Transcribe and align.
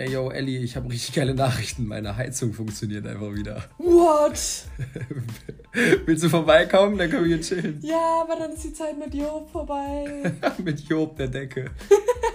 Ey, 0.00 0.12
yo, 0.12 0.30
Ellie, 0.30 0.60
ich 0.60 0.76
habe 0.76 0.90
richtig 0.90 1.14
geile 1.14 1.34
Nachrichten. 1.34 1.86
Meine 1.86 2.16
Heizung 2.16 2.54
funktioniert 2.54 3.06
einfach 3.06 3.34
wieder. 3.34 3.68
What? 3.76 4.64
Willst 6.06 6.24
du 6.24 6.30
vorbeikommen? 6.30 6.96
Dann 6.96 7.10
können 7.10 7.28
wir 7.28 7.36
hier 7.36 7.44
chillen. 7.44 7.78
Ja, 7.82 8.22
aber 8.22 8.36
dann 8.36 8.50
ist 8.52 8.64
die 8.64 8.72
Zeit 8.72 8.98
mit 8.98 9.12
Job 9.12 9.50
vorbei. 9.52 10.32
mit 10.64 10.80
Job 10.88 11.18
der 11.18 11.28
Decke. 11.28 11.70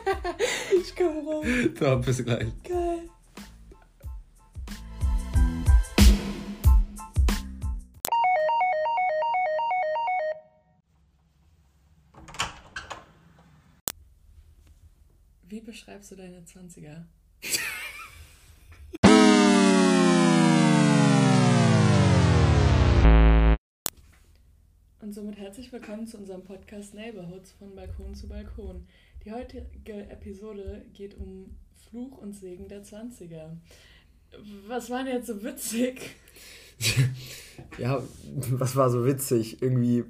ich 0.80 0.96
komme 0.96 1.22
rum. 1.22 1.44
So, 1.80 1.98
bis 1.98 2.24
gleich. 2.24 2.46
Geil. 2.64 3.10
Wie 15.48 15.62
beschreibst 15.62 16.12
du 16.12 16.16
deine 16.16 16.42
20er? 16.42 17.06
Und 25.06 25.14
somit 25.14 25.38
herzlich 25.38 25.72
willkommen 25.72 26.08
zu 26.08 26.18
unserem 26.18 26.44
Podcast 26.44 26.96
Neighborhoods 26.96 27.52
von 27.52 27.76
Balkon 27.76 28.16
zu 28.16 28.28
Balkon. 28.28 28.88
Die 29.24 29.32
heutige 29.32 30.10
Episode 30.10 30.84
geht 30.96 31.16
um 31.16 31.56
Fluch 31.76 32.18
und 32.18 32.34
Segen 32.34 32.68
der 32.68 32.84
20er. 32.84 33.52
Was 34.68 34.90
war 34.90 35.04
denn 35.04 35.18
jetzt 35.18 35.28
so 35.28 35.44
witzig? 35.44 36.16
ja, 37.78 38.02
was 38.50 38.76
war 38.76 38.90
so 38.90 39.06
witzig? 39.06 39.62
Irgendwie, 39.62 40.06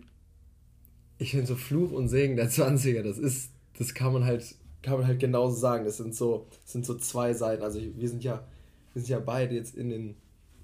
ich 1.18 1.32
finde 1.32 1.48
so 1.48 1.58
Fluch 1.58 1.92
und 1.92 2.08
Segen 2.08 2.38
der 2.38 2.50
20er, 2.50 3.02
das 3.02 3.18
ist, 3.18 3.52
das 3.78 3.94
kann 3.96 4.14
man 4.14 4.24
halt 4.24 4.56
kann 4.82 4.98
man 4.98 5.08
halt 5.08 5.20
genauso 5.20 5.58
sagen. 5.58 5.84
Das 5.84 5.98
sind 5.98 6.16
so, 6.16 6.48
das 6.64 6.72
sind 6.72 6.86
so 6.86 6.96
zwei 6.96 7.34
Seiten. 7.34 7.64
Also 7.64 7.82
wir 7.82 8.08
sind 8.08 8.24
ja, 8.24 8.48
wir 8.94 9.02
sind 9.02 9.10
ja 9.10 9.20
beide 9.20 9.56
jetzt 9.56 9.76
in 9.76 9.90
den 9.90 10.16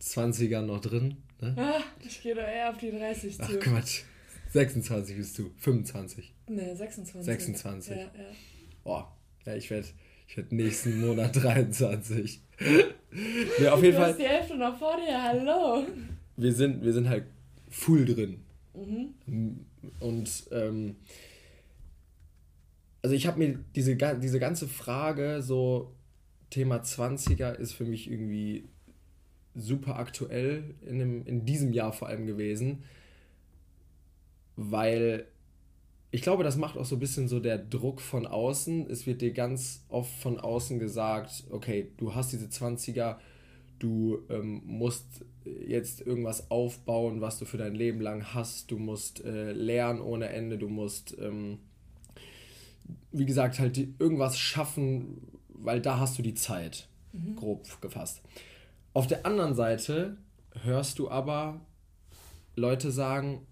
20ern 0.01 0.61
noch 0.61 0.79
drin. 0.79 1.17
Ne? 1.41 1.53
Ah, 1.57 1.81
ich 1.99 2.21
gehe 2.21 2.33
doch 2.33 2.43
eher 2.43 2.69
auf 2.69 2.77
die 2.77 2.91
30 2.91 3.35
zu. 3.35 3.43
Ach 3.43 3.59
Quatsch. 3.59 4.03
26 4.51 5.17
bist 5.17 5.37
du. 5.39 5.51
25. 5.57 6.33
Ne, 6.47 6.75
26. 6.75 7.25
26. 7.25 7.95
Ja, 7.95 8.01
ja. 8.03 8.09
Boah, 8.83 9.17
ja, 9.45 9.55
ich 9.55 9.69
werde 9.69 9.87
ich 10.27 10.37
werd 10.37 10.51
nächsten 10.51 11.01
Monat 11.01 11.35
23. 11.41 12.41
ja, 13.61 13.73
auf 13.73 13.83
jeden 13.83 13.95
du 13.95 14.01
Fall. 14.01 14.09
hast 14.11 14.19
die 14.19 14.27
Hälfte 14.27 14.55
noch 14.57 14.77
vor 14.77 14.97
dir, 14.97 15.21
hallo. 15.21 15.85
Wir 16.37 16.53
sind, 16.53 16.83
wir 16.83 16.93
sind 16.93 17.09
halt 17.09 17.25
full 17.69 18.05
drin. 18.05 18.41
Mhm. 18.73 19.65
Und 19.99 20.47
ähm, 20.51 20.95
also 23.01 23.15
ich 23.15 23.27
habe 23.27 23.39
mir 23.39 23.59
diese, 23.75 23.95
diese 23.95 24.39
ganze 24.39 24.67
Frage, 24.67 25.41
so 25.41 25.93
Thema 26.49 26.77
20er, 26.77 27.53
ist 27.55 27.73
für 27.73 27.85
mich 27.85 28.09
irgendwie 28.09 28.69
super 29.55 29.97
aktuell 29.97 30.75
in, 30.85 30.99
dem, 30.99 31.25
in 31.25 31.45
diesem 31.45 31.73
Jahr 31.73 31.91
vor 31.93 32.07
allem 32.07 32.25
gewesen, 32.25 32.83
weil 34.55 35.27
ich 36.11 36.21
glaube, 36.21 36.43
das 36.43 36.57
macht 36.57 36.77
auch 36.77 36.85
so 36.85 36.97
ein 36.97 36.99
bisschen 36.99 37.27
so 37.27 37.39
der 37.39 37.57
Druck 37.57 38.01
von 38.01 38.27
außen. 38.27 38.89
Es 38.89 39.05
wird 39.07 39.21
dir 39.21 39.31
ganz 39.31 39.85
oft 39.87 40.11
von 40.19 40.39
außen 40.39 40.77
gesagt, 40.79 41.45
okay, 41.49 41.91
du 41.97 42.13
hast 42.13 42.33
diese 42.33 42.47
20er, 42.47 43.15
du 43.79 44.19
ähm, 44.29 44.61
musst 44.65 45.25
jetzt 45.45 46.01
irgendwas 46.01 46.51
aufbauen, 46.51 47.21
was 47.21 47.39
du 47.39 47.45
für 47.45 47.57
dein 47.57 47.75
Leben 47.75 48.01
lang 48.01 48.33
hast, 48.33 48.71
du 48.71 48.77
musst 48.77 49.23
äh, 49.23 49.53
lernen 49.53 50.01
ohne 50.01 50.29
Ende, 50.29 50.57
du 50.57 50.67
musst... 50.67 51.17
Ähm, 51.19 51.59
wie 53.11 53.25
gesagt, 53.25 53.59
halt 53.59 53.77
irgendwas 53.77 54.37
schaffen, 54.37 55.21
weil 55.49 55.81
da 55.81 55.99
hast 55.99 56.17
du 56.17 56.21
die 56.21 56.33
Zeit, 56.33 56.87
mhm. 57.13 57.35
grob 57.35 57.81
gefasst. 57.81 58.21
Auf 58.93 59.07
der 59.07 59.25
anderen 59.25 59.55
Seite 59.55 60.17
hörst 60.63 60.99
du 60.99 61.09
aber 61.09 61.61
Leute 62.55 62.91
sagen, 62.91 63.45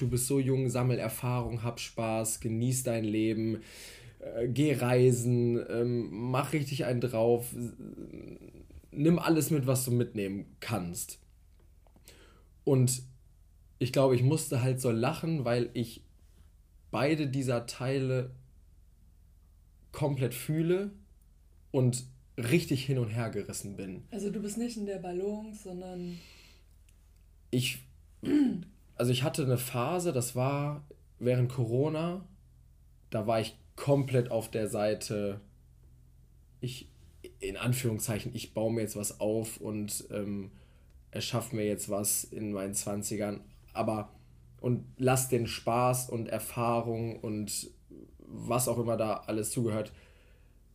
du 0.00 0.08
bist 0.08 0.26
so 0.26 0.38
jung, 0.38 0.68
sammel 0.68 0.98
Erfahrung, 0.98 1.62
hab 1.62 1.80
Spaß, 1.80 2.40
genieß 2.40 2.82
dein 2.82 3.04
Leben, 3.04 3.62
äh, 4.20 4.48
geh 4.48 4.74
reisen, 4.74 5.58
ähm, 5.68 6.08
mach 6.10 6.52
richtig 6.52 6.84
einen 6.84 7.00
drauf, 7.00 7.54
nimm 8.90 9.18
alles 9.18 9.50
mit, 9.50 9.66
was 9.66 9.84
du 9.84 9.90
mitnehmen 9.90 10.56
kannst. 10.60 11.18
Und 12.64 13.02
ich 13.78 13.92
glaube, 13.92 14.14
ich 14.14 14.22
musste 14.22 14.62
halt 14.62 14.80
so 14.80 14.90
lachen, 14.90 15.44
weil 15.44 15.70
ich 15.72 16.02
beide 16.90 17.26
dieser 17.26 17.66
Teile 17.66 18.30
komplett 19.92 20.34
fühle 20.34 20.92
und 21.70 22.04
richtig 22.36 22.84
hin 22.84 22.98
und 22.98 23.08
her 23.08 23.30
gerissen 23.30 23.76
bin. 23.76 24.04
Also 24.10 24.30
du 24.30 24.40
bist 24.40 24.58
nicht 24.58 24.76
in 24.76 24.86
der 24.86 24.98
Balance, 24.98 25.64
sondern 25.64 26.18
ich 27.50 27.78
also 29.00 29.12
ich 29.12 29.22
hatte 29.22 29.44
eine 29.44 29.56
Phase, 29.56 30.12
das 30.12 30.36
war 30.36 30.84
während 31.18 31.50
Corona, 31.50 32.22
da 33.08 33.26
war 33.26 33.40
ich 33.40 33.56
komplett 33.74 34.30
auf 34.30 34.50
der 34.50 34.68
Seite 34.68 35.40
ich 36.60 36.90
in 37.38 37.56
Anführungszeichen, 37.56 38.32
ich 38.34 38.52
baue 38.52 38.70
mir 38.70 38.82
jetzt 38.82 38.96
was 38.96 39.18
auf 39.18 39.56
und 39.56 40.04
ähm, 40.10 40.50
erschaffe 41.12 41.56
mir 41.56 41.64
jetzt 41.64 41.88
was 41.88 42.24
in 42.24 42.52
meinen 42.52 42.74
20ern, 42.74 43.40
aber 43.72 44.10
und 44.60 44.84
lass 44.98 45.30
den 45.30 45.46
Spaß 45.46 46.10
und 46.10 46.28
Erfahrung 46.28 47.20
und 47.20 47.70
was 48.18 48.68
auch 48.68 48.76
immer 48.76 48.98
da 48.98 49.14
alles 49.26 49.50
zugehört, 49.50 49.92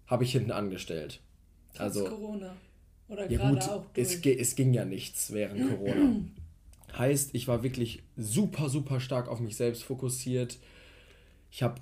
habe 0.08 0.24
ich 0.24 0.31
hinten 0.31 0.52
angestellt. 0.52 1.22
Trotz 1.74 1.80
also 1.80 2.06
Corona. 2.06 2.56
Oder 3.08 3.30
ja 3.30 3.38
gerade 3.38 3.53
gut, 3.53 3.69
auch 3.69 3.85
durch. 3.94 4.25
Es, 4.25 4.25
es 4.25 4.56
ging 4.56 4.74
ja 4.74 4.84
nichts 4.84 5.31
während 5.31 5.69
Corona. 5.69 6.22
heißt, 6.97 7.31
ich 7.33 7.47
war 7.47 7.63
wirklich 7.63 8.03
super, 8.17 8.69
super 8.69 9.00
stark 9.00 9.28
auf 9.28 9.39
mich 9.39 9.56
selbst 9.56 9.83
fokussiert. 9.83 10.59
Ich 11.51 11.63
habe 11.63 11.81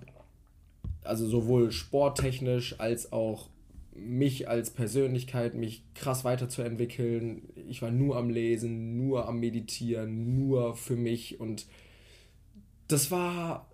also 1.04 1.28
sowohl 1.28 1.72
sporttechnisch 1.72 2.80
als 2.80 3.12
auch 3.12 3.50
mich 3.96 4.48
als 4.48 4.72
Persönlichkeit, 4.72 5.54
mich 5.54 5.84
krass 5.94 6.24
weiterzuentwickeln. 6.24 7.44
Ich 7.68 7.82
war 7.82 7.92
nur 7.92 8.18
am 8.18 8.30
Lesen, 8.30 8.98
nur 8.98 9.28
am 9.28 9.40
Meditieren, 9.40 10.36
nur 10.36 10.76
für 10.76 10.96
mich 10.96 11.40
und 11.40 11.68
das 12.88 13.12
war 13.12 13.70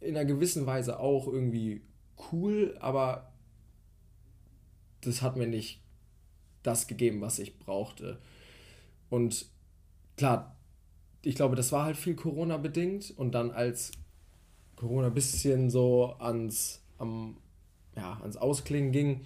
in 0.00 0.16
einer 0.16 0.24
gewissen 0.24 0.66
Weise 0.66 1.00
auch 1.00 1.26
irgendwie 1.26 1.82
cool, 2.32 2.76
aber 2.80 3.32
das 5.00 5.22
hat 5.22 5.36
mir 5.36 5.46
nicht 5.46 5.80
das 6.62 6.86
gegeben, 6.86 7.20
was 7.20 7.38
ich 7.38 7.58
brauchte. 7.58 8.18
Und 9.10 9.46
klar, 10.16 10.53
ich 11.24 11.34
glaube, 11.34 11.56
das 11.56 11.72
war 11.72 11.84
halt 11.84 11.96
viel 11.96 12.14
Corona 12.14 12.56
bedingt 12.56 13.12
und 13.16 13.32
dann 13.32 13.50
als 13.50 13.92
Corona 14.76 15.08
ein 15.08 15.14
bisschen 15.14 15.70
so 15.70 16.14
ans, 16.18 16.82
am, 16.98 17.36
ja, 17.96 18.18
ans 18.20 18.36
Ausklingen 18.36 18.92
ging, 18.92 19.22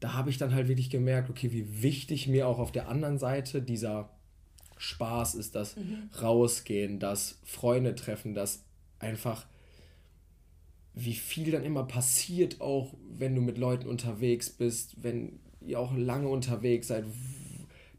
da 0.00 0.14
habe 0.14 0.30
ich 0.30 0.38
dann 0.38 0.54
halt 0.54 0.68
wirklich 0.68 0.90
gemerkt, 0.90 1.30
okay, 1.30 1.52
wie 1.52 1.82
wichtig 1.82 2.26
mir 2.26 2.48
auch 2.48 2.58
auf 2.58 2.72
der 2.72 2.88
anderen 2.88 3.18
Seite 3.18 3.62
dieser 3.62 4.10
Spaß 4.76 5.36
ist, 5.36 5.54
das 5.54 5.76
mhm. 5.76 6.10
Rausgehen, 6.20 6.98
das 6.98 7.38
Freunde 7.44 7.94
treffen, 7.94 8.34
das 8.34 8.64
einfach, 8.98 9.46
wie 10.94 11.14
viel 11.14 11.52
dann 11.52 11.62
immer 11.62 11.84
passiert, 11.84 12.60
auch 12.60 12.94
wenn 13.10 13.34
du 13.34 13.40
mit 13.40 13.58
Leuten 13.58 13.86
unterwegs 13.86 14.50
bist, 14.50 15.02
wenn 15.02 15.38
ihr 15.60 15.78
auch 15.78 15.94
lange 15.94 16.28
unterwegs 16.28 16.88
seid. 16.88 17.04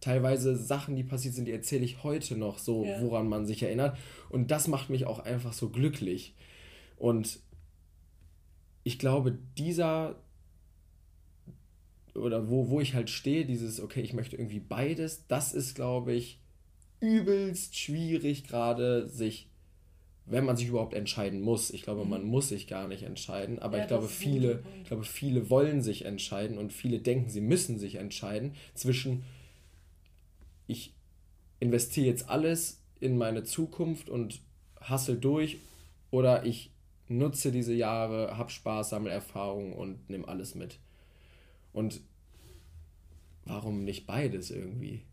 Teilweise 0.03 0.57
Sachen, 0.57 0.97
die 0.97 1.03
passiert 1.03 1.33
sind, 1.33 1.45
die 1.45 1.53
erzähle 1.53 1.85
ich 1.85 2.03
heute 2.03 2.35
noch 2.35 2.59
so, 2.59 2.83
ja. 2.83 2.99
woran 2.99 3.29
man 3.29 3.45
sich 3.45 3.63
erinnert. 3.63 3.97
Und 4.27 4.51
das 4.51 4.67
macht 4.67 4.89
mich 4.89 5.05
auch 5.05 5.19
einfach 5.19 5.53
so 5.53 5.69
glücklich. 5.69 6.35
Und 6.97 7.39
ich 8.83 8.99
glaube, 8.99 9.37
dieser 9.57 10.17
oder 12.15 12.49
wo, 12.49 12.69
wo 12.69 12.81
ich 12.81 12.95
halt 12.95 13.09
stehe, 13.09 13.45
dieses, 13.45 13.79
okay, 13.79 14.01
ich 14.01 14.11
möchte 14.11 14.35
irgendwie 14.35 14.59
beides, 14.59 15.25
das 15.29 15.53
ist, 15.53 15.73
glaube 15.73 16.11
ich, 16.11 16.41
übelst 16.99 17.77
schwierig 17.77 18.45
gerade 18.45 19.07
sich, 19.07 19.47
wenn 20.25 20.43
man 20.43 20.57
sich 20.57 20.67
überhaupt 20.67 20.93
entscheiden 20.93 21.39
muss. 21.39 21.71
Ich 21.71 21.83
glaube, 21.83 22.03
man 22.03 22.23
mhm. 22.23 22.29
muss 22.29 22.49
sich 22.49 22.67
gar 22.67 22.89
nicht 22.89 23.03
entscheiden, 23.03 23.57
aber 23.59 23.77
ja, 23.77 23.83
ich 23.83 23.87
glaube, 23.87 24.09
viele, 24.09 24.63
ich 24.81 24.89
glaube, 24.89 25.05
viele 25.05 25.49
wollen 25.49 25.81
sich 25.81 26.03
entscheiden 26.03 26.57
und 26.57 26.73
viele 26.73 26.99
denken, 26.99 27.29
sie 27.29 27.39
müssen 27.39 27.79
sich 27.79 27.95
entscheiden 27.95 28.53
zwischen 28.73 29.23
ich 30.67 30.93
investiere 31.59 32.07
jetzt 32.07 32.29
alles 32.29 32.81
in 32.99 33.17
meine 33.17 33.43
Zukunft 33.43 34.09
und 34.09 34.41
hassel 34.79 35.19
durch 35.19 35.59
oder 36.11 36.45
ich 36.45 36.71
nutze 37.07 37.51
diese 37.51 37.73
Jahre, 37.73 38.37
hab 38.37 38.51
Spaß, 38.51 38.89
sammle 38.89 39.11
Erfahrung 39.11 39.73
und 39.73 40.09
nehme 40.09 40.27
alles 40.27 40.55
mit. 40.55 40.79
Und 41.73 42.01
warum 43.45 43.83
nicht 43.83 44.05
beides 44.05 44.51
irgendwie? 44.51 45.03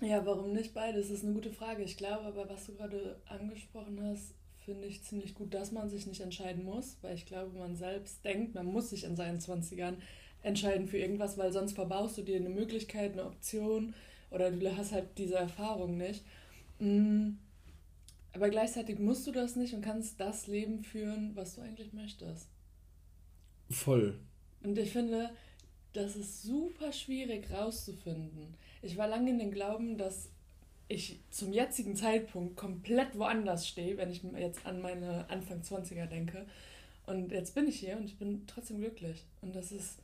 Ja, 0.00 0.24
warum 0.24 0.52
nicht 0.52 0.72
beides? 0.72 1.08
Das 1.08 1.18
ist 1.18 1.24
eine 1.24 1.34
gute 1.34 1.50
Frage. 1.50 1.82
Ich 1.82 1.96
glaube 1.96 2.24
aber, 2.24 2.48
was 2.48 2.66
du 2.66 2.74
gerade 2.74 3.20
angesprochen 3.26 4.00
hast, 4.02 4.34
finde 4.64 4.86
ich 4.86 5.02
ziemlich 5.02 5.34
gut, 5.34 5.52
dass 5.52 5.72
man 5.72 5.90
sich 5.90 6.06
nicht 6.06 6.20
entscheiden 6.20 6.64
muss, 6.64 6.96
weil 7.02 7.14
ich 7.14 7.26
glaube, 7.26 7.58
man 7.58 7.76
selbst 7.76 8.24
denkt, 8.24 8.54
man 8.54 8.66
muss 8.66 8.90
sich 8.90 9.04
in 9.04 9.16
seinen 9.16 9.40
20ern 9.40 9.96
entscheiden 10.42 10.86
für 10.86 10.98
irgendwas, 10.98 11.36
weil 11.38 11.52
sonst 11.52 11.74
verbaust 11.74 12.18
du 12.18 12.22
dir 12.22 12.36
eine 12.36 12.48
Möglichkeit, 12.48 13.12
eine 13.12 13.26
Option 13.26 13.94
oder 14.30 14.50
du 14.50 14.76
hast 14.76 14.92
halt 14.92 15.18
diese 15.18 15.36
Erfahrung 15.36 15.96
nicht. 15.96 16.24
Mm, 16.78 17.32
aber 18.32 18.48
gleichzeitig 18.48 18.98
musst 18.98 19.26
du 19.26 19.32
das 19.32 19.56
nicht 19.56 19.74
und 19.74 19.82
kannst 19.82 20.20
das 20.20 20.46
Leben 20.46 20.84
führen, 20.84 21.32
was 21.34 21.56
du 21.56 21.62
eigentlich 21.62 21.92
möchtest. 21.92 22.48
Voll. 23.70 24.18
Und 24.62 24.78
ich 24.78 24.90
finde, 24.90 25.30
das 25.92 26.16
ist 26.16 26.42
super 26.42 26.92
schwierig 26.92 27.50
rauszufinden. 27.50 28.54
Ich 28.82 28.96
war 28.96 29.08
lange 29.08 29.30
in 29.30 29.38
den 29.38 29.50
Glauben, 29.50 29.98
dass 29.98 30.30
ich 30.88 31.20
zum 31.30 31.52
jetzigen 31.52 31.96
Zeitpunkt 31.96 32.56
komplett 32.56 33.16
woanders 33.16 33.68
stehe, 33.68 33.96
wenn 33.96 34.10
ich 34.10 34.22
jetzt 34.38 34.66
an 34.66 34.80
meine 34.80 35.28
Anfang 35.30 35.62
20er 35.62 36.06
denke. 36.06 36.46
Und 37.06 37.30
jetzt 37.32 37.54
bin 37.54 37.68
ich 37.68 37.78
hier 37.78 37.96
und 37.96 38.04
ich 38.04 38.18
bin 38.18 38.44
trotzdem 38.46 38.78
glücklich. 38.80 39.24
Und 39.40 39.54
das 39.54 39.72
ist, 39.72 39.98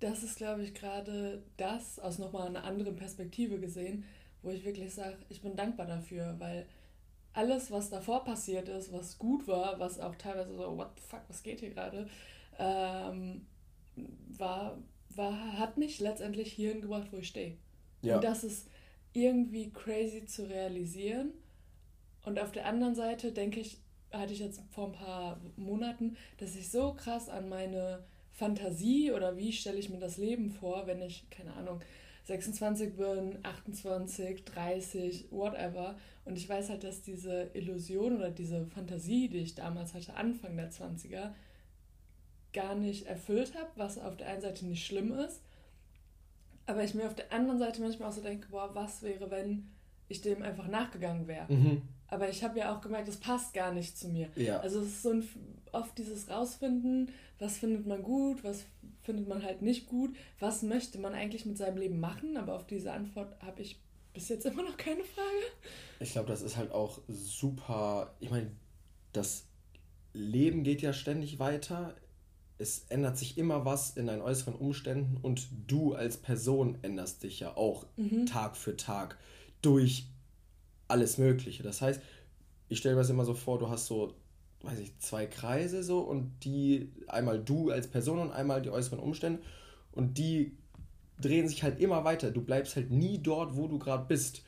das 0.00 0.22
ist, 0.22 0.36
glaube 0.36 0.62
ich, 0.62 0.74
gerade 0.74 1.42
das 1.56 1.98
aus 1.98 2.18
nochmal 2.18 2.48
einer 2.48 2.64
anderen 2.64 2.96
Perspektive 2.96 3.58
gesehen, 3.58 4.04
wo 4.42 4.50
ich 4.50 4.64
wirklich 4.64 4.94
sage, 4.94 5.16
ich 5.28 5.42
bin 5.42 5.56
dankbar 5.56 5.86
dafür, 5.86 6.34
weil 6.38 6.66
alles, 7.32 7.70
was 7.70 7.90
davor 7.90 8.24
passiert 8.24 8.68
ist, 8.68 8.92
was 8.92 9.18
gut 9.18 9.46
war, 9.46 9.78
was 9.78 10.00
auch 10.00 10.14
teilweise 10.16 10.54
so, 10.54 10.76
what 10.76 10.90
the 10.96 11.02
fuck, 11.06 11.22
was 11.28 11.42
geht 11.42 11.60
hier 11.60 11.70
gerade, 11.70 12.08
ähm, 12.58 13.46
war, 14.28 14.78
war, 15.14 15.58
hat 15.58 15.76
mich 15.76 16.00
letztendlich 16.00 16.52
hierhin 16.52 16.80
gebracht, 16.80 17.08
wo 17.10 17.18
ich 17.18 17.28
stehe. 17.28 17.56
Ja. 18.02 18.16
Und 18.16 18.24
das 18.24 18.44
ist 18.44 18.68
irgendwie 19.12 19.70
crazy 19.70 20.26
zu 20.26 20.48
realisieren. 20.48 21.32
Und 22.24 22.38
auf 22.38 22.52
der 22.52 22.66
anderen 22.66 22.94
Seite 22.94 23.32
denke 23.32 23.60
ich, 23.60 23.78
hatte 24.12 24.32
ich 24.32 24.40
jetzt 24.40 24.60
vor 24.70 24.86
ein 24.86 24.92
paar 24.92 25.40
Monaten, 25.56 26.16
dass 26.38 26.56
ich 26.56 26.70
so 26.70 26.94
krass 26.94 27.28
an 27.28 27.48
meine 27.48 28.04
Fantasie 28.36 29.12
oder 29.12 29.36
wie 29.36 29.52
stelle 29.52 29.78
ich 29.78 29.90
mir 29.90 29.98
das 29.98 30.18
Leben 30.18 30.50
vor, 30.50 30.86
wenn 30.86 31.00
ich, 31.02 31.28
keine 31.30 31.54
Ahnung, 31.54 31.80
26 32.24 32.96
bin, 32.96 33.38
28, 33.42 34.44
30, 34.44 35.26
whatever. 35.30 35.96
Und 36.24 36.36
ich 36.36 36.48
weiß 36.48 36.70
halt, 36.70 36.84
dass 36.84 37.02
diese 37.02 37.50
Illusion 37.54 38.16
oder 38.16 38.30
diese 38.30 38.66
Fantasie, 38.66 39.28
die 39.28 39.38
ich 39.38 39.54
damals 39.54 39.94
hatte, 39.94 40.14
Anfang 40.14 40.56
der 40.56 40.70
20er, 40.70 41.32
gar 42.52 42.74
nicht 42.74 43.06
erfüllt 43.06 43.54
habe, 43.54 43.70
was 43.76 43.98
auf 43.98 44.16
der 44.16 44.28
einen 44.28 44.40
Seite 44.40 44.66
nicht 44.66 44.84
schlimm 44.84 45.12
ist, 45.12 45.40
aber 46.66 46.82
ich 46.82 46.94
mir 46.94 47.06
auf 47.06 47.14
der 47.14 47.32
anderen 47.32 47.58
Seite 47.58 47.80
manchmal 47.80 48.08
auch 48.08 48.14
so 48.14 48.22
denke, 48.22 48.48
boah, 48.48 48.74
was 48.74 49.02
wäre, 49.02 49.30
wenn 49.30 49.70
ich 50.08 50.20
dem 50.20 50.42
einfach 50.42 50.66
nachgegangen 50.66 51.26
wäre. 51.26 51.52
Mhm. 51.52 51.82
Aber 52.08 52.28
ich 52.28 52.42
habe 52.42 52.58
ja 52.58 52.74
auch 52.74 52.80
gemerkt, 52.80 53.08
das 53.08 53.16
passt 53.16 53.54
gar 53.54 53.72
nicht 53.72 53.96
zu 53.96 54.08
mir. 54.08 54.28
Ja. 54.36 54.60
Also 54.60 54.80
es 54.80 54.88
ist 54.88 55.02
so 55.02 55.10
ein, 55.10 55.28
oft 55.76 55.96
dieses 55.98 56.28
Rausfinden, 56.28 57.10
was 57.38 57.58
findet 57.58 57.86
man 57.86 58.02
gut, 58.02 58.42
was 58.44 58.64
findet 59.02 59.28
man 59.28 59.42
halt 59.42 59.62
nicht 59.62 59.86
gut, 59.86 60.16
was 60.38 60.62
möchte 60.62 60.98
man 60.98 61.14
eigentlich 61.14 61.46
mit 61.46 61.58
seinem 61.58 61.78
Leben 61.78 62.00
machen. 62.00 62.36
Aber 62.36 62.54
auf 62.54 62.66
diese 62.66 62.92
Antwort 62.92 63.40
habe 63.42 63.62
ich 63.62 63.80
bis 64.14 64.28
jetzt 64.28 64.46
immer 64.46 64.62
noch 64.62 64.76
keine 64.76 65.04
Frage. 65.04 65.44
Ich 66.00 66.12
glaube, 66.12 66.28
das 66.28 66.42
ist 66.42 66.56
halt 66.56 66.72
auch 66.72 67.00
super. 67.08 68.14
Ich 68.20 68.30
meine, 68.30 68.50
das 69.12 69.44
Leben 70.12 70.64
geht 70.64 70.82
ja 70.82 70.92
ständig 70.92 71.38
weiter 71.38 71.94
es 72.58 72.86
ändert 72.88 73.18
sich 73.18 73.36
immer 73.36 73.64
was 73.64 73.90
in 73.90 74.06
deinen 74.06 74.22
äußeren 74.22 74.54
Umständen 74.54 75.18
und 75.20 75.48
du 75.66 75.94
als 75.94 76.16
Person 76.16 76.78
änderst 76.82 77.22
dich 77.22 77.40
ja 77.40 77.56
auch 77.56 77.86
mhm. 77.96 78.26
Tag 78.26 78.56
für 78.56 78.76
Tag 78.76 79.18
durch 79.60 80.06
alles 80.88 81.18
Mögliche. 81.18 81.62
Das 81.62 81.82
heißt, 81.82 82.00
ich 82.68 82.78
stelle 82.78 82.94
mir 82.94 83.02
das 83.02 83.10
immer 83.10 83.24
so 83.24 83.34
vor, 83.34 83.58
du 83.58 83.68
hast 83.68 83.86
so, 83.86 84.14
weiß 84.66 84.78
ich, 84.78 84.98
zwei 84.98 85.26
Kreise 85.26 85.82
so 85.82 86.00
und 86.00 86.32
die, 86.44 86.92
einmal 87.08 87.38
du 87.38 87.70
als 87.70 87.88
Person 87.88 88.18
und 88.18 88.32
einmal 88.32 88.62
die 88.62 88.70
äußeren 88.70 88.98
Umstände 88.98 89.42
und 89.92 90.18
die 90.18 90.56
drehen 91.20 91.48
sich 91.48 91.62
halt 91.62 91.80
immer 91.80 92.04
weiter. 92.04 92.30
Du 92.30 92.42
bleibst 92.42 92.76
halt 92.76 92.90
nie 92.90 93.18
dort, 93.18 93.56
wo 93.56 93.68
du 93.68 93.78
gerade 93.78 94.04
bist. 94.06 94.42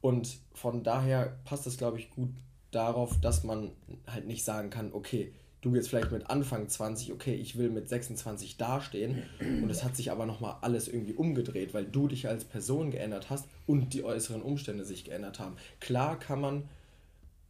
Und 0.00 0.38
von 0.54 0.82
daher 0.82 1.38
passt 1.44 1.66
es, 1.66 1.76
glaube 1.76 1.98
ich, 1.98 2.10
gut 2.10 2.30
darauf, 2.70 3.20
dass 3.20 3.44
man 3.44 3.72
halt 4.06 4.26
nicht 4.26 4.44
sagen 4.44 4.70
kann, 4.70 4.92
okay, 4.92 5.32
du 5.60 5.74
jetzt 5.74 5.88
vielleicht 5.88 6.12
mit 6.12 6.30
Anfang 6.30 6.68
20, 6.68 7.12
okay, 7.12 7.34
ich 7.34 7.58
will 7.58 7.68
mit 7.68 7.88
26 7.88 8.56
dastehen 8.56 9.22
und 9.40 9.68
es 9.68 9.84
hat 9.84 9.94
sich 9.94 10.10
aber 10.10 10.24
nochmal 10.24 10.56
alles 10.62 10.88
irgendwie 10.88 11.12
umgedreht, 11.12 11.74
weil 11.74 11.84
du 11.84 12.08
dich 12.08 12.28
als 12.28 12.44
Person 12.44 12.90
geändert 12.90 13.28
hast 13.28 13.46
und 13.66 13.92
die 13.92 14.02
äußeren 14.02 14.40
Umstände 14.40 14.84
sich 14.84 15.04
geändert 15.04 15.38
haben. 15.38 15.56
Klar 15.80 16.18
kann 16.18 16.40
man, 16.40 16.68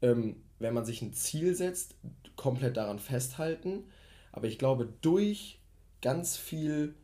ähm, 0.02 0.36
wenn 0.58 0.74
man 0.74 0.84
sich 0.84 1.02
ein 1.02 1.12
Ziel 1.12 1.54
setzt, 1.54 1.94
komplett 2.36 2.76
daran 2.76 2.98
festhalten, 2.98 3.84
aber 4.32 4.46
ich 4.46 4.58
glaube, 4.58 4.92
durch 5.00 5.58
ganz 6.00 6.36
viel 6.36 6.94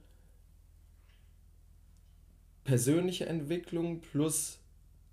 persönliche 2.65 3.27
Entwicklung 3.27 4.01
plus 4.01 4.59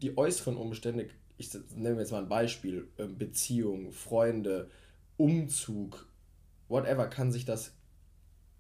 die 0.02 0.18
äußeren 0.18 0.58
Umstände, 0.58 1.10
ich 1.38 1.50
nenne 1.76 2.00
jetzt 2.00 2.12
mal 2.12 2.24
ein 2.24 2.30
Beispiel, 2.30 2.88
ähm, 2.98 3.18
Beziehung, 3.18 3.92
Freunde, 3.92 4.70
Umzug, 5.18 6.08
whatever, 6.68 7.08
kann 7.08 7.32
sich 7.32 7.46
das 7.46 7.74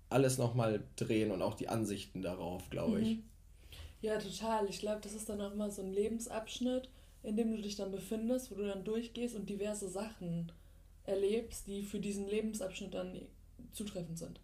alles 0.10 0.38
nochmal 0.38 0.84
drehen 0.96 1.32
und 1.32 1.42
auch 1.42 1.56
die 1.56 1.70
Ansichten 1.70 2.22
darauf, 2.22 2.70
glaube 2.70 3.02
ich. 3.02 3.18
Mhm. 3.18 3.24
Ja, 4.02 4.18
total. 4.20 4.70
Ich 4.70 4.80
glaube, 4.80 5.02
das 5.02 5.14
ist 5.14 5.30
dann 5.30 5.42
auch 5.42 5.54
immer 5.54 5.72
so 5.72 5.82
ein 5.82 5.92
Lebensabschnitt, 5.92 6.90
in 7.24 7.36
dem 7.36 7.56
du 7.56 7.62
dich 7.62 7.76
dann 7.76 7.92
befindest, 7.92 8.52
wo 8.52 8.56
du 8.56 8.68
dann 8.68 8.84
durchgehst 8.84 9.36
und 9.36 9.50
diverse 9.50 9.88
Sachen 9.88 10.52
erlebst, 11.06 11.68
die 11.68 11.84
für 11.84 12.00
diesen 12.00 12.28
Lebensabschnitt 12.28 12.94
dann 12.94 13.22
zutreffend 13.72 14.18
sind. 14.18 14.40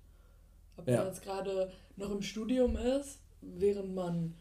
Ob 0.78 0.88
ja. 0.88 0.98
man 0.98 1.08
jetzt 1.08 1.24
gerade 1.24 1.72
noch 1.98 2.12
im 2.12 2.22
Studium 2.22 2.78
ist, 2.78 3.20
während 3.42 3.94
man, 3.94 4.36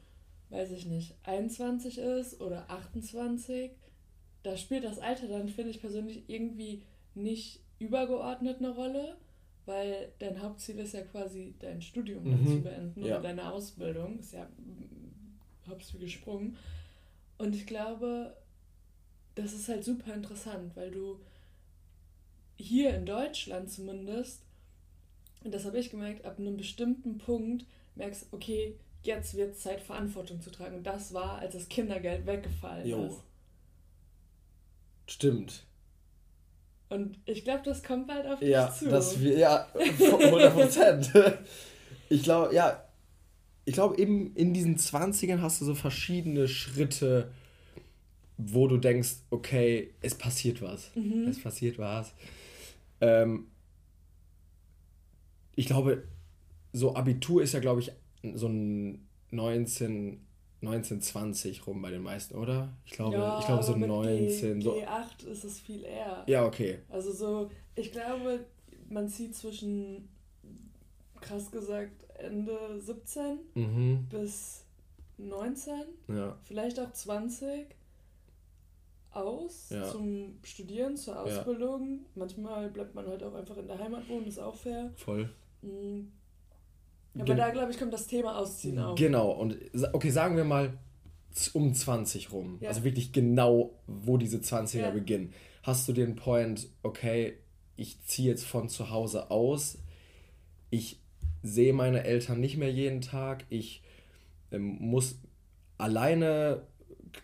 weiß 0.50 0.70
ich 0.70 0.86
nicht, 0.86 1.16
21 1.24 1.98
ist 1.98 2.40
oder 2.40 2.70
28, 2.70 3.72
da 4.44 4.56
spielt 4.56 4.84
das 4.84 4.98
Alter 4.98 5.28
dann, 5.28 5.48
finde 5.48 5.70
ich 5.70 5.80
persönlich, 5.80 6.24
irgendwie 6.28 6.82
nicht 7.14 7.60
übergeordnet 7.78 8.58
eine 8.58 8.70
Rolle, 8.70 9.16
weil 9.66 10.12
dein 10.18 10.40
Hauptziel 10.40 10.78
ist 10.78 10.94
ja 10.94 11.02
quasi 11.02 11.54
dein 11.58 11.82
Studium 11.82 12.24
mhm. 12.24 12.46
zu 12.46 12.62
beenden 12.62 13.04
ja. 13.04 13.16
oder 13.16 13.22
deine 13.22 13.52
Ausbildung. 13.52 14.18
Ist 14.18 14.32
ja 14.32 14.48
hops 15.68 15.92
wie 15.94 15.98
gesprungen. 15.98 16.56
Und 17.38 17.54
ich 17.54 17.66
glaube, 17.66 18.36
das 19.34 19.52
ist 19.52 19.68
halt 19.68 19.84
super 19.84 20.12
interessant, 20.12 20.76
weil 20.76 20.90
du 20.90 21.20
hier 22.56 22.94
in 22.94 23.06
Deutschland 23.06 23.70
zumindest, 23.70 24.42
und 25.44 25.54
das 25.54 25.64
habe 25.64 25.78
ich 25.78 25.90
gemerkt, 25.90 26.24
ab 26.24 26.38
einem 26.38 26.56
bestimmten 26.56 27.18
Punkt 27.18 27.64
merkst, 27.94 28.26
okay, 28.32 28.76
jetzt 29.02 29.36
wird 29.36 29.54
es 29.54 29.60
Zeit, 29.60 29.80
Verantwortung 29.80 30.40
zu 30.40 30.50
tragen. 30.50 30.76
Und 30.76 30.84
das 30.84 31.14
war, 31.14 31.38
als 31.38 31.54
das 31.54 31.68
Kindergeld 31.68 32.26
weggefallen 32.26 32.86
jo. 32.86 33.06
ist. 33.06 33.22
Stimmt. 35.06 35.64
Und 36.88 37.18
ich 37.26 37.44
glaube, 37.44 37.62
das 37.64 37.82
kommt 37.82 38.08
bald 38.08 38.26
auf 38.26 38.40
dich 38.40 38.48
ja, 38.48 38.70
zu. 38.70 38.88
Das, 38.88 39.16
ja, 39.22 39.68
100 39.74 40.54
Prozent. 40.54 41.12
ich 42.08 42.22
glaube, 42.22 42.54
ja, 42.54 42.87
ich 43.68 43.74
glaube, 43.74 43.98
eben 43.98 44.34
in 44.34 44.54
diesen 44.54 44.78
20ern 44.78 45.42
hast 45.42 45.60
du 45.60 45.66
so 45.66 45.74
verschiedene 45.74 46.48
Schritte, 46.48 47.30
wo 48.38 48.66
du 48.66 48.78
denkst, 48.78 49.16
okay, 49.28 49.92
es 50.00 50.14
passiert 50.14 50.62
was. 50.62 50.90
Mhm. 50.94 51.26
Es 51.28 51.42
passiert 51.42 51.78
was. 51.78 52.14
Ähm, 53.02 53.48
ich 55.54 55.66
glaube, 55.66 56.04
so 56.72 56.96
Abitur 56.96 57.42
ist 57.42 57.52
ja, 57.52 57.60
glaube 57.60 57.82
ich, 57.82 57.92
so 58.36 58.48
ein 58.48 59.06
19, 59.32 60.18
1920 60.62 61.66
rum 61.66 61.82
bei 61.82 61.90
den 61.90 62.02
meisten, 62.02 62.36
oder? 62.36 62.72
Ich 62.86 62.92
glaube, 62.92 63.16
ja, 63.16 63.38
ich 63.38 63.44
glaube 63.44 63.62
so 63.62 63.76
19. 63.76 64.60
G, 64.60 64.64
so. 64.64 64.76
G8 64.76 65.26
ist 65.30 65.44
es 65.44 65.60
viel 65.60 65.84
eher. 65.84 66.24
Ja, 66.26 66.46
okay. 66.46 66.78
Also 66.88 67.12
so, 67.12 67.50
ich 67.74 67.92
glaube, 67.92 68.46
man 68.88 69.10
zieht 69.10 69.36
zwischen, 69.36 70.08
krass 71.20 71.50
gesagt, 71.50 72.07
Ende 72.18 72.56
17 72.78 73.38
mhm. 73.54 74.06
bis 74.10 74.64
19, 75.18 75.74
ja. 76.08 76.36
vielleicht 76.44 76.78
auch 76.80 76.92
20 76.92 77.66
aus 79.10 79.70
ja. 79.70 79.88
zum 79.90 80.38
Studieren, 80.42 80.96
zur 80.96 81.20
Ausbildung. 81.20 82.00
Ja. 82.00 82.06
Manchmal 82.14 82.70
bleibt 82.70 82.94
man 82.94 83.06
halt 83.06 83.22
auch 83.22 83.34
einfach 83.34 83.56
in 83.56 83.66
der 83.66 83.78
Heimat 83.78 84.08
wohnen, 84.08 84.26
ist 84.26 84.38
auch 84.38 84.54
fair. 84.54 84.92
Voll. 84.96 85.30
Mhm. 85.62 86.12
Aber 87.18 87.34
da, 87.34 87.50
glaube 87.50 87.72
ich, 87.72 87.78
kommt 87.78 87.92
das 87.92 88.06
Thema 88.06 88.38
Ausziehen 88.38 88.78
auf. 88.78 88.96
Genau, 88.96 89.32
und 89.32 89.56
okay, 89.92 90.10
sagen 90.10 90.36
wir 90.36 90.44
mal 90.44 90.78
um 91.52 91.74
20 91.74 92.32
rum. 92.32 92.58
Also 92.64 92.84
wirklich 92.84 93.12
genau, 93.12 93.74
wo 93.86 94.16
diese 94.16 94.38
20er 94.38 94.78
ja. 94.78 94.90
beginnen. 94.90 95.32
Hast 95.62 95.88
du 95.88 95.92
den 95.92 96.16
Point, 96.16 96.68
okay, 96.82 97.38
ich 97.76 98.02
ziehe 98.04 98.28
jetzt 98.28 98.44
von 98.44 98.68
zu 98.68 98.90
Hause 98.90 99.30
aus, 99.30 99.78
ich 100.70 101.00
sehe 101.48 101.72
meine 101.72 102.04
Eltern 102.04 102.40
nicht 102.40 102.56
mehr 102.56 102.70
jeden 102.70 103.00
Tag, 103.00 103.44
ich 103.48 103.82
ähm, 104.52 104.76
muss 104.80 105.18
alleine 105.78 106.62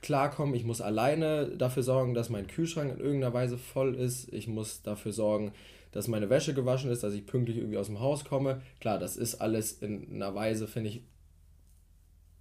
klarkommen, 0.03 0.55
ich 0.55 0.65
muss 0.65 0.81
alleine 0.81 1.49
dafür 1.57 1.83
sorgen, 1.83 2.15
dass 2.15 2.31
mein 2.31 2.47
Kühlschrank 2.47 2.95
in 2.95 3.01
irgendeiner 3.01 3.35
Weise 3.35 3.59
voll 3.59 3.95
ist, 3.95 4.33
ich 4.33 4.49
muss 4.49 4.83
dafür 4.83 5.13
sorgen, 5.13 5.53
dass 5.93 6.09
meine 6.09 6.31
Wäsche 6.31 6.55
gewaschen 6.55 6.91
ist, 6.91 7.03
dass 7.03 7.15
ich 7.15 7.27
pünktlich 7.27 7.59
irgendwie 7.59 7.79
aus 7.79 7.87
dem 7.87 8.01
Haus 8.01 8.25
komme. 8.25 8.63
Klar, 8.81 8.99
das 8.99 9.17
ist 9.17 9.37
alles 9.37 9.73
in 9.73 10.15
einer 10.15 10.35
Weise, 10.35 10.67
finde 10.67 10.91
ich. 10.91 11.03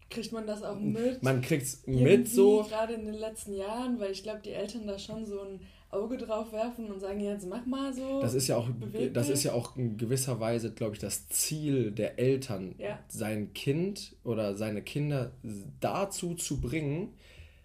Kriegt 0.09 0.31
man 0.31 0.47
das 0.47 0.63
auch 0.63 0.79
mit? 0.79 1.21
Man 1.21 1.41
kriegt 1.41 1.63
es 1.63 1.85
mit 1.87 2.27
so. 2.27 2.63
Gerade 2.63 2.93
in 2.93 3.05
den 3.05 3.15
letzten 3.15 3.53
Jahren, 3.53 3.99
weil 3.99 4.11
ich 4.11 4.23
glaube, 4.23 4.41
die 4.43 4.51
Eltern 4.51 4.87
da 4.87 4.97
schon 4.97 5.25
so 5.25 5.41
ein 5.41 5.59
Auge 5.93 6.17
drauf 6.17 6.51
werfen 6.51 6.91
und 6.91 6.99
sagen, 6.99 7.19
jetzt 7.19 7.47
mach 7.47 7.65
mal 7.65 7.93
so. 7.93 8.21
Das 8.21 8.33
ist 8.33 8.47
ja 8.47 8.57
auch, 8.57 8.69
das 9.13 9.29
ist 9.29 9.43
ja 9.43 9.53
auch 9.53 9.77
in 9.77 9.97
gewisser 9.97 10.39
Weise, 10.39 10.71
glaube 10.71 10.93
ich, 10.95 10.99
das 10.99 11.27
Ziel 11.29 11.91
der 11.91 12.19
Eltern, 12.19 12.75
ja. 12.77 12.99
sein 13.07 13.53
Kind 13.53 14.15
oder 14.23 14.55
seine 14.55 14.81
Kinder 14.81 15.31
dazu 15.79 16.35
zu 16.35 16.59
bringen, 16.59 17.13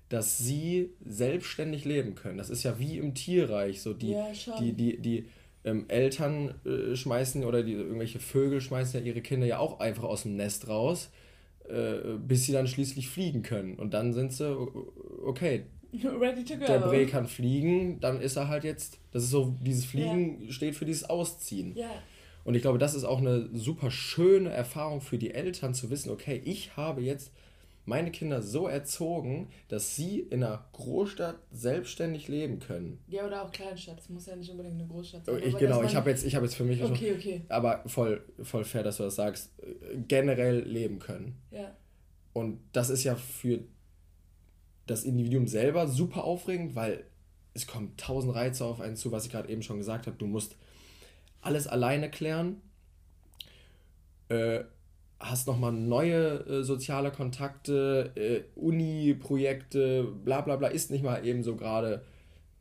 dass 0.09 0.39
sie 0.39 0.91
selbstständig 1.05 1.85
leben 1.85 2.15
können. 2.15 2.39
Das 2.39 2.51
ist 2.51 2.63
ja 2.63 2.79
wie 2.79 2.99
im 2.99 3.15
Tierreich, 3.15 3.83
so 3.83 3.93
die, 3.93 4.13
ja, 4.13 4.27
die, 4.59 4.73
die, 4.73 4.99
die 4.99 5.27
ähm, 5.65 5.85
Eltern 5.89 6.55
äh, 6.65 6.97
schmeißen 6.97 7.45
oder 7.45 7.63
die 7.63 7.73
irgendwelche 7.73 8.19
Vögel 8.19 8.61
schmeißen 8.61 9.01
ja 9.01 9.07
ihre 9.07 9.21
Kinder 9.21 9.47
ja 9.47 9.59
auch 9.59 9.81
einfach 9.81 10.05
aus 10.05 10.23
dem 10.23 10.37
Nest 10.37 10.69
raus, 10.69 11.11
äh, 11.69 12.17
bis 12.19 12.47
sie 12.47 12.53
dann 12.53 12.67
schließlich 12.67 13.09
fliegen 13.09 13.43
können. 13.43 13.75
Und 13.75 13.93
dann 13.93 14.15
sind 14.15 14.33
sie, 14.33 14.57
okay, 15.25 15.65
Ready 16.21 16.45
to 16.45 16.57
go. 16.57 16.67
Der 16.67 16.79
Bre 16.81 17.07
kann 17.07 17.27
fliegen, 17.27 18.01
dann 18.01 18.21
ist 18.21 18.37
er 18.37 18.49
halt 18.49 18.65
jetzt, 18.65 18.99
das 19.11 19.25
ist 19.25 19.31
so, 19.31 19.55
dieses 19.61 19.85
Fliegen 19.85 20.43
yeah. 20.43 20.53
steht 20.53 20.75
für 20.75 20.85
dieses 20.85 21.09
Ausziehen. 21.09 21.75
Ja. 21.75 21.91
Und 22.45 22.55
ich 22.55 22.63
glaube, 22.63 22.79
das 22.79 22.95
ist 22.95 23.05
auch 23.05 23.19
eine 23.19 23.49
super 23.53 23.91
schöne 23.91 24.51
Erfahrung 24.51 25.01
für 25.01 25.19
die 25.19 25.33
Eltern 25.33 25.75
zu 25.75 25.91
wissen, 25.91 26.11
okay, 26.11 26.41
ich 26.45 26.77
habe 26.77 27.03
jetzt 27.03 27.31
meine 27.89 28.11
Kinder 28.11 28.43
so 28.43 28.69
erzogen, 28.69 29.49
dass 29.69 29.97
sie 29.97 30.21
in 30.21 30.45
einer 30.45 30.67
Großstadt 30.73 31.37
selbstständig 31.51 32.29
leben 32.29 32.59
können. 32.59 32.99
Ja, 33.09 33.27
oder 33.27 33.43
auch 33.43 33.51
Kleinstadt. 33.51 33.99
Es 33.99 34.11
muss 34.11 34.27
ja 34.27 34.37
nicht 34.37 34.51
unbedingt 34.51 34.75
eine 34.75 34.87
Großstadt 34.87 35.25
sein. 35.25 35.43
Ich, 35.43 35.57
genau, 35.57 35.83
ich 35.83 35.97
habe 35.97 36.11
jetzt, 36.11 36.25
hab 36.35 36.43
jetzt 36.43 36.55
für 36.55 36.65
mich 36.65 36.83
okay, 36.83 37.09
schon, 37.09 37.17
okay. 37.19 37.43
aber 37.49 37.83
voll, 37.87 38.23
voll 38.43 38.65
fair, 38.65 38.83
dass 38.83 38.99
du 38.99 39.05
das 39.05 39.17
sagst, 39.17 39.53
generell 40.07 40.61
leben 40.61 40.99
können. 40.99 41.37
Ja. 41.51 41.75
Und 42.35 42.61
das 42.73 42.91
ist 42.91 43.05
ja 43.05 43.15
für 43.15 43.61
das 44.89 45.05
Individuum 45.05 45.47
selber 45.47 45.87
super 45.87 46.25
aufregend, 46.25 46.75
weil 46.75 47.05
es 47.55 47.67
kommen 47.67 47.97
tausend 47.97 48.35
Reize 48.35 48.65
auf 48.65 48.81
einen 48.81 48.97
zu, 48.97 49.13
was 49.13 49.27
ich 49.27 49.33
gerade 49.33 49.49
eben 49.49 49.63
schon 49.63 49.79
gesagt 49.79 50.07
habe. 50.07 50.17
Du 50.17 50.27
musst 50.27 50.57
alles 51.41 51.67
alleine 51.67 52.11
klären, 52.11 52.61
äh, 54.29 54.61
hast 55.21 55.47
nochmal 55.47 55.73
neue 55.73 56.47
äh, 56.47 56.63
soziale 56.63 57.11
Kontakte, 57.11 58.13
äh, 58.15 58.41
Uni-Projekte, 58.59 60.05
bla 60.25 60.41
bla 60.41 60.57
bla, 60.57 60.69
ist 60.69 60.91
nicht 60.91 61.03
mal 61.03 61.25
eben 61.27 61.43
so 61.43 61.57
gerade, 61.57 62.05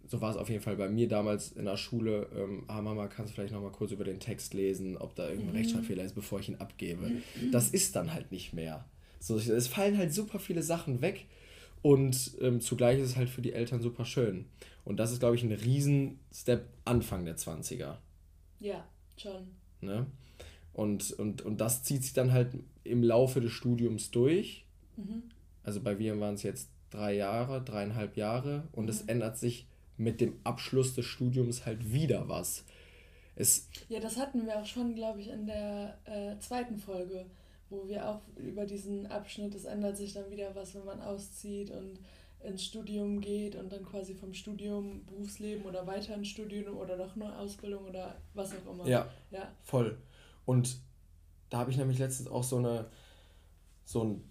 so 0.07 0.21
war 0.21 0.31
es 0.31 0.37
auf 0.37 0.49
jeden 0.49 0.63
Fall 0.63 0.75
bei 0.75 0.89
mir 0.89 1.07
damals 1.07 1.51
in 1.51 1.65
der 1.65 1.77
Schule, 1.77 2.27
ähm, 2.35 2.63
ah 2.67 2.81
Mama, 2.81 3.07
kannst 3.07 3.31
du 3.31 3.35
vielleicht 3.35 3.53
nochmal 3.53 3.71
kurz 3.71 3.91
über 3.91 4.03
den 4.03 4.19
Text 4.19 4.53
lesen, 4.53 4.97
ob 4.97 5.15
da 5.15 5.27
irgendein 5.27 5.51
mhm. 5.51 5.57
Rechtschreibfehler 5.57 6.03
ist, 6.03 6.15
bevor 6.15 6.39
ich 6.39 6.49
ihn 6.49 6.55
abgebe. 6.55 7.07
Mhm. 7.09 7.51
Das 7.51 7.69
ist 7.69 7.95
dann 7.95 8.13
halt 8.13 8.31
nicht 8.31 8.53
mehr. 8.53 8.85
So, 9.19 9.37
es 9.37 9.67
fallen 9.67 9.97
halt 9.97 10.13
super 10.13 10.39
viele 10.39 10.63
Sachen 10.63 11.01
weg 11.01 11.25
und 11.87 12.35
ähm, 12.41 12.59
zugleich 12.59 12.99
ist 12.99 13.11
es 13.11 13.15
halt 13.15 13.29
für 13.29 13.41
die 13.41 13.53
Eltern 13.53 13.81
super 13.81 14.03
schön. 14.03 14.43
Und 14.83 14.97
das 14.97 15.13
ist, 15.13 15.19
glaube 15.19 15.37
ich, 15.37 15.43
ein 15.43 15.53
Riesen-Step 15.53 16.67
Anfang 16.83 17.23
der 17.23 17.37
20er. 17.37 17.95
Ja, 18.59 18.85
schon. 19.15 19.47
Ne? 19.79 20.05
Und, 20.73 21.13
und, 21.13 21.43
und 21.43 21.61
das 21.61 21.83
zieht 21.83 22.03
sich 22.03 22.11
dann 22.11 22.33
halt 22.33 22.49
im 22.83 23.03
Laufe 23.03 23.39
des 23.39 23.53
Studiums 23.53 24.11
durch. 24.11 24.65
Mhm. 24.97 25.23
Also 25.63 25.79
bei 25.79 25.97
wir 25.97 26.19
waren 26.19 26.35
es 26.35 26.43
jetzt 26.43 26.67
drei 26.89 27.15
Jahre, 27.15 27.63
dreieinhalb 27.63 28.17
Jahre 28.17 28.67
und 28.73 28.83
mhm. 28.83 28.89
es 28.89 29.01
ändert 29.03 29.37
sich 29.37 29.65
mit 29.95 30.19
dem 30.19 30.33
Abschluss 30.43 30.93
des 30.93 31.05
Studiums 31.05 31.65
halt 31.65 31.93
wieder 31.93 32.27
was. 32.27 32.65
Es 33.37 33.69
ja, 33.87 34.01
das 34.01 34.17
hatten 34.17 34.45
wir 34.45 34.59
auch 34.59 34.65
schon, 34.65 34.93
glaube 34.93 35.21
ich, 35.21 35.29
in 35.29 35.45
der 35.45 35.97
äh, 36.03 36.37
zweiten 36.39 36.79
Folge 36.79 37.27
wo 37.69 37.87
wir 37.87 38.07
auch 38.07 38.21
über 38.37 38.65
diesen 38.65 39.07
Abschnitt, 39.07 39.55
es 39.55 39.65
ändert 39.65 39.97
sich 39.97 40.13
dann 40.13 40.29
wieder 40.31 40.55
was, 40.55 40.75
wenn 40.75 40.85
man 40.85 41.01
auszieht 41.01 41.71
und 41.71 41.99
ins 42.39 42.63
Studium 42.63 43.19
geht 43.19 43.55
und 43.55 43.71
dann 43.71 43.83
quasi 43.83 44.13
vom 44.13 44.33
Studium 44.33 45.05
Berufsleben 45.05 45.65
oder 45.65 45.87
weiter 45.87 46.13
ins 46.15 46.27
Studium 46.27 46.77
oder 46.77 46.97
doch 46.97 47.15
nur 47.15 47.37
Ausbildung 47.37 47.85
oder 47.85 48.15
was 48.33 48.53
auch 48.53 48.71
immer. 48.71 48.87
Ja, 48.87 49.09
ja. 49.31 49.51
voll. 49.63 49.97
Und 50.45 50.77
da 51.49 51.59
habe 51.59 51.71
ich 51.71 51.77
nämlich 51.77 51.97
letztens 51.97 52.29
auch 52.29 52.43
so 52.43 52.57
eine 52.57 52.85
so 53.85 54.01
einen 54.01 54.29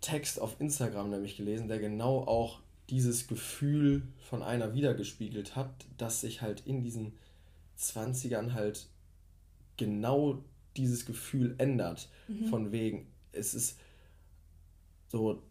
Text 0.00 0.40
auf 0.40 0.60
Instagram 0.60 1.10
nämlich 1.10 1.36
gelesen, 1.36 1.68
der 1.68 1.78
genau 1.78 2.20
auch 2.20 2.60
dieses 2.90 3.26
Gefühl 3.26 4.02
von 4.18 4.42
einer 4.42 4.74
wiedergespiegelt 4.74 5.56
hat, 5.56 5.86
dass 5.96 6.20
sich 6.20 6.40
halt 6.40 6.66
in 6.66 6.82
diesen 6.82 7.12
20ern 7.78 8.52
halt 8.52 8.86
genau 9.76 10.44
dieses 10.78 11.04
Gefühl 11.04 11.54
ändert. 11.58 12.08
Mhm. 12.28 12.46
Von 12.46 12.72
wegen, 12.72 13.06
es 13.32 13.54
ist 13.54 13.78
so, 15.08 15.42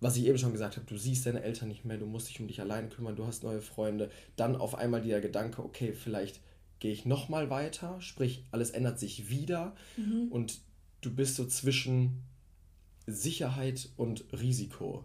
was 0.00 0.16
ich 0.16 0.26
eben 0.26 0.38
schon 0.38 0.52
gesagt 0.52 0.76
habe, 0.76 0.86
du 0.86 0.96
siehst 0.96 1.26
deine 1.26 1.42
Eltern 1.42 1.68
nicht 1.68 1.84
mehr, 1.84 1.98
du 1.98 2.06
musst 2.06 2.28
dich 2.28 2.40
um 2.40 2.48
dich 2.48 2.60
alleine 2.60 2.88
kümmern, 2.88 3.16
du 3.16 3.26
hast 3.26 3.42
neue 3.42 3.60
Freunde. 3.60 4.10
Dann 4.36 4.56
auf 4.56 4.74
einmal 4.74 5.02
dieser 5.02 5.20
Gedanke, 5.20 5.62
okay, 5.62 5.92
vielleicht 5.92 6.40
gehe 6.78 6.92
ich 6.92 7.04
nochmal 7.04 7.50
weiter, 7.50 8.00
sprich, 8.00 8.44
alles 8.50 8.70
ändert 8.70 8.98
sich 8.98 9.28
wieder 9.28 9.76
mhm. 9.96 10.28
und 10.30 10.60
du 11.02 11.14
bist 11.14 11.36
so 11.36 11.46
zwischen 11.46 12.22
Sicherheit 13.06 13.90
und 13.96 14.24
Risiko. 14.32 15.04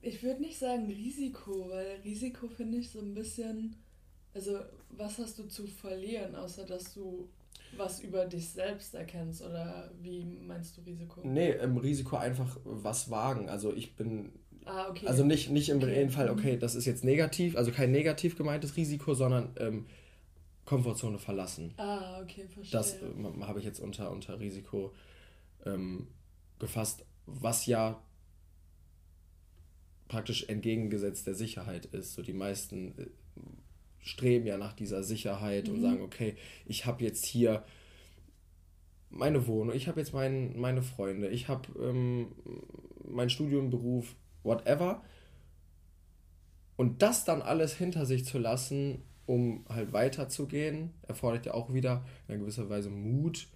Ich 0.00 0.22
würde 0.22 0.40
nicht 0.40 0.58
sagen 0.58 0.86
Risiko, 0.86 1.68
weil 1.68 2.00
Risiko 2.04 2.48
finde 2.48 2.78
ich 2.78 2.90
so 2.90 3.00
ein 3.00 3.14
bisschen 3.14 3.74
also, 4.36 4.58
was 4.90 5.18
hast 5.18 5.38
du 5.38 5.48
zu 5.48 5.66
verlieren, 5.66 6.34
außer 6.34 6.66
dass 6.66 6.92
du 6.92 7.26
was 7.76 8.00
über 8.00 8.26
dich 8.26 8.50
selbst 8.50 8.94
erkennst? 8.94 9.42
Oder 9.42 9.90
wie 10.02 10.24
meinst 10.24 10.76
du 10.76 10.82
Risiko? 10.82 11.22
Nee, 11.24 11.52
im 11.52 11.78
Risiko 11.78 12.16
einfach 12.16 12.58
was 12.64 13.10
wagen. 13.10 13.48
Also, 13.48 13.74
ich 13.74 13.96
bin. 13.96 14.32
Ah, 14.66 14.90
okay. 14.90 15.06
Also 15.06 15.24
nicht, 15.24 15.48
nicht 15.50 15.70
im 15.70 15.78
okay. 15.78 16.08
Fall, 16.10 16.28
okay, 16.28 16.56
mhm. 16.56 16.60
das 16.60 16.74
ist 16.74 16.84
jetzt 16.84 17.04
negativ, 17.04 17.56
also 17.56 17.70
kein 17.70 17.92
negativ 17.92 18.36
gemeintes 18.36 18.76
Risiko, 18.76 19.14
sondern 19.14 19.54
ähm, 19.58 19.86
Komfortzone 20.66 21.18
verlassen. 21.18 21.72
Ah, 21.78 22.20
okay, 22.20 22.46
verstehe. 22.46 22.72
Das 22.72 22.94
äh, 22.94 23.42
habe 23.42 23.60
ich 23.60 23.64
jetzt 23.64 23.80
unter, 23.80 24.10
unter 24.10 24.38
Risiko 24.38 24.92
ähm, 25.64 26.08
gefasst, 26.58 27.06
was 27.26 27.66
ja 27.66 28.02
praktisch 30.08 30.48
entgegengesetzt 30.48 31.26
der 31.26 31.34
Sicherheit 31.34 31.86
ist. 31.86 32.14
So 32.14 32.22
die 32.22 32.32
meisten 32.32 32.98
äh, 32.98 33.06
streben 34.06 34.46
ja 34.46 34.56
nach 34.56 34.72
dieser 34.72 35.02
Sicherheit 35.02 35.66
mhm. 35.66 35.74
und 35.74 35.80
sagen, 35.82 36.00
okay, 36.02 36.36
ich 36.64 36.86
habe 36.86 37.02
jetzt 37.02 37.26
hier 37.26 37.64
meine 39.10 39.46
Wohnung, 39.46 39.74
ich 39.74 39.88
habe 39.88 40.00
jetzt 40.00 40.14
mein, 40.14 40.56
meine 40.58 40.82
Freunde, 40.82 41.28
ich 41.28 41.48
habe 41.48 41.68
ähm, 41.80 42.28
mein 43.04 43.30
Studium, 43.30 43.70
Beruf, 43.70 44.14
whatever. 44.42 45.02
Und 46.76 47.02
das 47.02 47.24
dann 47.24 47.42
alles 47.42 47.74
hinter 47.74 48.06
sich 48.06 48.24
zu 48.24 48.38
lassen, 48.38 49.02
um 49.24 49.64
halt 49.68 49.92
weiterzugehen, 49.92 50.92
erfordert 51.02 51.46
ja 51.46 51.54
auch 51.54 51.72
wieder 51.74 52.04
in 52.28 52.38
gewisser 52.38 52.68
Weise 52.68 52.90
Mut 52.90 53.48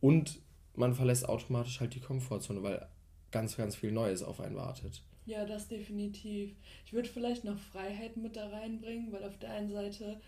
und 0.00 0.40
man 0.76 0.94
verlässt 0.94 1.28
automatisch 1.28 1.80
halt 1.80 1.94
die 1.94 2.00
Komfortzone, 2.00 2.62
weil 2.62 2.86
ganz, 3.32 3.56
ganz 3.56 3.74
viel 3.74 3.90
Neues 3.90 4.22
auf 4.22 4.40
einen 4.40 4.54
wartet. 4.54 5.02
Ja, 5.30 5.44
das 5.44 5.68
definitiv. 5.68 6.56
Ich 6.84 6.92
würde 6.92 7.08
vielleicht 7.08 7.44
noch 7.44 7.56
Freiheit 7.56 8.16
mit 8.16 8.34
da 8.34 8.48
reinbringen, 8.48 9.12
weil 9.12 9.22
auf 9.22 9.38
der 9.38 9.52
einen 9.52 9.70
Seite 9.70 10.20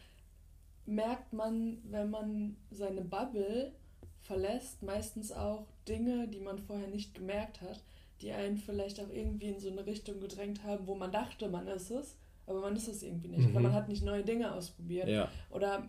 merkt 0.87 1.32
man, 1.32 1.78
wenn 1.90 2.09
man 2.09 2.56
seine 2.71 3.00
Bubble 3.00 3.73
verlässt, 4.21 4.80
meistens 4.85 5.32
auch 5.32 5.66
Dinge, 5.88 6.28
die 6.28 6.38
man 6.38 6.61
vorher 6.61 6.87
nicht 6.87 7.14
gemerkt 7.14 7.62
hat, 7.62 7.82
die 8.21 8.30
einen 8.30 8.59
vielleicht 8.59 9.00
auch 9.00 9.11
irgendwie 9.11 9.49
in 9.49 9.59
so 9.59 9.73
eine 9.73 9.85
Richtung 9.87 10.21
gedrängt 10.21 10.62
haben, 10.62 10.87
wo 10.87 10.94
man 10.94 11.11
dachte, 11.11 11.49
man 11.49 11.66
ist 11.66 11.90
es, 11.90 12.16
aber 12.47 12.61
man 12.61 12.76
ist 12.76 12.87
es 12.87 13.02
irgendwie 13.02 13.28
nicht. 13.28 13.49
Mhm. 13.49 13.50
Oder 13.50 13.61
man 13.61 13.73
hat 13.73 13.88
nicht 13.88 14.04
neue 14.04 14.23
Dinge 14.23 14.54
ausprobiert. 14.54 15.09
Ja. 15.09 15.28
Oder 15.50 15.88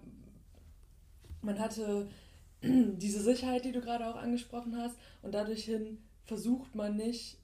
man 1.43 1.59
hatte 1.59 2.09
diese 2.63 3.21
Sicherheit, 3.21 3.63
die 3.63 3.73
du 3.73 3.81
gerade 3.81 4.07
auch 4.07 4.15
angesprochen 4.15 4.75
hast, 4.75 4.97
und 5.21 5.35
dadurch 5.35 5.65
hin 5.65 5.99
versucht 6.25 6.73
man 6.73 6.95
nicht 6.95 7.37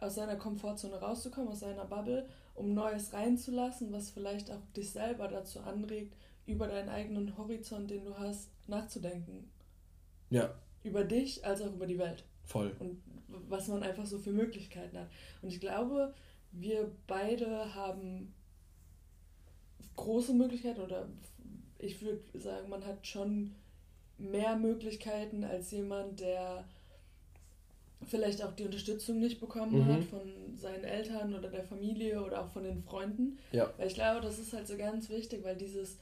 aus 0.00 0.14
seiner 0.14 0.36
Komfortzone 0.36 0.96
rauszukommen, 0.96 1.50
aus 1.50 1.60
seiner 1.60 1.84
Bubble, 1.84 2.28
um 2.54 2.74
Neues 2.74 3.12
reinzulassen, 3.12 3.92
was 3.92 4.10
vielleicht 4.10 4.50
auch 4.50 4.60
dich 4.76 4.90
selber 4.90 5.28
dazu 5.28 5.60
anregt, 5.60 6.14
über 6.46 6.66
deinen 6.66 6.88
eigenen 6.88 7.36
Horizont, 7.36 7.90
den 7.90 8.04
du 8.04 8.18
hast, 8.18 8.50
nachzudenken. 8.66 9.50
Ja. 10.30 10.54
Über 10.82 11.04
dich 11.04 11.44
als 11.44 11.60
auch 11.62 11.72
über 11.72 11.86
die 11.86 11.98
Welt. 11.98 12.24
Voll. 12.44 12.74
Und 12.78 13.02
was 13.48 13.68
man 13.68 13.82
einfach 13.82 14.06
so 14.06 14.18
für 14.18 14.32
Möglichkeiten 14.32 14.98
hat. 14.98 15.08
Und 15.42 15.50
ich 15.50 15.60
glaube, 15.60 16.14
wir 16.52 16.90
beide 17.06 17.74
haben 17.74 18.34
große 19.96 20.32
Möglichkeiten 20.32 20.80
oder 20.80 21.08
ich 21.78 22.00
würde 22.02 22.22
sagen, 22.34 22.68
man 22.68 22.84
hat 22.84 23.06
schon 23.06 23.54
mehr 24.18 24.56
Möglichkeiten 24.56 25.44
als 25.44 25.70
jemand, 25.70 26.20
der 26.20 26.64
vielleicht 28.06 28.42
auch 28.42 28.52
die 28.52 28.64
Unterstützung 28.64 29.18
nicht 29.18 29.40
bekommen 29.40 29.78
mhm. 29.78 29.92
hat 29.92 30.04
von 30.04 30.56
seinen 30.56 30.84
Eltern 30.84 31.34
oder 31.34 31.48
der 31.48 31.64
Familie 31.64 32.22
oder 32.22 32.42
auch 32.42 32.48
von 32.48 32.64
den 32.64 32.82
Freunden. 32.82 33.38
Ja. 33.52 33.72
Weil 33.76 33.88
ich 33.88 33.94
glaube, 33.94 34.20
das 34.20 34.38
ist 34.38 34.52
halt 34.52 34.66
so 34.66 34.76
ganz 34.76 35.10
wichtig, 35.10 35.44
weil 35.44 35.56
dieses 35.56 35.98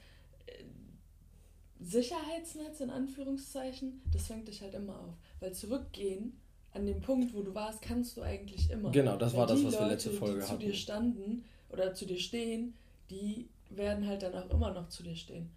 Sicherheitsnetz 1.81 2.81
in 2.81 2.90
Anführungszeichen, 2.90 4.02
das 4.12 4.26
fängt 4.26 4.49
dich 4.49 4.62
halt 4.62 4.75
immer 4.75 4.99
auf. 5.00 5.14
Weil 5.40 5.52
zurückgehen 5.52 6.40
an 6.73 6.87
den 6.87 7.00
Punkt, 7.00 7.35
wo 7.35 7.43
du 7.43 7.55
warst, 7.55 7.83
kannst 7.83 8.17
du 8.17 8.23
eigentlich 8.23 8.71
immer. 8.71 8.90
Genau, 8.90 9.17
das 9.17 9.33
Weil 9.33 9.40
war 9.40 9.47
das, 9.47 9.64
was 9.64 9.73
Leute, 9.73 9.85
wir 9.85 9.90
letzte 9.90 10.11
Folge 10.11 10.40
die 10.40 10.43
hatten. 10.43 10.61
zu 10.61 10.67
dir 10.67 10.75
standen 10.75 11.45
oder 11.71 11.95
zu 11.95 12.07
dir 12.07 12.19
stehen, 12.19 12.75
die 13.11 13.49
werden 13.71 14.07
halt 14.07 14.23
dann 14.23 14.35
auch 14.35 14.50
immer 14.50 14.73
noch 14.73 14.88
zu 14.88 15.02
dir 15.02 15.17
stehen. 15.17 15.50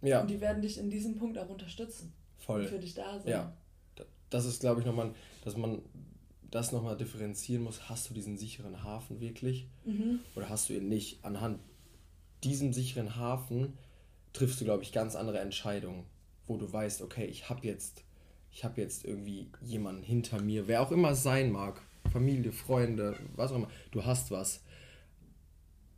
Ja. 0.00 0.20
Und 0.20 0.30
die 0.30 0.40
werden 0.40 0.62
dich 0.62 0.78
in 0.78 0.90
diesem 0.90 1.16
Punkt 1.16 1.38
auch 1.38 1.48
unterstützen. 1.48 2.12
Voll. 2.38 2.62
Und 2.62 2.68
für 2.68 2.78
dich 2.78 2.94
da 2.94 3.18
sein. 3.18 3.30
Ja. 3.30 3.52
Das 4.34 4.46
ist, 4.46 4.58
glaube 4.58 4.80
ich, 4.80 4.86
nochmal, 4.86 5.14
dass 5.44 5.56
man 5.56 5.80
das 6.50 6.72
nochmal 6.72 6.96
differenzieren 6.96 7.62
muss. 7.62 7.88
Hast 7.88 8.10
du 8.10 8.14
diesen 8.14 8.36
sicheren 8.36 8.82
Hafen 8.82 9.20
wirklich? 9.20 9.68
Mhm. 9.84 10.18
Oder 10.34 10.48
hast 10.48 10.68
du 10.68 10.72
ihn 10.72 10.88
nicht? 10.88 11.24
Anhand 11.24 11.60
diesem 12.42 12.72
sicheren 12.72 13.14
Hafen 13.14 13.74
triffst 14.32 14.60
du, 14.60 14.64
glaube 14.64 14.82
ich, 14.82 14.90
ganz 14.90 15.14
andere 15.14 15.38
Entscheidungen, 15.38 16.02
wo 16.48 16.56
du 16.56 16.72
weißt, 16.72 17.02
okay, 17.02 17.26
ich 17.26 17.48
habe 17.48 17.64
jetzt, 17.64 18.02
ich 18.50 18.64
habe 18.64 18.80
jetzt 18.80 19.04
irgendwie 19.04 19.46
jemanden 19.62 20.02
hinter 20.02 20.42
mir, 20.42 20.66
wer 20.66 20.82
auch 20.82 20.90
immer 20.90 21.10
es 21.10 21.22
sein 21.22 21.52
mag, 21.52 21.80
Familie, 22.10 22.50
Freunde, 22.50 23.16
was 23.36 23.52
auch 23.52 23.56
immer, 23.56 23.70
du 23.92 24.04
hast 24.04 24.32
was. 24.32 24.64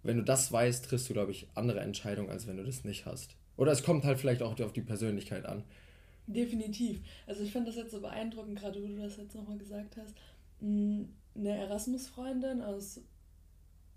Wenn 0.02 0.18
du 0.18 0.24
das 0.24 0.52
weißt, 0.52 0.84
triffst 0.84 1.08
du, 1.08 1.14
glaube 1.14 1.30
ich, 1.30 1.48
andere 1.54 1.80
Entscheidungen, 1.80 2.28
als 2.28 2.46
wenn 2.46 2.58
du 2.58 2.64
das 2.64 2.84
nicht 2.84 3.06
hast. 3.06 3.34
Oder 3.56 3.72
es 3.72 3.82
kommt 3.82 4.04
halt 4.04 4.20
vielleicht 4.20 4.42
auch 4.42 4.60
auf 4.60 4.74
die 4.74 4.82
Persönlichkeit 4.82 5.46
an. 5.46 5.64
Definitiv. 6.26 7.00
Also 7.26 7.42
ich 7.42 7.52
finde 7.52 7.70
das 7.70 7.76
jetzt 7.76 7.92
so 7.92 8.00
beeindruckend, 8.00 8.58
gerade 8.58 8.82
wo 8.82 8.86
du 8.86 8.96
das 8.96 9.16
jetzt 9.16 9.34
nochmal 9.34 9.58
gesagt 9.58 9.96
hast. 9.96 10.14
Hm, 10.60 11.08
eine 11.34 11.56
Erasmus-Freundin 11.56 12.62
aus 12.62 13.00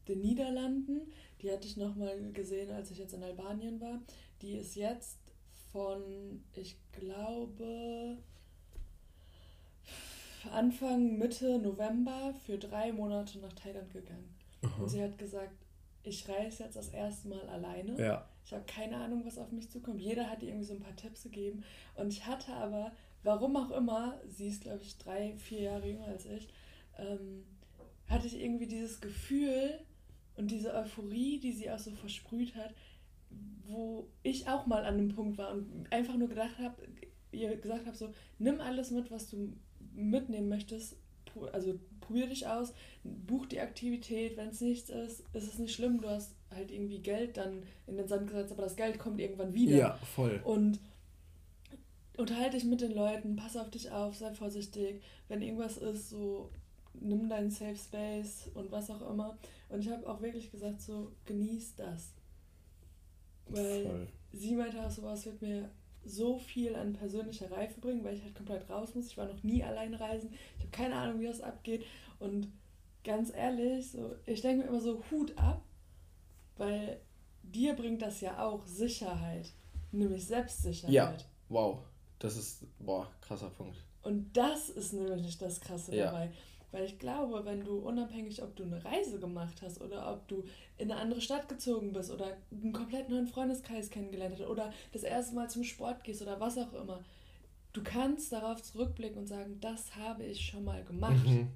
den 0.08 0.22
Niederlanden, 0.22 1.02
die 1.42 1.52
hatte 1.52 1.68
ich 1.68 1.78
nochmal 1.78 2.32
gesehen, 2.34 2.72
als 2.72 2.92
ich 2.92 2.98
jetzt 2.98 3.14
in 3.14 3.24
Albanien 3.24 3.80
war. 3.80 4.00
Die 4.42 4.54
ist 4.58 4.76
jetzt 4.76 5.20
von, 5.72 6.44
ich 6.56 6.76
glaube, 6.92 8.18
Anfang, 10.52 11.18
Mitte 11.18 11.60
November 11.60 12.34
für 12.46 12.58
drei 12.58 12.92
Monate 12.92 13.40
nach 13.40 13.54
Thailand 13.54 13.92
gegangen. 13.92 14.36
Aha. 14.64 14.82
Und 14.82 14.90
sie 14.90 15.02
hat 15.02 15.18
gesagt, 15.18 15.54
ich 16.04 16.28
reise 16.28 16.64
jetzt 16.64 16.76
das 16.76 16.90
erste 16.90 17.28
Mal 17.28 17.48
alleine. 17.50 18.02
Ja. 18.02 18.29
Ich 18.50 18.54
habe 18.56 18.66
keine 18.66 18.98
Ahnung, 18.98 19.24
was 19.28 19.38
auf 19.38 19.52
mich 19.52 19.70
zukommt. 19.70 20.02
Jeder 20.02 20.28
hat 20.28 20.42
irgendwie 20.42 20.66
so 20.66 20.74
ein 20.74 20.80
paar 20.80 20.96
Tipps 20.96 21.22
gegeben. 21.22 21.64
Und 21.94 22.12
ich 22.12 22.26
hatte 22.26 22.52
aber, 22.52 22.92
warum 23.22 23.56
auch 23.56 23.70
immer, 23.70 24.20
sie 24.28 24.48
ist, 24.48 24.64
glaube 24.64 24.82
ich, 24.82 24.98
drei, 24.98 25.36
vier 25.38 25.62
Jahre 25.62 25.88
jünger 25.88 26.08
als 26.08 26.26
ich, 26.26 26.48
ähm, 26.98 27.44
hatte 28.08 28.26
ich 28.26 28.42
irgendwie 28.42 28.66
dieses 28.66 29.02
Gefühl 29.02 29.80
und 30.36 30.50
diese 30.50 30.74
Euphorie, 30.74 31.40
die 31.40 31.52
sie 31.52 31.70
auch 31.70 31.78
so 31.78 31.92
versprüht 31.92 32.56
hat, 32.56 32.74
wo 33.68 34.08
ich 34.24 34.48
auch 34.48 34.66
mal 34.66 34.84
an 34.84 34.98
dem 34.98 35.10
Punkt 35.10 35.38
war 35.38 35.52
und 35.52 35.86
einfach 35.92 36.16
nur 36.16 36.30
gedacht 36.30 36.58
habe, 36.58 36.82
ihr 37.32 37.56
gesagt 37.56 37.86
habe, 37.86 37.96
so, 37.96 38.12
nimm 38.40 38.62
alles 38.62 38.90
mit, 38.90 39.12
was 39.12 39.30
du 39.30 39.54
mitnehmen 39.94 40.50
möchtest, 40.50 40.98
also 41.54 41.80
probier 42.02 42.26
dich 42.26 42.48
aus, 42.48 42.74
buch 43.04 43.46
die 43.46 43.60
Aktivität, 43.60 44.38
wenn 44.38 44.50
es 44.50 44.62
nichts 44.62 44.90
ist, 44.90 45.24
ist 45.34 45.54
es 45.54 45.60
nicht 45.60 45.76
schlimm, 45.76 46.02
du 46.02 46.10
hast 46.10 46.34
halt 46.52 46.72
irgendwie 46.72 47.00
Geld 47.00 47.38
dann 47.38 47.64
in 47.88 47.98
den 47.98 48.08
Sand 48.08 48.28
gesetzt, 48.28 48.52
aber 48.52 48.64
das 48.64 48.76
Geld 48.76 49.00
kommt 49.00 49.20
irgendwann 49.20 49.54
wieder. 49.54 49.76
Ja, 49.76 49.98
voll. 50.16 50.42
Und 50.44 50.80
unterhalte 52.18 52.58
dich 52.58 52.66
mit 52.66 52.82
den 52.82 52.94
Leuten, 52.94 53.36
pass 53.36 53.56
auf 53.56 53.70
dich 53.70 53.92
auf, 53.92 54.16
sei 54.16 54.34
vorsichtig, 54.34 55.02
wenn 55.28 55.42
irgendwas 55.42 55.78
ist, 55.78 56.10
so 56.10 56.50
nimm 56.94 57.30
deinen 57.30 57.50
Safe 57.50 57.76
Space 57.76 58.50
und 58.54 58.72
was 58.72 58.90
auch 58.90 59.10
immer. 59.10 59.38
Und 59.70 59.80
ich 59.80 59.90
habe 59.90 60.08
auch 60.10 60.22
wirklich 60.22 60.52
gesagt, 60.52 60.82
so 60.82 61.12
genieß 61.26 61.76
das. 61.76 62.14
Weil 63.48 63.84
Voll. 63.84 64.08
sie 64.34 64.56
meinte 64.56 64.84
auch, 64.84 64.92
sowas 64.92 65.26
wird 65.26 65.42
mir 65.42 65.70
so 66.06 66.38
viel 66.38 66.76
an 66.76 66.94
persönlicher 66.94 67.52
Reife 67.52 67.80
bringen, 67.80 68.04
weil 68.04 68.16
ich 68.16 68.24
halt 68.24 68.36
komplett 68.36 68.70
raus 68.70 68.96
muss. 68.96 69.08
Ich 69.08 69.18
war 69.18 69.28
noch 69.28 69.44
nie 69.44 69.64
allein 69.64 69.94
reisen. 69.94 70.32
Ich 70.58 70.64
habe 70.64 70.72
keine 70.72 70.96
Ahnung, 70.96 71.20
wie 71.20 71.28
das 71.28 71.42
abgeht. 71.42 71.86
Und 72.20 72.48
ganz 73.04 73.34
ehrlich, 73.34 73.92
so, 73.92 74.16
ich 74.26 74.42
denke 74.42 74.64
mir 74.64 74.70
immer 74.70 74.82
so, 74.82 75.04
Hut 75.12 75.38
ab, 75.38 75.62
weil 76.60 77.00
dir 77.42 77.74
bringt 77.74 78.02
das 78.02 78.22
ja 78.22 78.46
auch 78.46 78.66
Sicherheit. 78.68 79.52
Nämlich 79.92 80.28
Selbstsicherheit. 80.28 80.94
Ja, 80.94 81.18
wow. 81.48 81.80
Das 82.20 82.38
ist, 82.38 82.66
boah, 82.78 83.08
krasser 83.22 83.50
Punkt. 83.50 83.78
Und 84.04 84.36
das 84.36 84.70
ist 84.70 84.94
nämlich 84.94 85.38
das 85.38 85.60
Krasse 85.62 85.96
ja. 85.96 86.06
dabei. 86.06 86.32
Weil 86.72 86.86
ich 86.86 87.00
glaube, 87.00 87.46
wenn 87.46 87.62
du 87.62 87.80
unabhängig, 87.80 88.44
ob 88.44 88.56
du 88.56 88.64
eine 88.64 88.84
Reise 88.86 89.20
gemacht 89.20 89.62
hast 89.64 89.82
oder 89.82 90.12
ob 90.14 90.28
du 90.28 90.44
in 90.78 90.92
eine 90.92 91.02
andere 91.02 91.22
Stadt 91.22 91.50
gezogen 91.50 91.94
bist 91.94 92.12
oder 92.12 92.38
einen 92.52 92.74
komplett 92.74 93.10
neuen 93.10 93.28
Freundeskreis 93.28 93.90
kennengelernt 93.90 94.36
hast 94.38 94.48
oder 94.48 94.72
das 94.94 95.02
erste 95.02 95.34
Mal 95.34 95.50
zum 95.50 95.64
Sport 95.64 96.04
gehst 96.04 96.22
oder 96.22 96.40
was 96.40 96.60
auch 96.60 96.74
immer, 96.74 97.04
du 97.74 97.82
kannst 97.84 98.32
darauf 98.32 98.62
zurückblicken 98.62 99.18
und 99.20 99.28
sagen, 99.28 99.60
das 99.62 99.96
habe 99.96 100.24
ich 100.26 100.46
schon 100.46 100.64
mal 100.64 100.84
gemacht. 100.84 101.26
Mhm. 101.26 101.48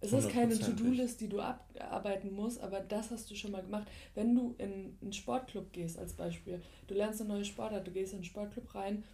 Es 0.00 0.12
ist 0.12 0.28
keine 0.28 0.58
To-Do-List, 0.58 1.20
die 1.20 1.28
du 1.28 1.40
abarbeiten 1.40 2.32
musst, 2.32 2.60
aber 2.60 2.80
das 2.80 3.10
hast 3.10 3.30
du 3.30 3.34
schon 3.34 3.52
mal 3.52 3.62
gemacht. 3.62 3.88
Wenn 4.14 4.34
du 4.34 4.54
in 4.58 4.96
einen 5.00 5.12
Sportclub 5.12 5.72
gehst, 5.72 5.98
als 5.98 6.12
Beispiel, 6.12 6.60
du 6.86 6.94
lernst 6.94 7.20
eine 7.20 7.30
neue 7.30 7.44
Sportart, 7.44 7.86
du 7.86 7.90
gehst 7.90 8.12
in 8.12 8.18
einen 8.18 8.24
Sportclub 8.24 8.74
rein 8.74 9.04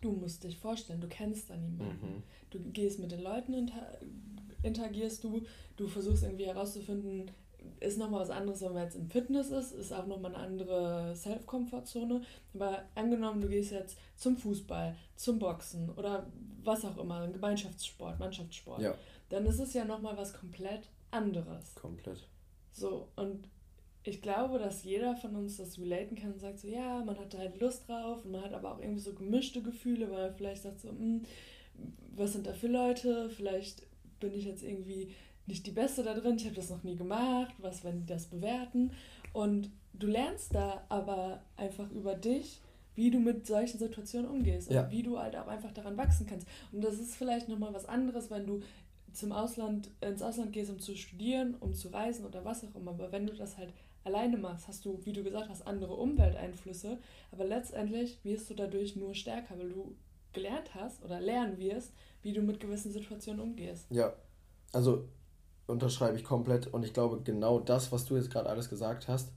Du 0.00 0.12
musst 0.12 0.44
dich 0.44 0.56
vorstellen, 0.56 1.00
du 1.00 1.08
kennst 1.08 1.50
da 1.50 1.56
niemanden. 1.56 2.06
Mhm. 2.06 2.22
Du 2.50 2.58
gehst 2.72 2.98
mit 3.00 3.12
den 3.12 3.22
Leuten, 3.22 3.52
inter 3.52 3.98
interagierst 4.62 5.24
du, 5.24 5.42
du 5.76 5.88
versuchst 5.88 6.22
irgendwie 6.22 6.44
herauszufinden, 6.44 7.30
ist 7.80 7.98
nochmal 7.98 8.20
was 8.20 8.30
anderes, 8.30 8.60
wenn 8.60 8.72
man 8.72 8.84
jetzt 8.84 8.96
im 8.96 9.08
Fitness 9.08 9.50
ist, 9.50 9.72
ist 9.72 9.92
auch 9.92 10.06
nochmal 10.06 10.34
eine 10.34 10.44
andere 10.44 11.14
Self-Komfortzone. 11.16 12.22
Aber 12.54 12.82
angenommen, 12.94 13.40
du 13.40 13.48
gehst 13.48 13.72
jetzt 13.72 13.98
zum 14.16 14.36
Fußball, 14.36 14.96
zum 15.16 15.38
Boxen 15.38 15.90
oder 15.90 16.26
was 16.62 16.84
auch 16.84 16.98
immer, 16.98 17.20
ein 17.20 17.32
Gemeinschaftssport, 17.32 18.18
Mannschaftssport, 18.18 18.82
ja. 18.82 18.94
dann 19.30 19.46
ist 19.46 19.60
es 19.60 19.72
ja 19.72 19.84
nochmal 19.84 20.16
was 20.16 20.34
komplett 20.34 20.82
anderes. 21.10 21.74
Komplett. 21.74 22.26
So, 22.70 23.08
und 23.16 23.48
ich 24.02 24.22
glaube, 24.22 24.58
dass 24.58 24.84
jeder 24.84 25.16
von 25.16 25.36
uns 25.36 25.56
das 25.58 25.78
relaten 25.78 26.16
kann 26.16 26.32
und 26.32 26.40
sagt 26.40 26.58
so, 26.58 26.68
ja, 26.68 27.02
man 27.04 27.18
hat 27.18 27.34
da 27.34 27.38
halt 27.38 27.60
Lust 27.60 27.88
drauf 27.88 28.24
und 28.24 28.32
man 28.32 28.42
hat 28.42 28.54
aber 28.54 28.72
auch 28.74 28.80
irgendwie 28.80 29.00
so 29.00 29.12
gemischte 29.12 29.62
Gefühle, 29.62 30.10
weil 30.10 30.28
man 30.28 30.34
vielleicht 30.34 30.62
sagt 30.62 30.80
so, 30.80 30.88
hm, 30.88 31.22
was 32.14 32.32
sind 32.32 32.46
da 32.46 32.52
für 32.52 32.68
Leute, 32.68 33.30
vielleicht 33.30 33.82
bin 34.20 34.34
ich 34.34 34.44
jetzt 34.44 34.62
irgendwie 34.62 35.14
nicht 35.50 35.66
die 35.66 35.72
Beste 35.72 36.02
da 36.02 36.14
drin, 36.14 36.36
ich 36.36 36.46
habe 36.46 36.54
das 36.54 36.70
noch 36.70 36.82
nie 36.82 36.96
gemacht, 36.96 37.54
was, 37.58 37.84
wenn 37.84 38.00
die 38.00 38.06
das 38.06 38.26
bewerten 38.26 38.92
und 39.32 39.70
du 39.92 40.06
lernst 40.06 40.54
da 40.54 40.84
aber 40.88 41.42
einfach 41.56 41.90
über 41.90 42.14
dich, 42.14 42.60
wie 42.94 43.10
du 43.10 43.18
mit 43.18 43.46
solchen 43.46 43.78
Situationen 43.78 44.30
umgehst 44.30 44.70
ja. 44.70 44.84
und 44.84 44.90
wie 44.90 45.02
du 45.02 45.18
halt 45.18 45.36
auch 45.36 45.46
einfach 45.46 45.72
daran 45.72 45.96
wachsen 45.96 46.26
kannst. 46.26 46.46
Und 46.72 46.82
das 46.82 46.98
ist 46.98 47.14
vielleicht 47.14 47.48
nochmal 47.48 47.72
was 47.72 47.86
anderes, 47.86 48.30
wenn 48.30 48.46
du 48.46 48.62
zum 49.12 49.32
Ausland, 49.32 49.90
ins 50.00 50.22
Ausland 50.22 50.52
gehst, 50.52 50.70
um 50.70 50.78
zu 50.78 50.96
studieren, 50.96 51.56
um 51.60 51.74
zu 51.74 51.88
reisen 51.88 52.24
oder 52.24 52.44
was 52.44 52.64
auch 52.64 52.74
immer. 52.74 52.92
Aber 52.92 53.10
wenn 53.12 53.26
du 53.26 53.32
das 53.32 53.56
halt 53.56 53.72
alleine 54.04 54.36
machst, 54.36 54.68
hast 54.68 54.84
du, 54.84 55.00
wie 55.04 55.12
du 55.12 55.22
gesagt 55.22 55.48
hast, 55.48 55.66
andere 55.66 55.94
Umwelteinflüsse, 55.94 56.98
aber 57.32 57.44
letztendlich 57.44 58.18
wirst 58.24 58.50
du 58.50 58.54
dadurch 58.54 58.96
nur 58.96 59.14
stärker, 59.14 59.58
weil 59.58 59.70
du 59.70 59.94
gelernt 60.32 60.74
hast 60.74 61.04
oder 61.04 61.20
lernen 61.20 61.58
wirst, 61.58 61.92
wie 62.22 62.32
du 62.32 62.42
mit 62.42 62.60
gewissen 62.60 62.92
Situationen 62.92 63.40
umgehst. 63.40 63.86
Ja, 63.90 64.14
also 64.72 65.08
unterschreibe 65.70 66.16
ich 66.16 66.24
komplett 66.24 66.66
und 66.66 66.84
ich 66.84 66.92
glaube, 66.92 67.22
genau 67.22 67.60
das, 67.60 67.92
was 67.92 68.04
du 68.04 68.16
jetzt 68.16 68.30
gerade 68.30 68.48
alles 68.48 68.68
gesagt 68.68 69.08
hast, 69.08 69.32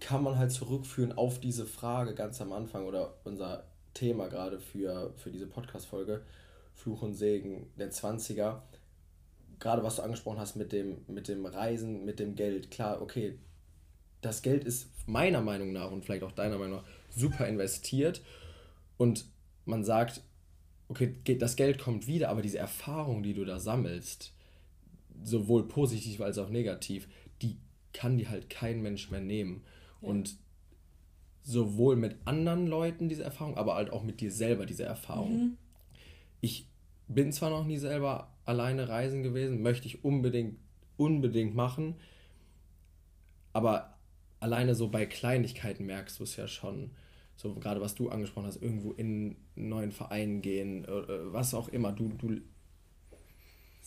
kann 0.00 0.22
man 0.22 0.38
halt 0.38 0.52
zurückführen 0.52 1.12
auf 1.12 1.40
diese 1.40 1.66
Frage 1.66 2.14
ganz 2.14 2.40
am 2.40 2.52
Anfang 2.52 2.86
oder 2.86 3.14
unser 3.24 3.64
Thema 3.94 4.28
gerade 4.28 4.60
für, 4.60 5.12
für 5.16 5.30
diese 5.30 5.46
Podcast-Folge, 5.46 6.22
Fluch 6.74 7.02
und 7.02 7.14
Segen 7.14 7.70
der 7.76 7.90
20er. 7.90 8.60
Gerade 9.58 9.82
was 9.82 9.96
du 9.96 10.02
angesprochen 10.02 10.38
hast 10.38 10.54
mit 10.54 10.72
dem, 10.72 10.98
mit 11.08 11.26
dem 11.26 11.44
Reisen, 11.46 12.04
mit 12.04 12.20
dem 12.20 12.36
Geld. 12.36 12.70
Klar, 12.70 13.02
okay, 13.02 13.38
das 14.20 14.42
Geld 14.42 14.64
ist 14.64 14.88
meiner 15.06 15.40
Meinung 15.40 15.72
nach 15.72 15.90
und 15.90 16.04
vielleicht 16.04 16.22
auch 16.22 16.32
deiner 16.32 16.58
Meinung 16.58 16.78
nach 16.78 16.84
super 17.10 17.48
investiert 17.48 18.22
und 18.96 19.24
man 19.64 19.84
sagt, 19.84 20.22
okay, 20.88 21.16
das 21.38 21.56
Geld 21.56 21.78
kommt 21.78 22.06
wieder, 22.06 22.28
aber 22.28 22.42
diese 22.42 22.58
Erfahrung, 22.58 23.22
die 23.22 23.34
du 23.34 23.44
da 23.44 23.58
sammelst, 23.58 24.32
sowohl 25.22 25.68
positiv 25.68 26.20
als 26.20 26.38
auch 26.38 26.50
negativ, 26.50 27.08
die 27.42 27.56
kann 27.92 28.18
dir 28.18 28.30
halt 28.30 28.50
kein 28.50 28.82
Mensch 28.82 29.10
mehr 29.10 29.20
nehmen. 29.20 29.62
Ja. 30.00 30.08
Und 30.08 30.36
sowohl 31.42 31.96
mit 31.96 32.16
anderen 32.26 32.66
Leuten 32.66 33.08
diese 33.08 33.24
Erfahrung, 33.24 33.56
aber 33.56 33.74
halt 33.74 33.90
auch 33.90 34.02
mit 34.02 34.20
dir 34.20 34.30
selber 34.30 34.66
diese 34.66 34.84
Erfahrung. 34.84 35.32
Mhm. 35.32 35.56
Ich 36.40 36.68
bin 37.08 37.32
zwar 37.32 37.50
noch 37.50 37.64
nie 37.64 37.78
selber 37.78 38.34
alleine 38.44 38.88
reisen 38.88 39.22
gewesen, 39.22 39.62
möchte 39.62 39.86
ich 39.86 40.04
unbedingt, 40.04 40.58
unbedingt 40.96 41.54
machen, 41.54 41.94
aber 43.52 43.98
alleine 44.40 44.74
so 44.74 44.88
bei 44.88 45.06
Kleinigkeiten 45.06 45.86
merkst 45.86 46.18
du 46.18 46.24
es 46.24 46.36
ja 46.36 46.46
schon. 46.46 46.90
So 47.36 47.54
gerade 47.54 47.80
was 47.80 47.94
du 47.94 48.08
angesprochen 48.08 48.46
hast, 48.46 48.60
irgendwo 48.60 48.92
in 48.92 49.36
einen 49.56 49.68
neuen 49.68 49.92
Verein 49.92 50.42
gehen, 50.42 50.84
äh, 50.84 50.90
äh, 50.90 51.32
was 51.32 51.54
auch 51.54 51.68
immer. 51.68 51.92
Du, 51.92 52.08
du 52.08 52.40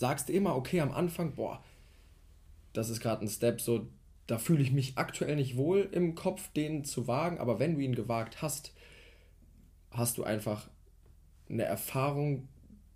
sagst 0.01 0.29
immer, 0.31 0.55
okay, 0.55 0.81
am 0.81 0.91
Anfang, 0.91 1.35
boah, 1.35 1.63
das 2.73 2.89
ist 2.89 2.99
gerade 2.99 3.23
ein 3.23 3.29
Step, 3.29 3.61
so, 3.61 3.87
da 4.25 4.39
fühle 4.39 4.63
ich 4.63 4.71
mich 4.71 4.97
aktuell 4.97 5.35
nicht 5.35 5.55
wohl 5.55 5.87
im 5.91 6.15
Kopf, 6.15 6.51
den 6.53 6.83
zu 6.83 7.07
wagen, 7.07 7.37
aber 7.37 7.59
wenn 7.59 7.75
du 7.75 7.81
ihn 7.81 7.95
gewagt 7.95 8.41
hast, 8.41 8.73
hast 9.91 10.17
du 10.17 10.23
einfach 10.23 10.69
eine 11.49 11.63
Erfahrung, 11.63 12.47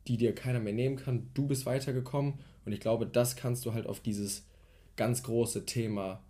die 0.07 0.17
dir 0.17 0.33
keiner 0.33 0.59
mehr 0.59 0.73
nehmen 0.73 0.95
kann. 0.95 1.29
Du 1.33 1.45
bist 1.47 1.65
weitergekommen 1.65 2.39
und 2.65 2.71
ich 2.71 2.79
glaube, 2.79 3.05
das 3.05 3.35
kannst 3.35 3.65
du 3.65 3.73
halt 3.73 3.85
auf 3.85 3.99
dieses 3.99 4.47
ganz 4.95 5.21
große 5.23 5.65
Thema 5.65 6.23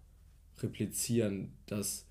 replizieren, 0.59 1.53
dass 1.67 2.05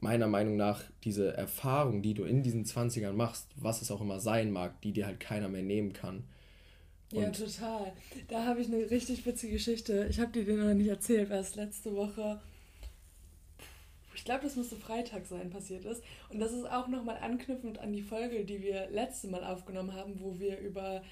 meiner 0.00 0.28
Meinung 0.28 0.56
nach 0.56 0.82
diese 1.04 1.36
Erfahrung, 1.36 2.02
die 2.02 2.14
du 2.14 2.24
in 2.24 2.42
diesen 2.42 2.64
20ern 2.64 3.12
machst, 3.12 3.48
was 3.56 3.82
es 3.82 3.90
auch 3.90 4.00
immer 4.00 4.20
sein 4.20 4.50
mag, 4.50 4.80
die 4.82 4.92
dir 4.92 5.06
halt 5.06 5.20
keiner 5.20 5.48
mehr 5.48 5.62
nehmen 5.62 5.92
kann. 5.92 6.24
Und 7.12 7.22
ja, 7.22 7.30
total. 7.30 7.92
Da 8.28 8.44
habe 8.44 8.60
ich 8.60 8.68
eine 8.68 8.90
richtig 8.90 9.24
witzige 9.24 9.54
Geschichte. 9.54 10.06
Ich 10.10 10.20
habe 10.20 10.30
dir 10.30 10.44
den 10.44 10.58
noch 10.64 10.74
nicht 10.74 10.88
erzählt, 10.88 11.30
weil 11.30 11.40
es 11.40 11.56
letzte 11.56 11.94
Woche, 11.96 12.38
ich 14.14 14.24
glaube, 14.24 14.42
das 14.44 14.56
müsste 14.56 14.76
Freitag 14.76 15.26
sein, 15.26 15.48
passiert 15.48 15.84
ist. 15.84 16.02
Und 16.28 16.38
das 16.38 16.52
ist 16.52 16.70
auch 16.70 16.86
nochmal 16.88 17.16
anknüpfend 17.16 17.78
an 17.78 17.92
die 17.92 18.02
Folge, 18.02 18.44
die 18.44 18.62
wir 18.62 18.90
letzte 18.90 19.28
Mal 19.28 19.42
aufgenommen 19.42 19.94
haben, 19.94 20.20
wo 20.20 20.38
wir 20.38 20.58
über 20.58 21.02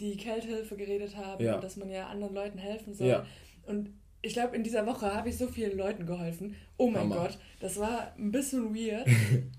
die 0.00 0.16
Kältehilfe 0.16 0.76
geredet 0.76 1.16
haben 1.16 1.44
ja. 1.44 1.54
und 1.54 1.62
dass 1.62 1.76
man 1.76 1.88
ja 1.88 2.08
anderen 2.08 2.34
Leuten 2.34 2.58
helfen 2.58 2.94
soll. 2.94 3.06
Ja. 3.06 3.26
Und 3.66 3.90
ich 4.24 4.32
glaube, 4.32 4.56
in 4.56 4.64
dieser 4.64 4.86
Woche 4.86 5.14
habe 5.14 5.28
ich 5.28 5.36
so 5.36 5.46
vielen 5.46 5.76
Leuten 5.76 6.06
geholfen. 6.06 6.56
Oh 6.78 6.88
mein 6.88 7.02
Hammer. 7.02 7.16
Gott, 7.16 7.38
das 7.60 7.78
war 7.78 8.14
ein 8.16 8.32
bisschen 8.32 8.74
weird, 8.74 9.06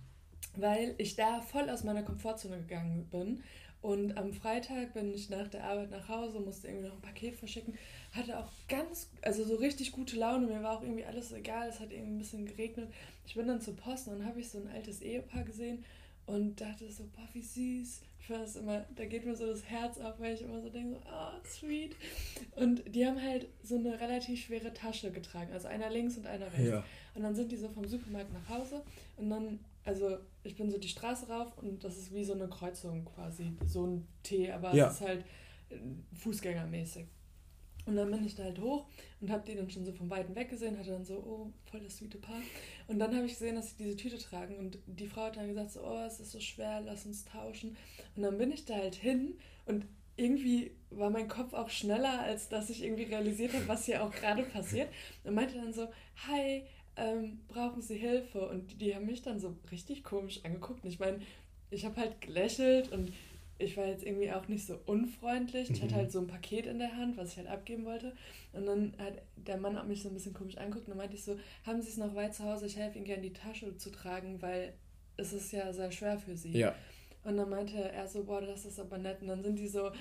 weil 0.56 0.96
ich 0.98 1.16
da 1.16 1.42
voll 1.42 1.70
aus 1.70 1.84
meiner 1.84 2.02
Komfortzone 2.02 2.58
gegangen 2.58 3.08
bin. 3.12 3.44
Und 3.82 4.18
am 4.18 4.34
Freitag 4.34 4.96
bin 4.96 5.14
ich 5.14 5.30
nach 5.30 5.48
der 5.48 5.66
Arbeit 5.66 5.92
nach 5.92 6.10
Hause, 6.10 6.40
musste 6.40 6.68
irgendwie 6.68 6.88
noch 6.88 6.96
ein 6.96 7.02
Paket 7.02 7.36
verschicken, 7.36 7.76
hatte 8.14 8.40
auch 8.40 8.50
ganz, 8.68 9.12
also 9.22 9.44
so 9.44 9.56
richtig 9.58 9.92
gute 9.92 10.16
Laune. 10.16 10.48
Mir 10.48 10.64
war 10.64 10.80
auch 10.80 10.82
irgendwie 10.82 11.06
alles 11.06 11.32
egal, 11.32 11.70
es 11.70 11.80
hat 11.80 11.92
irgendwie 11.92 12.16
ein 12.16 12.18
bisschen 12.18 12.48
geregnet. 12.48 12.92
Ich 13.28 13.36
bin 13.36 13.48
dann 13.48 13.62
zur 13.62 13.76
Post 13.76 14.08
und 14.08 14.18
dann 14.18 14.28
habe 14.28 14.40
ich 14.40 14.50
so 14.50 14.58
ein 14.58 14.68
altes 14.70 15.02
Ehepaar 15.02 15.44
gesehen 15.44 15.86
und 16.26 16.60
dachte 16.60 16.92
so, 16.92 17.04
boah, 17.16 17.30
wie 17.34 17.44
süß 17.44 18.02
ich 18.34 18.40
das 18.40 18.56
immer, 18.56 18.86
da 18.96 19.06
geht 19.06 19.26
mir 19.26 19.36
so 19.36 19.46
das 19.46 19.64
Herz 19.66 20.00
auf, 20.00 20.20
weil 20.20 20.34
ich 20.34 20.42
immer 20.42 20.62
so 20.62 20.70
denke, 20.70 20.96
so, 20.96 21.02
oh, 21.06 21.46
sweet. 21.46 21.96
Und 22.56 22.84
die 22.94 23.06
haben 23.06 23.22
halt 23.22 23.48
so 23.64 23.76
eine 23.76 24.00
relativ 24.00 24.46
schwere 24.46 24.74
Tasche 24.74 25.12
getragen, 25.12 25.52
also 25.54 25.68
einer 25.68 25.90
links 25.90 26.18
und 26.18 26.26
einer 26.28 26.48
rechts. 26.48 26.70
Ja. 26.70 26.84
Und 27.14 27.24
dann 27.24 27.36
sind 27.36 27.52
die 27.52 27.58
so 27.58 27.70
vom 27.70 27.86
Supermarkt 27.88 28.34
nach 28.34 28.50
Hause 28.50 28.84
und 29.18 29.30
dann, 29.30 29.60
also 29.84 30.18
ich 30.44 30.56
bin 30.56 30.70
so 30.70 30.78
die 30.78 30.90
Straße 30.90 31.28
rauf 31.28 31.58
und 31.58 31.84
das 31.84 31.98
ist 31.98 32.14
wie 32.14 32.24
so 32.24 32.34
eine 32.34 32.48
Kreuzung 32.48 33.06
quasi, 33.06 33.54
so 33.66 33.86
ein 33.86 34.08
T, 34.24 34.52
aber 34.52 34.74
ja. 34.74 34.88
es 34.88 34.96
ist 34.96 35.02
halt 35.02 35.26
äh, 35.70 35.76
fußgängermäßig. 36.16 37.06
Und 37.86 37.96
dann 37.96 38.10
bin 38.10 38.26
ich 38.26 38.36
da 38.36 38.44
halt 38.44 38.60
hoch 38.60 38.86
und 39.22 39.30
habe 39.30 39.44
die 39.46 39.56
dann 39.56 39.70
schon 39.70 39.86
so 39.86 39.92
von 39.92 40.10
Weitem 40.10 40.36
weg 40.36 40.50
gesehen, 40.50 40.78
hatte 40.78 40.92
dann 40.92 41.06
so, 41.06 41.16
oh, 41.16 41.52
voll 41.70 41.82
das 41.82 41.98
sweete 41.98 42.18
Paar. 42.18 42.42
Und 42.88 42.98
dann 42.98 43.16
habe 43.16 43.26
ich 43.26 43.34
gesehen, 43.34 43.56
dass 43.56 43.72
sie 43.72 43.84
diese 43.84 43.96
Tüte 43.96 44.18
tragen 44.18 44.56
und 44.58 44.80
die 44.88 45.08
Frau 45.08 45.24
hat 45.24 45.38
dann 45.38 45.48
gesagt, 45.48 45.72
so, 45.72 45.82
oh, 45.82 46.04
es 46.06 46.20
ist 46.20 46.32
so 46.32 46.40
schwer, 46.40 46.82
lass 46.82 47.06
uns 47.06 47.26
tauschen. 47.26 47.78
Und 48.16 48.24
dann 48.24 48.38
bin 48.38 48.52
ich 48.52 48.66
da 48.66 48.76
halt 48.76 48.96
hin 48.96 49.38
und 49.66 49.86
irgendwie 50.18 50.72
war 50.90 51.10
mein 51.10 51.28
Kopf 51.28 51.54
auch 51.54 51.70
schneller, 51.70 52.22
als 52.22 52.50
dass 52.50 52.70
ich 52.70 52.84
irgendwie 52.84 53.04
realisiert 53.04 53.54
habe, 53.54 53.68
was 53.68 53.86
hier 53.86 54.04
auch 54.04 54.12
gerade 54.12 54.44
passiert. 54.44 54.90
Und 55.24 55.36
meinte 55.36 55.56
dann 55.56 55.74
so, 55.74 55.88
hi, 56.28 56.64
ähm, 56.96 57.42
brauchen 57.48 57.82
Sie 57.82 57.98
Hilfe? 57.98 58.48
Und 58.48 58.82
die 58.82 58.96
haben 58.96 59.06
mich 59.06 59.22
dann 59.22 59.40
so 59.40 59.56
richtig 59.72 60.04
komisch 60.04 60.44
angeguckt. 60.44 60.84
Und 60.84 60.90
ich 60.90 61.00
meine, 61.00 61.20
ich 61.70 61.86
habe 61.86 62.00
halt 62.00 62.22
gelächelt 62.22 62.92
und 62.92 63.12
ich 63.58 63.78
war 63.78 63.86
jetzt 63.86 64.06
irgendwie 64.06 64.32
auch 64.32 64.48
nicht 64.48 64.66
so 64.66 64.78
unfreundlich. 64.86 65.70
Ich 65.70 65.82
hatte 65.82 65.94
mhm. 65.94 66.00
halt 66.00 66.12
so 66.12 66.20
ein 66.20 66.28
Paket 66.28 66.66
in 66.66 66.78
der 66.78 66.96
Hand, 66.96 67.16
was 67.16 67.32
ich 67.32 67.38
halt 67.38 67.48
abgeben 67.48 67.86
wollte. 67.86 68.14
Und 68.52 68.66
dann 68.66 68.94
hat 68.98 69.22
der 69.36 69.58
Mann 69.58 69.88
mich 69.88 70.02
so 70.02 70.10
ein 70.10 70.14
bisschen 70.14 70.34
komisch 70.34 70.58
angeguckt 70.58 70.88
und 70.88 70.92
dann 70.92 70.98
meinte 70.98 71.16
ich 71.16 71.24
so, 71.24 71.38
haben 71.66 71.82
Sie 71.82 71.90
es 71.90 71.98
noch 71.98 72.16
weit 72.16 72.36
zu 72.36 72.44
Hause? 72.44 72.66
Ich 72.66 72.76
helfe 72.76 72.98
Ihnen 72.98 73.06
gerne 73.06 73.22
die 73.22 73.34
Tasche 73.34 73.76
zu 73.78 73.92
tragen, 73.92 74.42
weil 74.42 74.74
es 75.18 75.32
ist 75.32 75.54
ja 75.54 75.72
sehr 75.72 75.92
schwer 75.92 76.20
für 76.20 76.36
Sie. 76.36 76.58
Ja. 76.58 76.76
Und 77.24 77.38
dann 77.38 77.50
meinte 77.50 77.78
er 77.78 78.08
so, 78.08 78.26
boah, 78.26 78.42
das 78.42 78.66
ist 78.66 78.80
aber 78.80 78.98
nett. 78.98 79.22
Und 79.22 79.28
dann 79.28 79.42
sind 79.42 79.58
die 79.58 79.68
so 79.68 79.92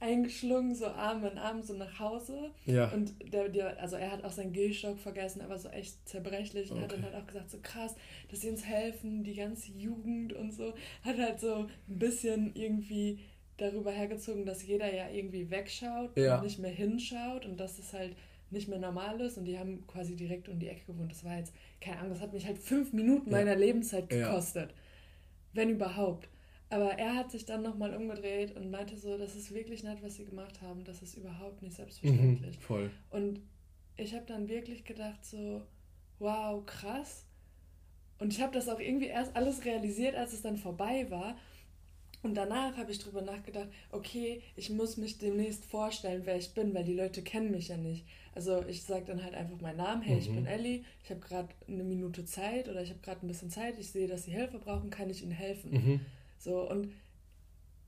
eingeschlungen, 0.00 0.74
so 0.74 0.86
Arm 0.86 1.24
in 1.24 1.38
Arm, 1.38 1.62
so 1.62 1.74
nach 1.74 1.98
Hause. 1.98 2.50
Ja. 2.64 2.90
Und 2.90 3.14
der, 3.32 3.48
der, 3.48 3.80
also 3.80 3.96
er 3.96 4.10
hat 4.10 4.24
auch 4.24 4.32
seinen 4.32 4.52
Gehstock 4.52 4.98
vergessen, 4.98 5.42
aber 5.42 5.58
so 5.58 5.68
echt 5.68 6.08
zerbrechlich. 6.08 6.70
Und 6.70 6.78
okay. 6.78 6.84
hat 6.84 6.92
dann 6.92 7.04
halt 7.04 7.14
auch 7.14 7.26
gesagt, 7.26 7.50
so 7.50 7.58
krass, 7.62 7.94
dass 8.30 8.40
sie 8.40 8.50
uns 8.50 8.64
helfen, 8.64 9.22
die 9.22 9.34
ganze 9.34 9.72
Jugend 9.72 10.32
und 10.32 10.52
so. 10.52 10.72
Hat 11.04 11.18
halt 11.18 11.38
so 11.38 11.66
ein 11.88 11.98
bisschen 11.98 12.54
irgendwie 12.54 13.20
darüber 13.58 13.90
hergezogen, 13.90 14.46
dass 14.46 14.66
jeder 14.66 14.92
ja 14.92 15.10
irgendwie 15.10 15.50
wegschaut 15.50 16.16
ja. 16.16 16.36
und 16.36 16.44
nicht 16.44 16.58
mehr 16.58 16.70
hinschaut 16.70 17.44
und 17.44 17.60
dass 17.60 17.78
es 17.78 17.92
halt 17.92 18.16
nicht 18.50 18.68
mehr 18.68 18.78
normal 18.78 19.20
ist. 19.20 19.36
Und 19.36 19.44
die 19.44 19.58
haben 19.58 19.86
quasi 19.86 20.16
direkt 20.16 20.48
um 20.48 20.58
die 20.58 20.68
Ecke 20.68 20.86
gewohnt. 20.86 21.12
Das 21.12 21.24
war 21.24 21.36
jetzt, 21.36 21.52
keine 21.80 21.98
Ahnung, 21.98 22.12
das 22.12 22.20
hat 22.20 22.32
mich 22.32 22.46
halt 22.46 22.58
fünf 22.58 22.94
Minuten 22.94 23.30
ja. 23.30 23.36
meiner 23.36 23.54
Lebenszeit 23.54 24.08
gekostet. 24.08 24.74
Wenn 25.52 25.68
überhaupt. 25.68 26.28
Aber 26.70 26.92
er 26.98 27.16
hat 27.16 27.32
sich 27.32 27.44
dann 27.44 27.62
nochmal 27.62 27.94
umgedreht 27.94 28.56
und 28.56 28.70
meinte 28.70 28.96
so, 28.96 29.18
das 29.18 29.34
ist 29.34 29.52
wirklich 29.52 29.82
nett, 29.82 29.98
was 30.02 30.16
sie 30.16 30.24
gemacht 30.24 30.62
haben. 30.62 30.84
Das 30.84 31.02
ist 31.02 31.16
überhaupt 31.16 31.62
nicht 31.62 31.76
selbstverständlich. 31.76 32.56
Mhm, 32.56 32.62
voll. 32.62 32.90
Und 33.10 33.40
ich 33.96 34.14
habe 34.14 34.24
dann 34.26 34.48
wirklich 34.48 34.84
gedacht 34.84 35.24
so, 35.24 35.62
wow, 36.20 36.64
krass. 36.64 37.26
Und 38.18 38.32
ich 38.32 38.40
habe 38.40 38.52
das 38.52 38.68
auch 38.68 38.78
irgendwie 38.78 39.06
erst 39.06 39.34
alles 39.34 39.64
realisiert, 39.64 40.14
als 40.14 40.32
es 40.32 40.42
dann 40.42 40.56
vorbei 40.56 41.10
war. 41.10 41.36
Und 42.22 42.34
danach 42.34 42.76
habe 42.76 42.92
ich 42.92 42.98
drüber 42.98 43.22
nachgedacht, 43.22 43.68
okay, 43.90 44.42
ich 44.54 44.70
muss 44.70 44.96
mich 44.96 45.18
demnächst 45.18 45.64
vorstellen, 45.64 46.22
wer 46.24 46.36
ich 46.36 46.52
bin, 46.52 46.74
weil 46.74 46.84
die 46.84 46.94
Leute 46.94 47.22
kennen 47.22 47.50
mich 47.50 47.68
ja 47.68 47.78
nicht. 47.78 48.04
Also 48.34 48.62
ich 48.68 48.82
sage 48.82 49.06
dann 49.06 49.24
halt 49.24 49.34
einfach 49.34 49.58
meinen 49.60 49.78
Namen, 49.78 50.02
hey, 50.02 50.14
mhm. 50.14 50.20
ich 50.20 50.30
bin 50.30 50.46
Ellie, 50.46 50.84
ich 51.02 51.10
habe 51.10 51.20
gerade 51.20 51.48
eine 51.66 51.82
Minute 51.82 52.24
Zeit 52.26 52.68
oder 52.68 52.82
ich 52.82 52.90
habe 52.90 53.00
gerade 53.00 53.24
ein 53.24 53.28
bisschen 53.28 53.50
Zeit, 53.50 53.78
ich 53.78 53.90
sehe, 53.90 54.06
dass 54.06 54.24
sie 54.24 54.32
Hilfe 54.32 54.58
brauchen, 54.58 54.90
kann 54.90 55.08
ich 55.08 55.22
ihnen 55.22 55.32
helfen. 55.32 55.70
Mhm. 55.72 56.00
So, 56.40 56.68
und 56.68 56.92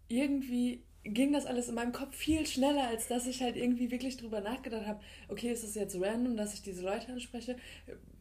irgendwie 0.09 0.85
ging 1.05 1.33
das 1.33 1.47
alles 1.47 1.69
in 1.69 1.75
meinem 1.75 1.93
Kopf 1.93 2.15
viel 2.15 2.47
schneller, 2.47 2.87
als 2.87 3.09
dass 3.09 3.27
ich 3.27 3.43
halt 3.43 3.57
irgendwie 3.57 3.91
wirklich 3.91 4.19
drüber 4.19 4.41
nachgedacht 4.41 4.87
habe, 4.87 5.01
okay, 5.29 5.51
ist 5.51 5.65
es 5.65 5.75
jetzt 5.75 6.01
random, 6.01 6.37
dass 6.37 6.55
ich 6.55 6.63
diese 6.63 6.85
Leute 6.85 7.11
anspreche? 7.13 7.57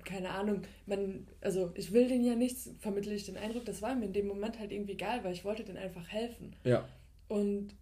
Keine 0.04 0.30
Ahnung, 0.30 0.62
man, 0.88 1.28
also 1.41 1.72
ich 1.76 1.91
will 1.91 2.08
denen 2.08 2.26
ja 2.26 2.34
nichts, 2.34 2.72
vermittle 2.80 3.13
ich 3.13 3.26
den 3.26 3.38
Eindruck, 3.38 3.65
das 3.65 3.84
war 3.84 3.94
mir 3.94 4.06
in 4.06 4.13
dem 4.13 4.28
Moment 4.28 4.58
halt 4.58 4.72
irgendwie 4.72 4.94
egal, 4.94 5.24
weil 5.24 5.34
ich 5.34 5.46
wollte 5.46 5.63
denen 5.63 5.78
einfach 5.78 6.08
helfen. 6.08 6.56
Ja. 6.63 6.88
Und 7.28 7.76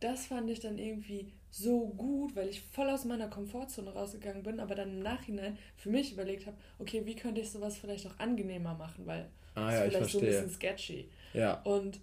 das 0.00 0.26
fand 0.26 0.50
ich 0.50 0.60
dann 0.60 0.76
irgendwie 0.76 1.32
so 1.50 1.86
gut, 1.86 2.36
weil 2.36 2.48
ich 2.48 2.60
voll 2.60 2.90
aus 2.90 3.06
meiner 3.06 3.28
Komfortzone 3.28 3.90
rausgegangen 3.90 4.42
bin, 4.42 4.60
aber 4.60 4.74
dann 4.74 4.90
im 4.90 4.98
Nachhinein 4.98 5.56
für 5.76 5.88
mich 5.88 6.12
überlegt 6.12 6.46
habe, 6.46 6.56
okay, 6.78 7.06
wie 7.06 7.16
könnte 7.16 7.40
ich 7.40 7.50
sowas 7.50 7.78
vielleicht 7.78 8.06
auch 8.06 8.18
angenehmer 8.18 8.74
machen, 8.74 9.06
weil 9.06 9.30
ah, 9.54 9.72
ja, 9.72 9.84
ist 9.84 9.94
vielleicht 9.94 10.10
so 10.10 10.18
ein 10.18 10.26
bisschen 10.26 10.50
sketchy. 10.50 11.08
Ja. 11.36 11.62
Und 11.62 12.00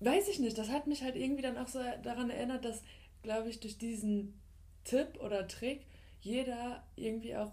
weiß 0.00 0.28
ich 0.28 0.38
nicht, 0.38 0.56
das 0.56 0.70
hat 0.70 0.86
mich 0.86 1.02
halt 1.02 1.16
irgendwie 1.16 1.42
dann 1.42 1.58
auch 1.58 1.68
so 1.68 1.80
daran 2.02 2.30
erinnert, 2.30 2.64
dass, 2.64 2.82
glaube 3.22 3.48
ich, 3.48 3.60
durch 3.60 3.78
diesen 3.78 4.34
Tipp 4.84 5.20
oder 5.20 5.48
Trick 5.48 5.80
jeder 6.20 6.82
irgendwie 6.96 7.36
auch 7.36 7.52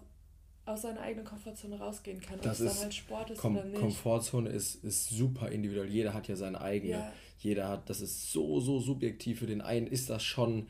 aus 0.66 0.82
seiner 0.82 1.00
eigenen 1.00 1.26
Komfortzone 1.26 1.78
rausgehen 1.78 2.20
kann. 2.20 2.38
Das 2.40 2.60
ob 2.60 2.66
es 2.66 2.74
dann 2.74 2.82
halt 2.84 2.94
Sport 2.94 3.30
ist 3.30 3.38
Kom 3.38 3.56
oder 3.56 3.66
nicht. 3.66 3.80
Komfortzone 3.80 4.48
ist, 4.48 4.82
ist 4.82 5.10
super 5.10 5.50
individuell. 5.50 5.88
Jeder 5.88 6.14
hat 6.14 6.26
ja 6.26 6.36
seine 6.36 6.60
eigene. 6.60 6.92
Ja. 6.92 7.12
Jeder 7.38 7.68
hat, 7.68 7.90
das 7.90 8.00
ist 8.00 8.32
so, 8.32 8.60
so 8.60 8.80
subjektiv. 8.80 9.40
Für 9.40 9.46
den 9.46 9.60
einen 9.60 9.86
ist 9.86 10.08
das 10.08 10.22
schon, 10.22 10.68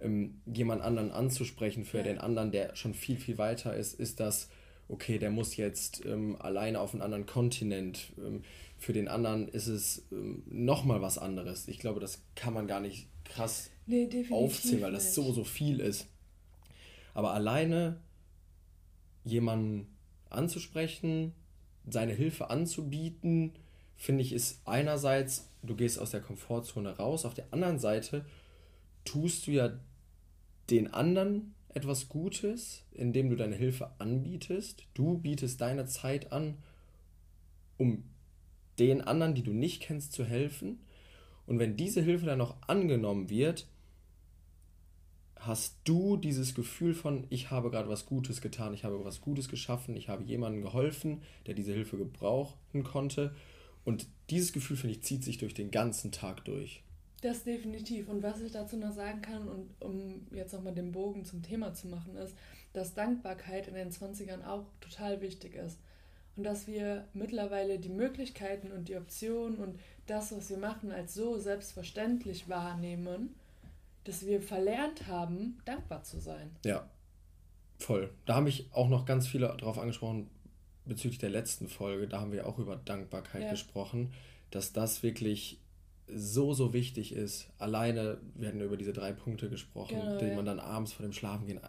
ähm, 0.00 0.40
jemand 0.46 0.82
anderen 0.82 1.10
anzusprechen. 1.10 1.84
Für 1.84 1.98
ja. 1.98 2.04
den 2.04 2.18
anderen, 2.18 2.52
der 2.52 2.76
schon 2.76 2.94
viel, 2.94 3.16
viel 3.16 3.38
weiter 3.38 3.74
ist, 3.74 3.98
ist 3.98 4.20
das, 4.20 4.48
okay, 4.88 5.18
der 5.18 5.30
muss 5.30 5.56
jetzt 5.56 6.04
ähm, 6.04 6.36
alleine 6.38 6.80
auf 6.80 6.92
einen 6.92 7.02
anderen 7.02 7.26
Kontinent. 7.26 8.12
Ähm, 8.18 8.42
für 8.82 8.92
den 8.92 9.06
anderen 9.06 9.46
ist 9.46 9.68
es 9.68 10.02
ähm, 10.10 10.42
nochmal 10.50 11.00
was 11.00 11.16
anderes. 11.16 11.68
Ich 11.68 11.78
glaube, 11.78 12.00
das 12.00 12.20
kann 12.34 12.52
man 12.52 12.66
gar 12.66 12.80
nicht 12.80 13.06
krass 13.24 13.70
nee, 13.86 14.08
aufzählen, 14.28 14.82
weil 14.82 14.90
das 14.90 15.14
so, 15.14 15.32
so 15.32 15.44
viel 15.44 15.78
ist. 15.78 16.08
Aber 17.14 17.32
alleine 17.32 18.00
jemanden 19.22 19.86
anzusprechen, 20.30 21.32
seine 21.88 22.12
Hilfe 22.12 22.50
anzubieten, 22.50 23.52
finde 23.94 24.22
ich, 24.22 24.32
ist 24.32 24.62
einerseits, 24.64 25.48
du 25.62 25.76
gehst 25.76 26.00
aus 26.00 26.10
der 26.10 26.20
Komfortzone 26.20 26.96
raus, 26.96 27.24
auf 27.24 27.34
der 27.34 27.46
anderen 27.52 27.78
Seite 27.78 28.26
tust 29.04 29.46
du 29.46 29.52
ja 29.52 29.78
den 30.70 30.92
anderen 30.92 31.54
etwas 31.68 32.08
Gutes, 32.08 32.82
indem 32.90 33.30
du 33.30 33.36
deine 33.36 33.54
Hilfe 33.54 33.92
anbietest. 34.00 34.82
Du 34.92 35.18
bietest 35.18 35.60
deine 35.60 35.86
Zeit 35.86 36.32
an, 36.32 36.58
um 37.78 38.02
den 38.86 39.00
anderen, 39.00 39.34
die 39.34 39.42
du 39.42 39.52
nicht 39.52 39.82
kennst, 39.82 40.12
zu 40.12 40.24
helfen. 40.24 40.80
Und 41.46 41.58
wenn 41.58 41.76
diese 41.76 42.00
Hilfe 42.00 42.26
dann 42.26 42.38
noch 42.38 42.56
angenommen 42.66 43.30
wird, 43.30 43.66
hast 45.36 45.76
du 45.84 46.16
dieses 46.16 46.54
Gefühl 46.54 46.94
von, 46.94 47.26
ich 47.28 47.50
habe 47.50 47.70
gerade 47.70 47.88
was 47.88 48.06
Gutes 48.06 48.40
getan, 48.40 48.74
ich 48.74 48.84
habe 48.84 49.04
was 49.04 49.20
Gutes 49.20 49.48
geschaffen, 49.48 49.96
ich 49.96 50.08
habe 50.08 50.22
jemandem 50.22 50.62
geholfen, 50.62 51.22
der 51.46 51.54
diese 51.54 51.72
Hilfe 51.72 51.96
gebrauchen 51.96 52.84
konnte. 52.84 53.34
Und 53.84 54.06
dieses 54.30 54.52
Gefühl, 54.52 54.76
finde 54.76 54.96
ich, 54.96 55.02
zieht 55.02 55.24
sich 55.24 55.38
durch 55.38 55.54
den 55.54 55.72
ganzen 55.72 56.12
Tag 56.12 56.44
durch. 56.44 56.84
Das 57.22 57.44
definitiv. 57.44 58.08
Und 58.08 58.22
was 58.22 58.40
ich 58.40 58.52
dazu 58.52 58.76
noch 58.76 58.92
sagen 58.92 59.22
kann, 59.22 59.48
und 59.48 59.70
um 59.80 60.26
jetzt 60.32 60.52
nochmal 60.52 60.74
den 60.74 60.92
Bogen 60.92 61.24
zum 61.24 61.42
Thema 61.42 61.74
zu 61.74 61.88
machen, 61.88 62.16
ist, 62.16 62.36
dass 62.72 62.94
Dankbarkeit 62.94 63.68
in 63.68 63.74
den 63.74 63.90
20ern 63.90 64.44
auch 64.44 64.66
total 64.80 65.20
wichtig 65.20 65.54
ist. 65.54 65.78
Und 66.36 66.44
dass 66.44 66.66
wir 66.66 67.06
mittlerweile 67.12 67.78
die 67.78 67.90
Möglichkeiten 67.90 68.72
und 68.72 68.88
die 68.88 68.96
Optionen 68.96 69.58
und 69.58 69.78
das, 70.06 70.34
was 70.34 70.48
wir 70.48 70.58
machen, 70.58 70.90
als 70.90 71.14
so 71.14 71.38
selbstverständlich 71.38 72.48
wahrnehmen, 72.48 73.34
dass 74.04 74.26
wir 74.26 74.40
verlernt 74.40 75.06
haben, 75.06 75.60
dankbar 75.64 76.02
zu 76.02 76.18
sein. 76.18 76.50
Ja, 76.64 76.88
voll. 77.78 78.10
Da 78.26 78.34
haben 78.34 78.44
mich 78.44 78.68
auch 78.72 78.88
noch 78.88 79.04
ganz 79.04 79.26
viele 79.26 79.54
darauf 79.58 79.78
angesprochen 79.78 80.28
bezüglich 80.84 81.18
der 81.18 81.30
letzten 81.30 81.68
Folge. 81.68 82.08
Da 82.08 82.20
haben 82.20 82.32
wir 82.32 82.46
auch 82.46 82.58
über 82.58 82.76
Dankbarkeit 82.76 83.42
ja. 83.42 83.50
gesprochen, 83.50 84.12
dass 84.50 84.72
das 84.72 85.02
wirklich 85.02 85.58
so, 86.08 86.52
so 86.52 86.72
wichtig 86.72 87.12
ist. 87.12 87.48
Alleine, 87.58 88.18
wir 88.34 88.48
hatten 88.48 88.60
über 88.60 88.76
diese 88.76 88.92
drei 88.92 89.12
Punkte 89.12 89.48
gesprochen, 89.48 90.00
genau, 90.00 90.18
die 90.18 90.26
ja. 90.26 90.34
man 90.34 90.44
dann 90.44 90.60
abends 90.60 90.92
vor 90.92 91.04
dem 91.04 91.12
Schlafengehen 91.12 91.60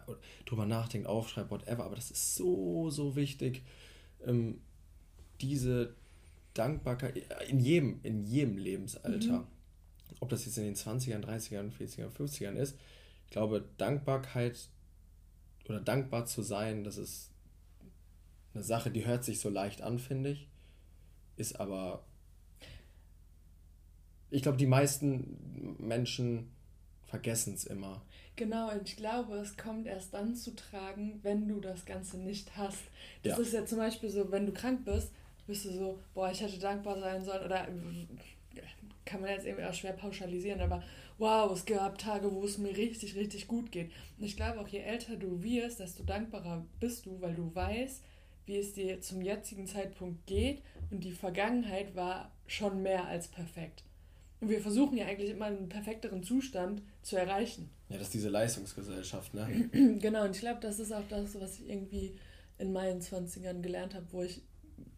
drüber 0.44 0.66
nachdenkt, 0.66 1.06
aufschreibt, 1.06 1.50
whatever. 1.50 1.84
Aber 1.84 1.96
das 1.96 2.10
ist 2.10 2.34
so, 2.34 2.90
so 2.90 3.16
wichtig, 3.16 3.62
ähm, 4.26 4.60
diese 5.40 5.94
Dankbarkeit 6.54 7.16
in 7.48 7.60
jedem, 7.60 8.00
in 8.02 8.24
jedem 8.24 8.56
Lebensalter. 8.56 9.38
Mhm. 9.38 9.46
Ob 10.20 10.28
das 10.28 10.44
jetzt 10.46 10.58
in 10.58 10.64
den 10.64 10.76
20ern, 10.76 11.24
30ern, 11.24 11.70
40ern, 11.72 12.10
50ern 12.10 12.54
ist. 12.54 12.78
Ich 13.26 13.30
glaube, 13.30 13.64
Dankbarkeit 13.78 14.68
oder 15.68 15.80
dankbar 15.80 16.26
zu 16.26 16.42
sein, 16.42 16.84
das 16.84 16.96
ist 16.96 17.30
eine 18.52 18.62
Sache, 18.62 18.90
die 18.90 19.04
hört 19.04 19.24
sich 19.24 19.40
so 19.40 19.48
leicht 19.48 19.82
an, 19.82 19.98
finde 19.98 20.30
ich. 20.30 20.48
Ist 21.36 21.58
aber 21.58 22.04
ich 24.34 24.42
glaube, 24.42 24.58
die 24.58 24.66
meisten 24.66 25.76
Menschen 25.78 26.50
vergessen 27.14 27.54
es 27.54 27.64
immer. 27.64 28.02
Genau, 28.34 28.72
und 28.72 28.88
ich 28.88 28.96
glaube, 28.96 29.36
es 29.36 29.56
kommt 29.56 29.86
erst 29.86 30.12
dann 30.12 30.34
zu 30.34 30.56
tragen, 30.56 31.20
wenn 31.22 31.46
du 31.46 31.60
das 31.60 31.86
Ganze 31.86 32.18
nicht 32.18 32.56
hast. 32.56 32.82
Das 33.22 33.36
ja. 33.36 33.42
ist 33.42 33.52
ja 33.52 33.64
zum 33.64 33.78
Beispiel 33.78 34.10
so, 34.10 34.32
wenn 34.32 34.46
du 34.46 34.52
krank 34.52 34.84
bist, 34.84 35.12
bist 35.46 35.64
du 35.64 35.70
so, 35.70 35.98
boah, 36.12 36.30
ich 36.32 36.40
hätte 36.40 36.58
dankbar 36.58 36.98
sein 36.98 37.24
sollen 37.24 37.44
oder 37.44 37.68
kann 39.04 39.20
man 39.20 39.30
jetzt 39.30 39.46
irgendwie 39.46 39.64
auch 39.64 39.74
schwer 39.74 39.92
pauschalisieren, 39.92 40.60
aber 40.60 40.82
wow, 41.18 41.52
es 41.52 41.64
gab 41.66 41.98
Tage, 41.98 42.32
wo 42.32 42.42
es 42.44 42.58
mir 42.58 42.76
richtig, 42.76 43.14
richtig 43.14 43.46
gut 43.46 43.70
geht. 43.70 43.92
Und 44.18 44.24
ich 44.24 44.36
glaube 44.36 44.58
auch, 44.58 44.66
je 44.66 44.80
älter 44.80 45.16
du 45.16 45.42
wirst, 45.42 45.78
desto 45.78 46.02
dankbarer 46.02 46.64
bist 46.80 47.06
du, 47.06 47.20
weil 47.20 47.34
du 47.34 47.54
weißt, 47.54 48.02
wie 48.46 48.56
es 48.56 48.72
dir 48.72 49.00
zum 49.00 49.22
jetzigen 49.22 49.66
Zeitpunkt 49.68 50.26
geht 50.26 50.62
und 50.90 51.04
die 51.04 51.12
Vergangenheit 51.12 51.94
war 51.94 52.32
schon 52.46 52.82
mehr 52.82 53.06
als 53.06 53.28
perfekt. 53.28 53.84
Und 54.40 54.48
wir 54.50 54.60
versuchen 54.60 54.96
ja 54.96 55.06
eigentlich 55.06 55.30
immer 55.30 55.46
einen 55.46 55.68
perfekteren 55.68 56.22
Zustand 56.22 56.82
zu 57.02 57.16
erreichen. 57.16 57.70
Ja, 57.88 57.96
das 57.96 58.08
ist 58.08 58.14
diese 58.14 58.28
Leistungsgesellschaft, 58.28 59.34
ne? 59.34 59.70
genau, 60.00 60.24
und 60.24 60.34
ich 60.34 60.40
glaube, 60.40 60.60
das 60.60 60.78
ist 60.78 60.92
auch 60.92 61.06
das, 61.08 61.40
was 61.40 61.58
ich 61.58 61.68
irgendwie 61.68 62.16
in 62.58 62.72
meinen 62.72 63.00
20ern 63.00 63.60
gelernt 63.60 63.94
habe, 63.94 64.06
wo 64.10 64.22
ich 64.22 64.42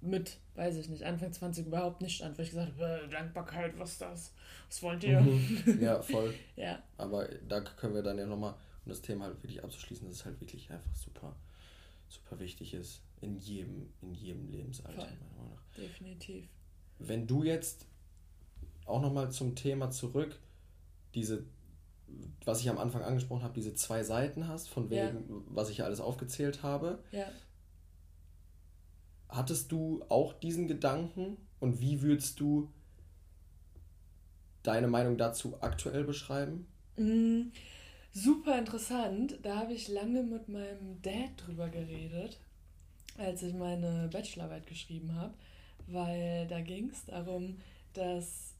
mit, 0.00 0.38
weiß 0.54 0.76
ich 0.76 0.88
nicht, 0.88 1.04
Anfang 1.04 1.32
20 1.32 1.66
überhaupt 1.66 2.00
nicht 2.00 2.16
stand, 2.16 2.38
weil 2.38 2.44
ich 2.44 2.50
gesagt 2.50 2.72
habe, 2.72 3.02
äh, 3.04 3.08
Dankbarkeit, 3.08 3.78
was 3.78 3.92
ist 3.92 4.00
das? 4.00 4.32
Was 4.68 4.82
wollt 4.82 5.04
ihr? 5.04 5.20
Mhm. 5.20 5.78
Ja, 5.80 6.00
voll. 6.00 6.34
ja. 6.56 6.82
Aber 6.96 7.28
da 7.48 7.60
können 7.60 7.94
wir 7.94 8.02
dann 8.02 8.18
ja 8.18 8.26
nochmal, 8.26 8.52
um 8.84 8.90
das 8.90 9.02
Thema 9.02 9.26
halt 9.26 9.42
wirklich 9.42 9.62
abzuschließen, 9.62 10.06
dass 10.06 10.18
es 10.18 10.24
halt 10.24 10.40
wirklich 10.40 10.70
einfach 10.70 10.94
super, 10.94 11.34
super 12.08 12.38
wichtig 12.40 12.74
ist 12.74 13.02
in 13.20 13.36
jedem, 13.38 13.88
in 14.02 14.14
jedem 14.14 14.48
Lebensalter, 14.50 14.92
voll. 15.00 15.04
meiner 15.04 15.32
Meinung 15.36 15.50
nach. 15.54 15.62
Definitiv. 15.76 16.48
Wenn 16.98 17.26
du 17.26 17.42
jetzt 17.42 17.86
auch 18.86 19.02
nochmal 19.02 19.30
zum 19.30 19.54
Thema 19.54 19.90
zurück, 19.90 20.38
diese, 21.14 21.44
was 22.44 22.60
ich 22.60 22.70
am 22.70 22.78
Anfang 22.78 23.02
angesprochen 23.02 23.42
habe, 23.42 23.54
diese 23.54 23.74
zwei 23.74 24.02
Seiten 24.02 24.48
hast, 24.48 24.68
von 24.68 24.90
wegen, 24.90 25.00
ja. 25.28 25.42
was 25.48 25.68
ich 25.70 25.78
ja 25.78 25.84
alles 25.84 26.00
aufgezählt 26.00 26.62
habe. 26.62 26.98
Ja. 27.12 27.26
Hattest 29.28 29.72
du 29.72 30.04
auch 30.08 30.32
diesen 30.34 30.68
Gedanken 30.68 31.36
und 31.58 31.80
wie 31.80 32.00
würdest 32.00 32.38
du 32.38 32.70
deine 34.62 34.88
Meinung 34.88 35.16
dazu 35.16 35.56
aktuell 35.60 36.04
beschreiben? 36.04 36.66
Mm, 36.96 37.50
super 38.12 38.58
interessant. 38.58 39.38
Da 39.42 39.56
habe 39.56 39.74
ich 39.74 39.88
lange 39.88 40.22
mit 40.22 40.48
meinem 40.48 41.02
Dad 41.02 41.30
drüber 41.36 41.68
geredet, 41.68 42.38
als 43.18 43.42
ich 43.42 43.54
meine 43.54 44.08
Bachelorarbeit 44.12 44.66
geschrieben 44.66 45.14
habe, 45.14 45.34
weil 45.88 46.46
da 46.46 46.60
ging 46.60 46.90
es 46.90 47.04
darum, 47.06 47.56
dass 47.94 48.55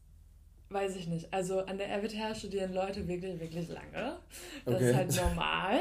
weiß 0.70 0.96
ich 0.96 1.07
nicht. 1.07 1.33
Also 1.33 1.61
an 1.61 1.79
der 1.79 1.88
RWTH 1.88 2.37
studieren 2.38 2.72
Leute 2.72 3.07
wirklich, 3.07 3.38
wirklich 3.40 3.68
lange. 3.68 4.18
Das 4.64 4.74
okay. 4.74 4.90
ist 4.90 4.96
halt 4.96 5.16
normal. 5.16 5.81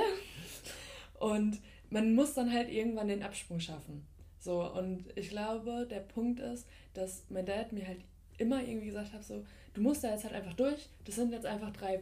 Und 1.20 1.60
man 1.90 2.14
muss 2.14 2.34
dann 2.34 2.52
halt 2.52 2.70
irgendwann 2.70 3.08
den 3.08 3.24
Absprung 3.24 3.60
schaffen. 3.60 4.06
So, 4.40 4.62
und 4.72 5.06
ich 5.16 5.30
glaube, 5.30 5.88
der 5.90 6.02
Punkt 6.02 6.40
ist, 6.40 6.68
dass 6.94 7.26
mein 7.30 7.46
Dad 7.46 7.72
mir 7.72 7.88
halt 7.88 8.02
immer 8.38 8.62
irgendwie 8.62 8.88
gesagt 8.88 9.14
hat, 9.14 9.24
so, 9.24 9.44
du 9.74 9.82
musst 9.82 10.04
da 10.04 10.12
jetzt 10.12 10.24
halt 10.24 10.36
einfach 10.36 10.54
durch, 10.54 10.90
das 11.04 11.16
sind 11.16 11.32
jetzt 11.32 11.46
einfach 11.46 11.72
drei 11.72 12.02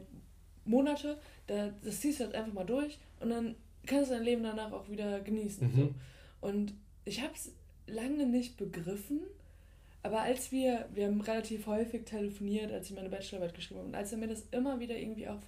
Monate, 0.66 1.18
das 1.48 2.02
ziehst 2.02 2.20
du 2.20 2.26
jetzt 2.26 2.36
einfach 2.36 2.54
mal 2.54 2.66
durch 2.66 2.98
und 3.20 3.30
dann 3.30 3.56
kannst 3.86 4.12
du 4.12 4.16
dein 4.16 4.24
Leben 4.24 4.44
danach 4.44 4.72
auch 4.72 4.90
wieder 4.90 5.20
genießen. 5.22 5.68
Mhm. 5.68 5.76
So. 5.76 5.94
Und 6.42 6.74
ich 7.06 7.22
habe 7.22 7.34
es 7.34 7.52
lange 7.88 8.26
nicht 8.26 8.58
begriffen, 8.58 9.22
aber 10.04 10.22
als 10.22 10.52
wir, 10.52 10.86
wir 10.94 11.08
haben 11.08 11.22
relativ 11.22 11.66
häufig 11.66 12.04
telefoniert, 12.04 12.72
als 12.72 12.90
ich 12.90 12.96
meine 12.96 13.10
Bachelorarbeit 13.10 13.56
geschrieben 13.56 13.80
habe, 13.80 13.90
und 13.90 13.96
als 13.96 14.12
er 14.12 14.18
mir 14.18 14.28
das 14.28 14.44
immer 14.52 14.80
wieder 14.80 14.98
irgendwie 14.98 15.28
auch 15.30 15.40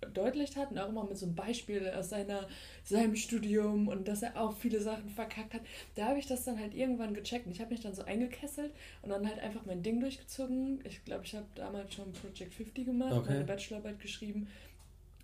verdeutlicht 0.00 0.56
hat 0.56 0.70
und 0.70 0.78
auch 0.78 0.88
immer 0.88 1.04
mit 1.04 1.16
so 1.16 1.26
einem 1.26 1.34
Beispiel 1.34 1.88
aus 1.90 2.10
seiner, 2.10 2.46
seinem 2.84 3.16
Studium 3.16 3.88
und 3.88 4.06
dass 4.06 4.22
er 4.22 4.40
auch 4.40 4.54
viele 4.56 4.80
Sachen 4.80 5.08
verkackt 5.08 5.54
hat, 5.54 5.62
da 5.96 6.08
habe 6.08 6.18
ich 6.18 6.26
das 6.26 6.44
dann 6.44 6.58
halt 6.58 6.74
irgendwann 6.74 7.14
gecheckt 7.14 7.46
und 7.46 7.52
ich 7.52 7.60
habe 7.60 7.70
mich 7.70 7.80
dann 7.80 7.94
so 7.94 8.02
eingekesselt 8.04 8.72
und 9.02 9.10
dann 9.10 9.26
halt 9.26 9.38
einfach 9.40 9.64
mein 9.64 9.82
Ding 9.82 10.00
durchgezogen. 10.00 10.80
Ich 10.84 11.04
glaube, 11.04 11.24
ich 11.24 11.34
habe 11.34 11.46
damals 11.54 11.94
schon 11.94 12.12
Project 12.12 12.54
50 12.54 12.84
gemacht, 12.84 13.12
okay. 13.12 13.32
meine 13.32 13.44
Bachelorarbeit 13.44 13.98
geschrieben 14.00 14.48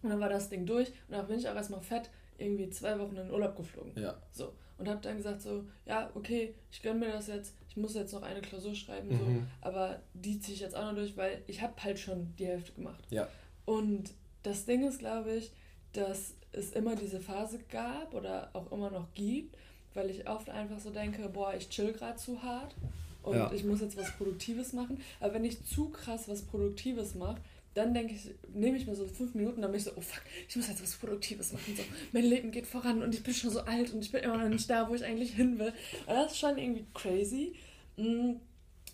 und 0.02 0.10
dann 0.10 0.20
war 0.20 0.28
das 0.28 0.48
Ding 0.48 0.66
durch 0.66 0.88
und 1.08 1.16
dann 1.16 1.26
bin 1.26 1.38
ich 1.38 1.48
auch 1.48 1.54
erstmal 1.54 1.80
fett 1.80 2.10
irgendwie 2.38 2.68
zwei 2.70 2.98
Wochen 2.98 3.16
in 3.16 3.24
den 3.24 3.30
Urlaub 3.30 3.56
geflogen. 3.56 3.92
Ja. 3.96 4.16
So. 4.32 4.52
Und 4.76 4.88
habe 4.88 5.00
dann 5.00 5.16
gesagt 5.16 5.40
so, 5.40 5.64
ja, 5.86 6.10
okay, 6.14 6.54
ich 6.72 6.82
gönne 6.82 7.00
mir 7.06 7.12
das 7.12 7.28
jetzt, 7.28 7.54
ich 7.68 7.76
muss 7.76 7.94
jetzt 7.94 8.12
noch 8.12 8.22
eine 8.22 8.40
Klausur 8.40 8.74
schreiben, 8.74 9.08
mhm. 9.08 9.18
so, 9.18 9.26
aber 9.60 10.00
die 10.14 10.40
ziehe 10.40 10.54
ich 10.54 10.60
jetzt 10.60 10.74
auch 10.74 10.84
noch 10.84 10.94
durch, 10.94 11.16
weil 11.16 11.42
ich 11.46 11.62
habe 11.62 11.74
halt 11.82 11.98
schon 11.98 12.34
die 12.38 12.46
Hälfte 12.46 12.72
gemacht. 12.72 13.04
Ja. 13.10 13.28
Und 13.64 14.10
das 14.42 14.64
Ding 14.64 14.86
ist, 14.86 14.98
glaube 14.98 15.34
ich, 15.34 15.52
dass 15.92 16.34
es 16.52 16.72
immer 16.72 16.96
diese 16.96 17.20
Phase 17.20 17.60
gab 17.70 18.14
oder 18.14 18.50
auch 18.52 18.70
immer 18.72 18.90
noch 18.90 19.12
gibt, 19.14 19.56
weil 19.94 20.10
ich 20.10 20.28
oft 20.28 20.50
einfach 20.50 20.78
so 20.80 20.90
denke, 20.90 21.28
boah, 21.28 21.54
ich 21.54 21.68
chill 21.68 21.92
gerade 21.92 22.16
zu 22.16 22.42
hart 22.42 22.74
und 23.22 23.36
ja. 23.36 23.52
ich 23.52 23.64
muss 23.64 23.80
jetzt 23.80 23.96
was 23.96 24.10
Produktives 24.12 24.72
machen. 24.72 25.00
Aber 25.20 25.34
wenn 25.34 25.44
ich 25.44 25.64
zu 25.64 25.88
krass 25.88 26.28
was 26.28 26.42
Produktives 26.42 27.14
mache, 27.14 27.40
dann 27.74 27.92
denke 27.92 28.14
ich, 28.14 28.30
nehme 28.52 28.76
ich 28.76 28.86
mir 28.86 28.94
so 28.94 29.06
fünf 29.06 29.34
Minuten, 29.34 29.60
dann 29.60 29.72
bin 29.72 29.78
ich 29.78 29.84
so, 29.84 29.92
oh 29.96 30.00
fuck, 30.00 30.22
ich 30.48 30.54
muss 30.54 30.68
jetzt 30.68 30.82
was 30.82 30.94
Produktives 30.94 31.52
machen. 31.52 31.74
So, 31.76 31.82
mein 32.12 32.24
Leben 32.24 32.52
geht 32.52 32.66
voran 32.66 33.02
und 33.02 33.14
ich 33.14 33.22
bin 33.22 33.34
schon 33.34 33.50
so 33.50 33.60
alt 33.60 33.92
und 33.92 34.04
ich 34.04 34.12
bin 34.12 34.22
immer 34.22 34.38
noch 34.38 34.48
nicht 34.48 34.70
da, 34.70 34.88
wo 34.88 34.94
ich 34.94 35.04
eigentlich 35.04 35.32
hin 35.32 35.58
will. 35.58 35.72
Und 36.06 36.14
das 36.14 36.32
ist 36.32 36.38
schon 36.38 36.56
irgendwie 36.56 36.86
crazy. 36.94 37.54
Mm, 37.96 38.34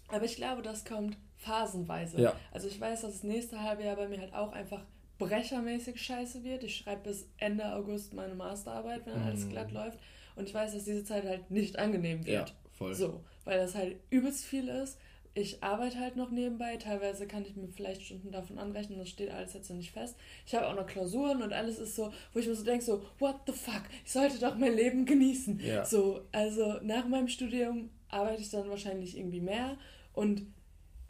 aber 0.09 0.25
ich 0.25 0.37
glaube, 0.37 0.63
das 0.63 0.85
kommt 0.85 1.19
phasenweise. 1.37 2.21
Ja. 2.21 2.35
Also 2.53 2.69
ich 2.69 2.81
weiß, 2.81 3.03
dass 3.03 3.13
das 3.13 3.23
nächste 3.23 3.61
halbe 3.61 3.85
Jahr 3.85 3.97
bei 3.97 4.09
mir 4.09 4.19
halt 4.19 4.35
auch 4.35 4.53
einfach 4.53 4.83
brechermäßig 5.19 6.01
scheiße 6.01 6.43
wird. 6.43 6.65
Ich 6.65 6.77
schreibe 6.77 7.11
bis 7.11 7.29
Ende 7.37 7.75
August 7.75 8.15
meine 8.15 8.35
Masterarbeit, 8.35 9.05
wenn 9.05 9.21
mm. 9.21 9.27
alles 9.27 9.49
glatt 9.49 9.73
läuft. 9.73 9.99
Und 10.37 10.49
ich 10.49 10.55
weiß, 10.55 10.73
dass 10.73 10.85
diese 10.85 11.05
Zeit 11.05 11.25
halt 11.25 11.51
nicht 11.51 11.79
angenehm 11.79 12.25
wird. 12.25 12.49
Ja, 12.49 12.55
voll. 12.73 12.95
So, 12.95 13.23
weil 13.45 13.59
das 13.59 13.75
halt 13.75 13.97
übelst 14.09 14.45
viel 14.45 14.69
ist 14.69 14.99
ich 15.35 15.63
arbeite 15.63 15.99
halt 15.99 16.17
noch 16.17 16.31
nebenbei. 16.31 16.77
Teilweise 16.77 17.27
kann 17.27 17.45
ich 17.45 17.55
mir 17.57 17.69
vielleicht 17.69 18.03
Stunden 18.03 18.33
davon 18.33 18.59
anrechnen, 18.59 18.99
das 18.99 19.09
steht 19.09 19.31
alles 19.31 19.55
jetzt 19.55 19.71
noch 19.71 19.77
nicht 19.77 19.93
fest. 19.93 20.17
Ich 20.47 20.55
habe 20.55 20.67
auch 20.67 20.75
noch 20.75 20.87
Klausuren 20.87 21.43
und 21.43 21.53
alles 21.53 21.79
ist 21.79 21.97
so, 21.97 22.13
wo 22.33 22.41
ich 22.41 22.47
mir 22.47 22.55
so 22.55 22.65
denke, 22.65 22.85
so, 22.85 23.03
what 23.19 23.37
the 23.47 23.53
fuck, 23.53 23.83
ich 24.05 24.13
sollte 24.13 24.39
doch 24.39 24.57
mein 24.57 24.75
Leben 24.75 25.07
genießen. 25.07 25.61
Ja. 25.61 25.85
So, 25.85 26.23
also 26.33 26.79
nach 26.83 27.07
meinem 27.07 27.29
Studium 27.29 27.91
arbeite 28.09 28.43
ich 28.43 28.51
dann 28.51 28.69
wahrscheinlich 28.69 29.17
irgendwie 29.17 29.41
mehr 29.41 29.77
und 30.13 30.43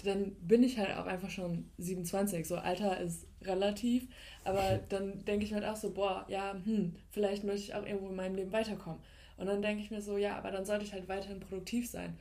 dann 0.05 0.33
bin 0.41 0.63
ich 0.63 0.79
halt 0.79 0.97
auch 0.97 1.07
einfach 1.07 1.31
schon 1.31 1.71
27. 1.79 2.47
So, 2.47 2.57
Alter 2.57 3.01
ist 3.01 3.27
relativ, 3.43 4.07
aber 4.45 4.81
dann 4.89 5.25
denke 5.25 5.45
ich 5.45 5.51
mir 5.51 5.61
halt 5.61 5.69
auch 5.69 5.77
so, 5.77 5.93
boah, 5.93 6.27
ja, 6.29 6.55
hm, 6.65 6.95
vielleicht 7.11 7.45
möchte 7.45 7.63
ich 7.63 7.75
auch 7.75 7.87
irgendwo 7.87 8.09
in 8.09 8.17
meinem 8.17 8.35
Leben 8.35 8.53
weiterkommen. 8.53 9.01
Und 9.37 9.47
dann 9.47 9.63
denke 9.63 9.83
ich 9.83 9.91
mir 9.91 10.03
so, 10.03 10.19
ja, 10.19 10.37
aber 10.37 10.51
dann 10.51 10.67
sollte 10.67 10.85
ich 10.85 10.93
halt 10.93 11.09
weiterhin 11.09 11.41
produktiv 11.41 11.89
sein. 11.89 12.19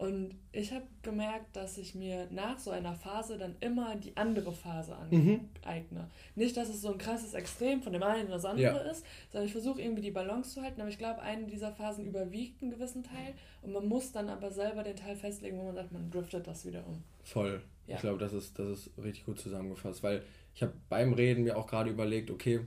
Und 0.00 0.34
ich 0.52 0.72
habe 0.72 0.86
gemerkt, 1.02 1.54
dass 1.54 1.76
ich 1.76 1.94
mir 1.94 2.26
nach 2.30 2.58
so 2.58 2.70
einer 2.70 2.94
Phase 2.94 3.36
dann 3.36 3.54
immer 3.60 3.96
die 3.96 4.16
andere 4.16 4.50
Phase 4.50 4.96
Mhm. 5.10 5.50
aneigne. 5.62 6.08
Nicht, 6.36 6.56
dass 6.56 6.70
es 6.70 6.80
so 6.80 6.90
ein 6.92 6.96
krasses 6.96 7.34
Extrem 7.34 7.82
von 7.82 7.92
dem 7.92 8.02
einen 8.02 8.24
oder 8.28 8.36
das 8.36 8.46
andere 8.46 8.62
Ja. 8.82 8.90
ist, 8.90 9.04
sondern 9.30 9.44
ich 9.46 9.52
versuche 9.52 9.82
irgendwie 9.82 10.00
die 10.00 10.10
Balance 10.10 10.54
zu 10.54 10.62
halten. 10.62 10.80
Aber 10.80 10.88
ich 10.88 10.96
glaube, 10.96 11.20
eine 11.20 11.46
dieser 11.46 11.70
Phasen 11.72 12.06
überwiegt 12.06 12.62
einen 12.62 12.70
gewissen 12.70 13.02
Teil 13.02 13.34
und 13.60 13.72
man 13.74 13.86
muss 13.86 14.10
dann 14.10 14.30
aber 14.30 14.50
selber 14.50 14.82
den 14.84 14.96
Teil 14.96 15.16
festlegen, 15.16 15.58
wo 15.58 15.64
man 15.64 15.74
sagt, 15.74 15.92
man 15.92 16.10
driftet 16.10 16.46
das 16.46 16.64
wieder 16.64 16.86
um. 16.86 17.02
Voll. 17.22 17.60
Ja. 17.86 17.96
Ich 17.96 18.00
glaube, 18.00 18.18
das 18.18 18.32
ist, 18.32 18.58
das 18.58 18.68
ist 18.86 18.90
richtig 18.96 19.26
gut 19.26 19.38
zusammengefasst, 19.38 20.02
weil 20.02 20.22
ich 20.54 20.62
habe 20.62 20.72
beim 20.88 21.12
Reden 21.12 21.44
mir 21.44 21.58
auch 21.58 21.66
gerade 21.66 21.90
überlegt, 21.90 22.30
okay, 22.30 22.60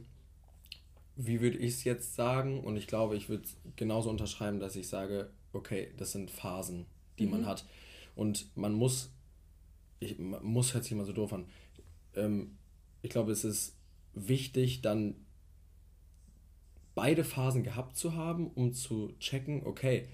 wie 1.16 1.42
würde 1.42 1.58
ich 1.58 1.74
es 1.74 1.84
jetzt 1.84 2.14
sagen? 2.14 2.60
Und 2.64 2.76
ich 2.78 2.86
glaube, 2.86 3.16
ich 3.16 3.28
würde 3.28 3.44
es 3.46 3.58
genauso 3.76 4.12
unterschreiben, 4.12 4.60
dass 4.60 4.76
ich 4.76 4.88
sage, 4.88 5.32
okay, 5.52 5.92
das 5.98 6.12
sind 6.12 6.30
Phasen, 6.30 6.86
die 7.20 7.26
man 7.28 7.42
Mhm. 7.42 7.46
hat. 7.46 7.66
Und 8.16 8.48
man 8.56 8.74
muss, 8.74 9.12
ich, 10.00 10.18
man 10.20 10.44
muss 10.44 10.74
hört 10.74 10.84
sich 10.84 10.92
immer 10.94 11.06
so 11.06 11.14
doof 11.14 11.34
an. 11.34 11.46
Ähm, 12.16 12.58
ich 13.02 13.10
glaube, 13.10 13.32
es 13.32 13.44
ist 13.44 13.76
wichtig, 14.14 14.82
dann 14.82 15.16
beide 16.96 17.24
Phasen 17.24 17.64
gehabt 17.64 17.98
zu 17.98 18.16
haben, 18.16 18.48
um 18.52 18.74
zu 18.74 19.14
checken, 19.20 19.66
okay, 19.66 20.08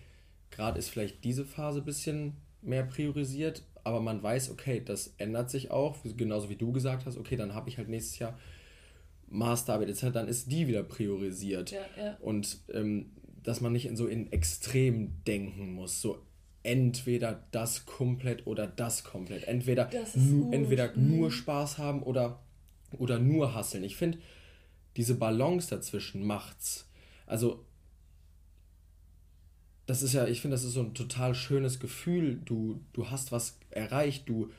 gerade 0.52 0.80
ist 0.80 0.90
vielleicht 0.90 1.24
diese 1.24 1.46
Phase 1.46 1.80
ein 1.80 1.86
bisschen 1.86 2.38
mehr 2.62 2.84
priorisiert, 2.84 3.64
aber 3.84 4.02
man 4.02 4.22
weiß, 4.24 4.50
okay, 4.52 4.82
das 4.84 5.14
ändert 5.18 5.50
sich 5.50 5.72
auch, 5.72 5.98
genauso 6.18 6.50
wie 6.50 6.56
du 6.56 6.72
gesagt 6.72 7.06
hast, 7.06 7.18
okay, 7.18 7.36
dann 7.36 7.54
habe 7.54 7.70
ich 7.70 7.78
halt 7.78 7.90
nächstes 7.90 8.20
Jahr 8.20 8.38
Masterarbeit 9.28 9.90
etc., 9.90 10.08
dann 10.14 10.28
ist 10.28 10.52
die 10.52 10.68
wieder 10.68 10.84
priorisiert. 10.84 11.72
Ja, 11.72 11.86
ja. 11.98 12.18
Und 12.22 12.60
ähm, 12.74 13.12
dass 13.44 13.62
man 13.62 13.72
nicht 13.72 13.86
in 13.86 13.96
so 13.96 14.08
in 14.08 14.32
Extrem 14.32 15.24
denken 15.26 15.74
muss, 15.74 16.02
so 16.02 16.20
entweder 16.64 17.44
das 17.52 17.86
komplett 17.86 18.46
oder 18.48 18.68
das 18.68 19.04
komplett. 19.04 19.46
Entweder, 19.46 19.86
Das 19.86 20.16
entweder 20.16 20.96
nur 20.96 21.32
Spaß 21.32 21.78
haben 21.78 22.04
oder, 22.04 22.40
oder 22.98 23.20
nur 23.20 23.54
hasseln. 23.54 23.84
Ich 23.84 23.96
finde, 23.96 24.18
diese 24.98 25.16
Balance 25.16 25.70
dazwischen 25.70 26.26
macht's. 26.26 26.88
Also, 27.26 27.64
das 29.86 30.04
ist 30.04 30.14
ja, 30.14 30.28
ich 30.28 30.42
finde, 30.42 30.56
das 30.56 30.64
ist 30.64 30.74
so 30.74 30.82
ein 30.82 30.94
total 30.94 31.34
schönes 31.34 31.80
Gefühl. 31.80 32.42
Du, 32.46 32.82
du 32.94 33.10
hast 33.10 33.32
was 33.32 33.58
erreicht, 33.72 34.28
du 34.28 34.52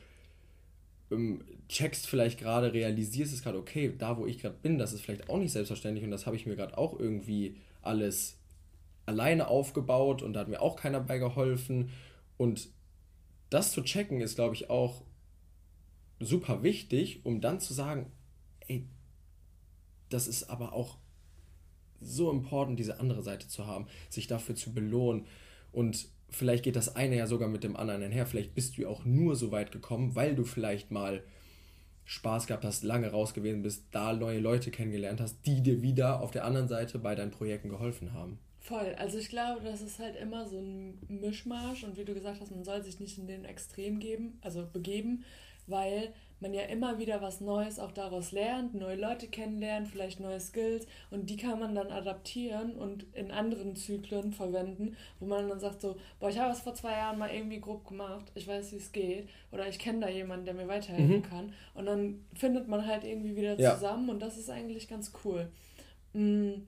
ähm, 1.11 1.43
checkst 1.69 2.07
vielleicht 2.07 2.39
gerade, 2.39 2.73
realisierst 2.73 3.33
es 3.33 3.43
gerade, 3.43 3.57
okay, 3.57 3.93
da 3.97 4.17
wo 4.17 4.25
ich 4.25 4.39
gerade 4.39 4.57
bin, 4.61 4.77
das 4.77 4.93
ist 4.93 5.01
vielleicht 5.01 5.29
auch 5.29 5.37
nicht 5.37 5.51
selbstverständlich 5.51 6.03
und 6.03 6.11
das 6.11 6.25
habe 6.25 6.35
ich 6.35 6.45
mir 6.45 6.55
gerade 6.55 6.77
auch 6.77 6.99
irgendwie 6.99 7.55
alles 7.81 8.37
alleine 9.11 9.47
aufgebaut 9.47 10.21
und 10.21 10.33
da 10.33 10.41
hat 10.41 10.47
mir 10.47 10.61
auch 10.61 10.75
keiner 10.75 10.99
bei 10.99 11.17
geholfen. 11.17 11.89
Und 12.37 12.69
das 13.49 13.71
zu 13.71 13.81
checken 13.83 14.21
ist, 14.21 14.35
glaube 14.35 14.55
ich, 14.55 14.69
auch 14.69 15.03
super 16.19 16.63
wichtig, 16.63 17.25
um 17.25 17.41
dann 17.41 17.59
zu 17.59 17.73
sagen, 17.73 18.11
ey, 18.67 18.87
das 20.09 20.27
ist 20.27 20.49
aber 20.49 20.73
auch 20.73 20.97
so 21.99 22.31
important, 22.31 22.79
diese 22.79 22.99
andere 22.99 23.23
Seite 23.23 23.47
zu 23.47 23.67
haben, 23.67 23.87
sich 24.09 24.27
dafür 24.27 24.55
zu 24.55 24.73
belohnen. 24.73 25.25
Und 25.71 26.07
vielleicht 26.29 26.63
geht 26.63 26.75
das 26.75 26.95
eine 26.95 27.15
ja 27.15 27.27
sogar 27.27 27.47
mit 27.47 27.63
dem 27.63 27.75
anderen 27.75 28.03
einher. 28.03 28.25
Vielleicht 28.25 28.55
bist 28.55 28.77
du 28.77 28.83
ja 28.83 28.87
auch 28.87 29.05
nur 29.05 29.35
so 29.35 29.51
weit 29.51 29.71
gekommen, 29.71 30.15
weil 30.15 30.35
du 30.35 30.43
vielleicht 30.43 30.91
mal 30.91 31.23
Spaß 32.05 32.47
gehabt 32.47 32.65
hast, 32.65 32.83
lange 32.83 33.11
raus 33.11 33.33
gewesen 33.33 33.61
bist, 33.61 33.85
da 33.91 34.13
neue 34.13 34.39
Leute 34.39 34.71
kennengelernt 34.71 35.21
hast, 35.21 35.45
die 35.45 35.61
dir 35.61 35.81
wieder 35.81 36.21
auf 36.21 36.31
der 36.31 36.45
anderen 36.45 36.67
Seite 36.67 36.99
bei 36.99 37.15
deinen 37.15 37.31
Projekten 37.31 37.69
geholfen 37.69 38.13
haben. 38.13 38.39
Voll. 38.63 38.95
Also 38.99 39.17
ich 39.17 39.29
glaube, 39.29 39.61
das 39.63 39.81
ist 39.81 39.97
halt 39.97 40.15
immer 40.15 40.47
so 40.47 40.57
ein 40.59 40.99
Mischmasch 41.07 41.83
und 41.83 41.97
wie 41.97 42.05
du 42.05 42.13
gesagt 42.13 42.39
hast, 42.41 42.51
man 42.51 42.63
soll 42.63 42.83
sich 42.83 42.99
nicht 42.99 43.17
in 43.17 43.25
den 43.25 43.43
Extrem 43.43 43.99
geben, 43.99 44.37
also 44.43 44.65
begeben, 44.71 45.23
weil 45.65 46.13
man 46.39 46.53
ja 46.53 46.61
immer 46.63 46.99
wieder 46.99 47.21
was 47.23 47.41
Neues 47.41 47.79
auch 47.79 47.91
daraus 47.91 48.31
lernt, 48.31 48.75
neue 48.75 48.95
Leute 48.97 49.27
kennenlernt, 49.27 49.87
vielleicht 49.87 50.19
neue 50.19 50.39
Skills 50.39 50.85
und 51.09 51.29
die 51.29 51.37
kann 51.37 51.59
man 51.59 51.73
dann 51.73 51.91
adaptieren 51.91 52.75
und 52.75 53.05
in 53.15 53.31
anderen 53.31 53.75
Zyklen 53.75 54.31
verwenden, 54.31 54.95
wo 55.19 55.25
man 55.25 55.49
dann 55.49 55.59
sagt 55.59 55.81
so, 55.81 55.97
boah, 56.19 56.29
ich 56.29 56.37
habe 56.37 56.49
das 56.49 56.61
vor 56.61 56.75
zwei 56.75 56.91
Jahren 56.91 57.17
mal 57.17 57.31
irgendwie 57.31 57.59
grob 57.61 57.87
gemacht, 57.87 58.31
ich 58.35 58.47
weiß, 58.47 58.71
wie 58.73 58.77
es 58.77 58.91
geht 58.91 59.27
oder 59.51 59.67
ich 59.67 59.79
kenne 59.79 60.01
da 60.01 60.09
jemanden, 60.09 60.45
der 60.45 60.53
mir 60.53 60.67
weiterhelfen 60.67 61.17
Mhm. 61.17 61.23
kann 61.23 61.53
und 61.73 61.85
dann 61.87 62.25
findet 62.35 62.67
man 62.67 62.85
halt 62.85 63.03
irgendwie 63.05 63.35
wieder 63.35 63.59
Ja. 63.59 63.73
zusammen 63.73 64.09
und 64.09 64.19
das 64.19 64.37
ist 64.37 64.51
eigentlich 64.51 64.87
ganz 64.87 65.11
cool. 65.25 65.49
Mm. 66.13 66.61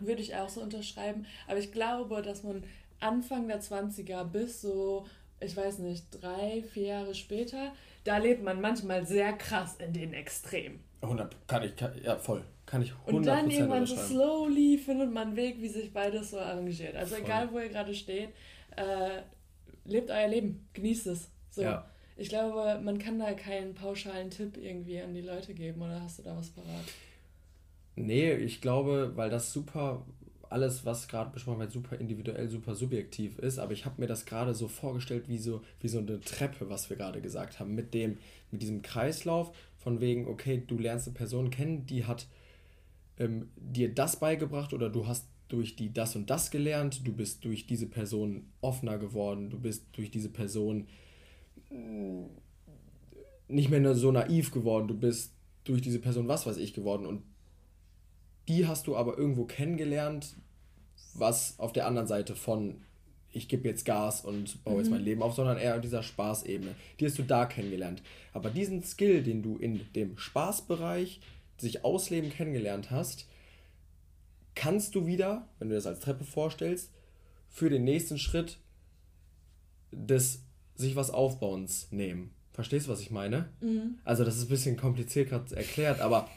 Würde 0.00 0.22
ich 0.22 0.34
auch 0.36 0.48
so 0.48 0.60
unterschreiben. 0.60 1.26
Aber 1.46 1.58
ich 1.58 1.72
glaube, 1.72 2.22
dass 2.22 2.42
man 2.42 2.62
Anfang 3.00 3.48
der 3.48 3.60
20er 3.60 4.24
bis 4.24 4.60
so, 4.60 5.06
ich 5.40 5.56
weiß 5.56 5.78
nicht, 5.78 6.06
drei, 6.10 6.62
vier 6.72 6.86
Jahre 6.86 7.14
später, 7.14 7.72
da 8.04 8.18
lebt 8.18 8.42
man 8.42 8.60
manchmal 8.60 9.06
sehr 9.06 9.32
krass 9.34 9.76
in 9.76 9.92
den 9.92 10.12
Extremen. 10.12 10.80
100, 11.00 11.36
kann 11.46 11.62
ich, 11.62 11.76
kann, 11.76 11.92
ja 12.02 12.16
voll, 12.16 12.42
kann 12.66 12.82
ich 12.82 12.90
100% 12.90 13.12
Und 13.12 13.26
dann 13.26 13.50
irgendwann 13.50 13.86
so 13.86 13.96
slowly 13.96 14.78
findet 14.78 15.12
man 15.12 15.28
einen 15.28 15.36
Weg, 15.36 15.60
wie 15.60 15.68
sich 15.68 15.92
beides 15.92 16.30
so 16.30 16.38
arrangiert. 16.38 16.96
Also 16.96 17.14
Voll. 17.14 17.24
egal, 17.24 17.52
wo 17.52 17.58
ihr 17.58 17.68
gerade 17.68 17.94
steht, 17.94 18.30
äh, 18.76 19.22
lebt 19.84 20.10
euer 20.10 20.28
Leben, 20.28 20.68
genießt 20.72 21.06
es. 21.08 21.30
So. 21.50 21.62
Ja. 21.62 21.88
Ich 22.16 22.28
glaube, 22.28 22.80
man 22.82 22.98
kann 22.98 23.18
da 23.20 23.32
keinen 23.32 23.74
pauschalen 23.74 24.30
Tipp 24.30 24.56
irgendwie 24.56 25.00
an 25.00 25.14
die 25.14 25.20
Leute 25.20 25.54
geben. 25.54 25.80
Oder 25.82 26.02
hast 26.02 26.18
du 26.18 26.24
da 26.24 26.36
was 26.36 26.50
parat? 26.50 26.84
Nee, 28.00 28.34
ich 28.34 28.60
glaube, 28.60 29.12
weil 29.16 29.28
das 29.28 29.52
super, 29.52 30.06
alles, 30.50 30.84
was 30.84 31.08
gerade 31.08 31.30
besprochen 31.32 31.58
wird, 31.58 31.72
super 31.72 31.96
individuell, 31.96 32.48
super 32.48 32.74
subjektiv 32.76 33.38
ist, 33.38 33.58
aber 33.58 33.72
ich 33.72 33.84
habe 33.84 34.00
mir 34.00 34.06
das 34.06 34.24
gerade 34.24 34.54
so 34.54 34.68
vorgestellt, 34.68 35.28
wie 35.28 35.38
so, 35.38 35.62
wie 35.80 35.88
so 35.88 35.98
eine 35.98 36.20
Treppe, 36.20 36.70
was 36.70 36.88
wir 36.90 36.96
gerade 36.96 37.20
gesagt 37.20 37.58
haben, 37.58 37.74
mit 37.74 37.94
dem, 37.94 38.18
mit 38.52 38.62
diesem 38.62 38.82
Kreislauf, 38.82 39.52
von 39.78 40.00
wegen, 40.00 40.28
okay, 40.28 40.62
du 40.64 40.78
lernst 40.78 41.08
eine 41.08 41.14
Person 41.16 41.50
kennen, 41.50 41.86
die 41.86 42.04
hat 42.04 42.28
ähm, 43.18 43.48
dir 43.56 43.92
das 43.92 44.20
beigebracht 44.20 44.72
oder 44.72 44.90
du 44.90 45.06
hast 45.08 45.26
durch 45.48 45.74
die 45.74 45.92
das 45.92 46.14
und 46.14 46.30
das 46.30 46.50
gelernt, 46.52 47.06
du 47.06 47.12
bist 47.12 47.44
durch 47.44 47.66
diese 47.66 47.86
Person 47.86 48.46
offener 48.60 48.98
geworden, 48.98 49.50
du 49.50 49.58
bist 49.58 49.86
durch 49.92 50.10
diese 50.10 50.28
Person 50.28 50.86
mm, 51.70 52.26
nicht 53.48 53.70
mehr 53.70 53.80
nur 53.80 53.94
so 53.96 54.12
naiv 54.12 54.52
geworden, 54.52 54.86
du 54.86 54.94
bist 54.94 55.32
durch 55.64 55.82
diese 55.82 55.98
Person 55.98 56.28
was 56.28 56.46
weiß 56.46 56.58
ich 56.58 56.74
geworden 56.74 57.06
und 57.06 57.22
die 58.48 58.66
hast 58.66 58.86
du 58.86 58.96
aber 58.96 59.16
irgendwo 59.18 59.44
kennengelernt, 59.44 60.34
was 61.14 61.58
auf 61.58 61.72
der 61.72 61.86
anderen 61.86 62.08
Seite 62.08 62.34
von 62.34 62.82
ich 63.30 63.46
gebe 63.48 63.68
jetzt 63.68 63.84
Gas 63.84 64.22
und 64.22 64.64
baue 64.64 64.78
jetzt 64.78 64.86
Mhm. 64.86 64.94
mein 64.94 65.04
Leben 65.04 65.22
auf, 65.22 65.34
sondern 65.34 65.58
eher 65.58 65.74
auf 65.74 65.82
dieser 65.82 66.02
Spaßebene. 66.02 66.74
Die 66.98 67.04
hast 67.04 67.18
du 67.18 67.22
da 67.22 67.44
kennengelernt. 67.44 68.02
Aber 68.32 68.48
diesen 68.48 68.82
Skill, 68.82 69.22
den 69.22 69.42
du 69.42 69.58
in 69.58 69.80
dem 69.94 70.16
Spaßbereich 70.16 71.20
sich 71.58 71.84
ausleben 71.84 72.30
kennengelernt 72.30 72.90
hast, 72.90 73.28
kannst 74.54 74.94
du 74.94 75.06
wieder, 75.06 75.46
wenn 75.58 75.68
du 75.68 75.74
das 75.74 75.86
als 75.86 76.00
Treppe 76.00 76.24
vorstellst, 76.24 76.90
für 77.50 77.68
den 77.68 77.84
nächsten 77.84 78.18
Schritt 78.18 78.58
des 79.92 80.42
sich 80.74 80.96
was 80.96 81.10
Aufbauens 81.10 81.88
nehmen. 81.90 82.30
Verstehst 82.52 82.86
du, 82.86 82.90
was 82.92 83.00
ich 83.00 83.10
meine? 83.10 83.50
Mhm. 83.60 83.98
Also 84.04 84.24
das 84.24 84.36
ist 84.36 84.44
ein 84.44 84.48
bisschen 84.48 84.76
kompliziert 84.76 85.28
gerade 85.28 85.54
erklärt, 85.54 86.00
aber 86.00 86.28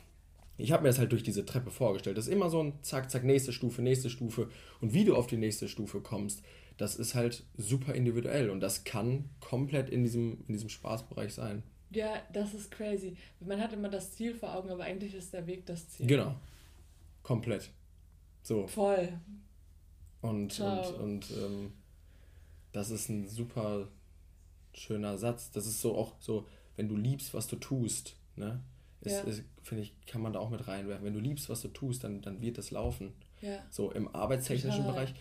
ich 0.61 0.71
habe 0.71 0.83
mir 0.83 0.89
das 0.89 0.99
halt 0.99 1.11
durch 1.11 1.23
diese 1.23 1.45
Treppe 1.45 1.71
vorgestellt. 1.71 2.17
Das 2.17 2.27
ist 2.27 2.33
immer 2.33 2.49
so 2.49 2.61
ein 2.61 2.73
Zack, 2.83 3.09
Zack, 3.09 3.23
nächste 3.23 3.51
Stufe, 3.51 3.81
nächste 3.81 4.09
Stufe. 4.09 4.49
Und 4.79 4.93
wie 4.93 5.05
du 5.05 5.15
auf 5.15 5.27
die 5.27 5.37
nächste 5.37 5.67
Stufe 5.67 6.01
kommst, 6.01 6.43
das 6.77 6.95
ist 6.95 7.15
halt 7.15 7.43
super 7.57 7.93
individuell 7.93 8.49
und 8.49 8.59
das 8.59 8.83
kann 8.83 9.29
komplett 9.39 9.89
in 9.89 10.03
diesem, 10.03 10.43
in 10.47 10.53
diesem 10.53 10.69
Spaßbereich 10.69 11.33
sein. 11.33 11.63
Ja, 11.91 12.21
das 12.31 12.53
ist 12.53 12.71
crazy. 12.71 13.17
Man 13.39 13.59
hat 13.59 13.73
immer 13.73 13.89
das 13.89 14.13
Ziel 14.13 14.33
vor 14.33 14.55
Augen, 14.55 14.69
aber 14.69 14.85
eigentlich 14.85 15.13
ist 15.13 15.33
der 15.33 15.45
Weg 15.45 15.65
das 15.65 15.89
Ziel. 15.89 16.07
Genau. 16.07 16.35
Komplett. 17.21 17.69
So. 18.43 18.67
Voll. 18.67 19.09
Und, 20.21 20.53
Ciao. 20.53 20.87
und, 20.95 21.29
und 21.29 21.31
ähm, 21.31 21.73
das 22.71 22.91
ist 22.91 23.09
ein 23.09 23.27
super 23.27 23.89
schöner 24.73 25.17
Satz. 25.17 25.51
Das 25.51 25.67
ist 25.67 25.81
so 25.81 25.95
auch 25.95 26.15
so, 26.19 26.47
wenn 26.77 26.87
du 26.87 26.95
liebst, 26.95 27.33
was 27.33 27.47
du 27.47 27.57
tust, 27.57 28.15
ne? 28.35 28.61
Ja. 29.03 29.23
Finde 29.63 29.83
ich, 29.83 29.93
kann 30.05 30.21
man 30.21 30.33
da 30.33 30.39
auch 30.39 30.49
mit 30.49 30.67
reinwerfen. 30.67 31.05
Wenn 31.05 31.13
du 31.13 31.19
liebst, 31.19 31.49
was 31.49 31.61
du 31.61 31.67
tust, 31.69 32.03
dann, 32.03 32.21
dann 32.21 32.41
wird 32.41 32.57
das 32.57 32.71
laufen. 32.71 33.13
Ja. 33.41 33.57
So 33.69 33.91
im 33.91 34.13
arbeitstechnischen 34.13 34.81
Total. 34.85 34.93
Bereich. 35.05 35.13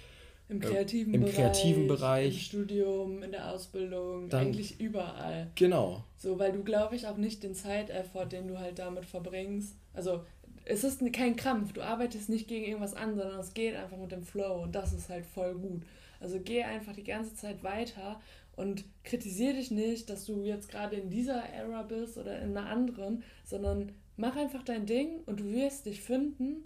Im 0.48 0.56
Äh, 0.60 0.66
kreativen 0.66 1.14
im 1.14 1.20
Bereich. 1.20 1.34
kreativen 1.36 1.86
Bereich. 1.88 2.34
Im 2.34 2.40
Studium, 2.40 3.22
in 3.22 3.30
der 3.30 3.50
Ausbildung, 3.52 4.28
Dann- 4.28 4.46
eigentlich 4.48 4.80
überall. 4.80 5.50
Genau. 5.54 6.04
So, 6.16 6.38
weil 6.38 6.52
du, 6.52 6.62
glaube 6.64 6.96
ich, 6.96 7.06
auch 7.06 7.16
nicht 7.16 7.42
den 7.42 7.54
Zeiteffort, 7.54 8.32
den 8.32 8.48
du 8.48 8.58
halt 8.58 8.78
damit 8.78 9.04
verbringst. 9.06 9.76
Also, 9.94 10.24
es 10.64 10.82
ist 10.84 11.00
kein 11.12 11.36
Krampf. 11.36 11.72
Du 11.72 11.82
arbeitest 11.82 12.28
nicht 12.28 12.48
gegen 12.48 12.64
irgendwas 12.66 12.94
an, 12.94 13.16
sondern 13.16 13.38
es 13.40 13.54
geht 13.54 13.76
einfach 13.76 13.96
mit 13.96 14.10
dem 14.12 14.24
Flow 14.24 14.62
und 14.62 14.74
das 14.74 14.92
ist 14.92 15.08
halt 15.08 15.24
voll 15.24 15.54
gut. 15.54 15.82
Also, 16.18 16.38
geh 16.40 16.62
einfach 16.64 16.92
die 16.94 17.04
ganze 17.04 17.34
Zeit 17.36 17.62
weiter 17.62 18.20
und 18.60 18.84
kritisiere 19.04 19.54
dich 19.54 19.70
nicht, 19.70 20.10
dass 20.10 20.26
du 20.26 20.44
jetzt 20.44 20.68
gerade 20.68 20.96
in 20.96 21.08
dieser 21.08 21.42
Era 21.48 21.82
bist 21.82 22.18
oder 22.18 22.38
in 22.40 22.56
einer 22.56 22.68
anderen, 22.68 23.22
sondern 23.44 23.92
mach 24.18 24.36
einfach 24.36 24.62
dein 24.62 24.84
Ding 24.84 25.22
und 25.24 25.40
du 25.40 25.50
wirst 25.50 25.86
dich 25.86 26.02
finden, 26.02 26.64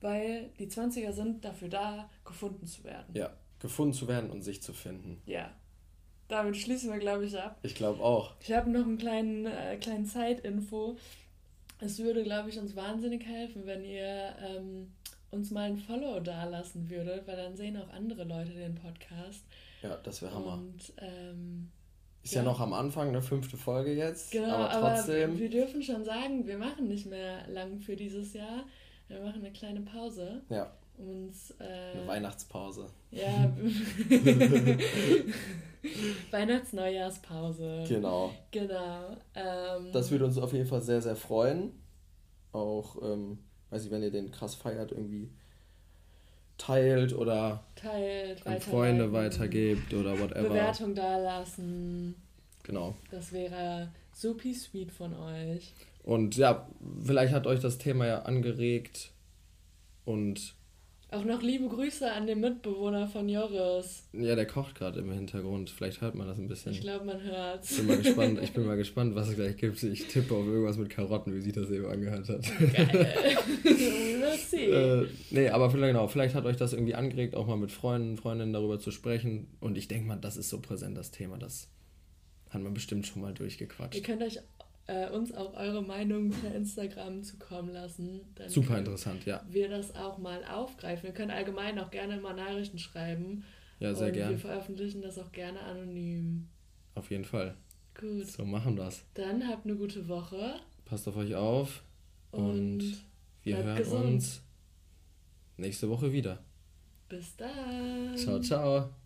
weil 0.00 0.50
die 0.58 0.66
20er 0.66 1.12
sind 1.12 1.44
dafür 1.44 1.68
da, 1.68 2.10
gefunden 2.24 2.66
zu 2.66 2.82
werden. 2.82 3.14
Ja. 3.14 3.30
Gefunden 3.60 3.94
zu 3.94 4.08
werden 4.08 4.30
und 4.30 4.42
sich 4.42 4.60
zu 4.60 4.72
finden. 4.72 5.22
Ja. 5.24 5.50
damit 6.28 6.56
schließen 6.56 6.90
wir, 6.90 6.98
glaube 6.98 7.24
ich, 7.24 7.38
ab. 7.38 7.58
Ich 7.62 7.76
glaube 7.76 8.02
auch. 8.02 8.34
Ich 8.40 8.52
habe 8.52 8.68
noch 8.68 8.84
einen 8.84 8.98
kleinen, 8.98 9.46
äh, 9.46 9.76
kleinen 9.76 10.04
Zeitinfo. 10.04 10.96
Es 11.78 12.00
würde, 12.00 12.24
glaube 12.24 12.48
ich, 12.48 12.58
uns 12.58 12.74
wahnsinnig 12.74 13.24
helfen, 13.24 13.66
wenn 13.66 13.84
ihr 13.84 14.34
ähm, 14.44 14.90
uns 15.30 15.52
mal 15.52 15.68
ein 15.70 15.78
Follow 15.78 16.18
dalassen 16.18 16.90
würdet, 16.90 17.26
weil 17.28 17.36
dann 17.36 17.56
sehen 17.56 17.76
auch 17.76 17.90
andere 17.90 18.24
Leute 18.24 18.52
den 18.52 18.74
Podcast. 18.74 19.44
Ja, 19.88 19.96
das 20.02 20.22
wäre 20.22 20.34
Hammer. 20.34 20.54
Und 20.54 20.92
ähm, 20.98 21.70
Ist 22.22 22.34
ja. 22.34 22.42
noch 22.42 22.60
am 22.60 22.72
Anfang, 22.72 23.08
eine 23.08 23.22
fünfte 23.22 23.56
Folge 23.56 23.92
jetzt. 23.92 24.32
Genau, 24.32 24.54
aber 24.54 24.70
aber 24.70 24.94
trotzdem. 24.96 25.38
wir 25.38 25.50
dürfen 25.50 25.82
schon 25.82 26.04
sagen, 26.04 26.46
wir 26.46 26.58
machen 26.58 26.88
nicht 26.88 27.06
mehr 27.06 27.46
lang 27.48 27.80
für 27.80 27.96
dieses 27.96 28.32
Jahr. 28.32 28.64
Wir 29.08 29.20
machen 29.20 29.40
eine 29.40 29.52
kleine 29.52 29.80
Pause. 29.82 30.42
Ja. 30.48 30.72
Und, 30.98 31.34
äh, 31.60 31.98
eine 31.98 32.06
Weihnachtspause. 32.06 32.86
Ja. 33.10 33.52
Weihnachts-Neujahrspause. 36.30 37.84
Genau. 37.86 38.32
Genau. 38.50 39.16
Ähm, 39.34 39.92
Das 39.92 40.10
würde 40.10 40.24
uns 40.24 40.38
auf 40.38 40.52
jeden 40.52 40.66
Fall 40.66 40.82
sehr, 40.82 41.02
sehr 41.02 41.16
freuen. 41.16 41.72
Auch, 42.52 42.96
ähm, 43.02 43.38
weiß 43.70 43.84
ich, 43.84 43.90
wenn 43.90 44.02
ihr 44.02 44.10
den 44.10 44.30
krass 44.30 44.54
feiert, 44.54 44.92
irgendwie 44.92 45.30
teilt 46.58 47.14
oder 47.14 47.62
teilt, 47.74 48.46
an 48.46 48.60
Freunde 48.60 49.12
weitergebt 49.12 49.92
oder 49.94 50.18
whatever. 50.18 50.48
Bewertung 50.48 50.94
dalassen. 50.94 52.14
Genau. 52.62 52.96
Das 53.10 53.32
wäre 53.32 53.92
supi 54.12 54.54
sweet 54.54 54.90
von 54.90 55.14
euch. 55.14 55.72
Und 56.02 56.36
ja, 56.36 56.68
vielleicht 57.04 57.32
hat 57.32 57.46
euch 57.46 57.60
das 57.60 57.78
Thema 57.78 58.06
ja 58.06 58.22
angeregt 58.22 59.12
und 60.04 60.54
Auch 61.08 61.24
noch 61.24 61.40
liebe 61.40 61.68
Grüße 61.68 62.10
an 62.10 62.26
den 62.26 62.40
Mitbewohner 62.40 63.06
von 63.06 63.28
Joris. 63.28 64.08
ja, 64.12 64.34
der 64.34 64.46
kocht 64.46 64.74
gerade 64.74 64.98
im 64.98 65.12
Hintergrund. 65.12 65.70
Vielleicht 65.70 66.00
hört 66.00 66.16
man 66.16 66.26
das 66.26 66.36
ein 66.36 66.48
bisschen. 66.48 66.72
Ich 66.72 66.80
glaube, 66.80 67.04
man 67.04 67.22
hört's. 67.22 67.70
Ich 67.70 67.76
bin 67.78 67.86
mal 67.86 67.98
gespannt, 67.98 68.40
ich 68.42 68.52
bin 68.52 68.66
mal 68.66 68.76
gespannt, 68.76 69.14
was 69.14 69.28
es 69.28 69.36
gleich 69.36 69.56
gibt. 69.56 69.80
Ich 69.84 70.08
tippe 70.08 70.34
auf 70.34 70.44
irgendwas 70.46 70.76
mit 70.78 70.90
Karotten, 70.90 71.32
wie 71.34 71.40
sich 71.40 71.52
das 71.52 71.70
eben 71.70 71.86
angehört 71.86 72.28
hat. 72.28 72.42
Geil. 72.72 73.06
Äh, 74.52 75.06
nee, 75.30 75.48
aber 75.48 75.70
vielleicht, 75.70 75.92
genau, 75.92 76.08
vielleicht 76.08 76.34
hat 76.34 76.44
euch 76.44 76.56
das 76.56 76.72
irgendwie 76.72 76.94
angeregt, 76.94 77.34
auch 77.34 77.46
mal 77.46 77.56
mit 77.56 77.70
Freunden, 77.72 78.16
Freundinnen 78.16 78.52
darüber 78.52 78.78
zu 78.78 78.90
sprechen. 78.90 79.48
Und 79.60 79.78
ich 79.78 79.88
denke 79.88 80.06
mal, 80.08 80.16
das 80.16 80.36
ist 80.36 80.50
so 80.50 80.60
präsent, 80.60 80.96
das 80.96 81.10
Thema. 81.10 81.38
Das 81.38 81.68
hat 82.50 82.62
man 82.62 82.74
bestimmt 82.74 83.06
schon 83.06 83.22
mal 83.22 83.28
Ihr 83.30 83.34
durchgequatscht. 83.34 84.02
könnt 84.04 84.22
euch 84.22 84.38
äh, 84.86 85.08
uns 85.10 85.32
auch 85.32 85.54
eure 85.54 85.82
Meinung 85.82 86.30
per 86.30 86.54
Instagram 86.54 87.22
zukommen 87.22 87.72
lassen. 87.72 88.20
Dann 88.34 88.48
Super 88.48 88.78
interessant, 88.78 89.24
ja. 89.26 89.42
Wir 89.48 89.68
das 89.68 89.94
auch 89.94 90.18
mal 90.18 90.44
aufgreifen. 90.44 91.04
Wir 91.04 91.12
können 91.12 91.30
allgemein 91.30 91.78
auch 91.78 91.90
gerne 91.90 92.16
mal 92.18 92.34
Nachrichten 92.34 92.78
schreiben. 92.78 93.44
Ja, 93.78 93.94
sehr 93.94 94.08
und 94.08 94.12
gern. 94.14 94.30
Wir 94.30 94.38
veröffentlichen 94.38 95.02
das 95.02 95.18
auch 95.18 95.32
gerne 95.32 95.60
anonym. 95.60 96.48
Auf 96.94 97.10
jeden 97.10 97.24
Fall. 97.24 97.56
Gut. 97.98 98.26
So 98.26 98.44
machen 98.44 98.76
wir's. 98.76 99.04
Dann 99.14 99.46
habt 99.48 99.64
eine 99.66 99.76
gute 99.76 100.06
Woche. 100.08 100.54
Passt 100.84 101.08
auf 101.08 101.16
euch 101.16 101.34
auf 101.34 101.82
und, 102.30 102.42
Und 102.80 103.04
wir 103.42 103.56
hören 103.56 103.76
gesund. 103.76 104.04
uns 104.04 104.42
nächste 105.56 105.88
Woche 105.88 106.12
wieder. 106.12 106.44
Bis 107.08 107.36
dann. 107.36 108.16
Ciao, 108.16 108.40
ciao. 108.40 109.05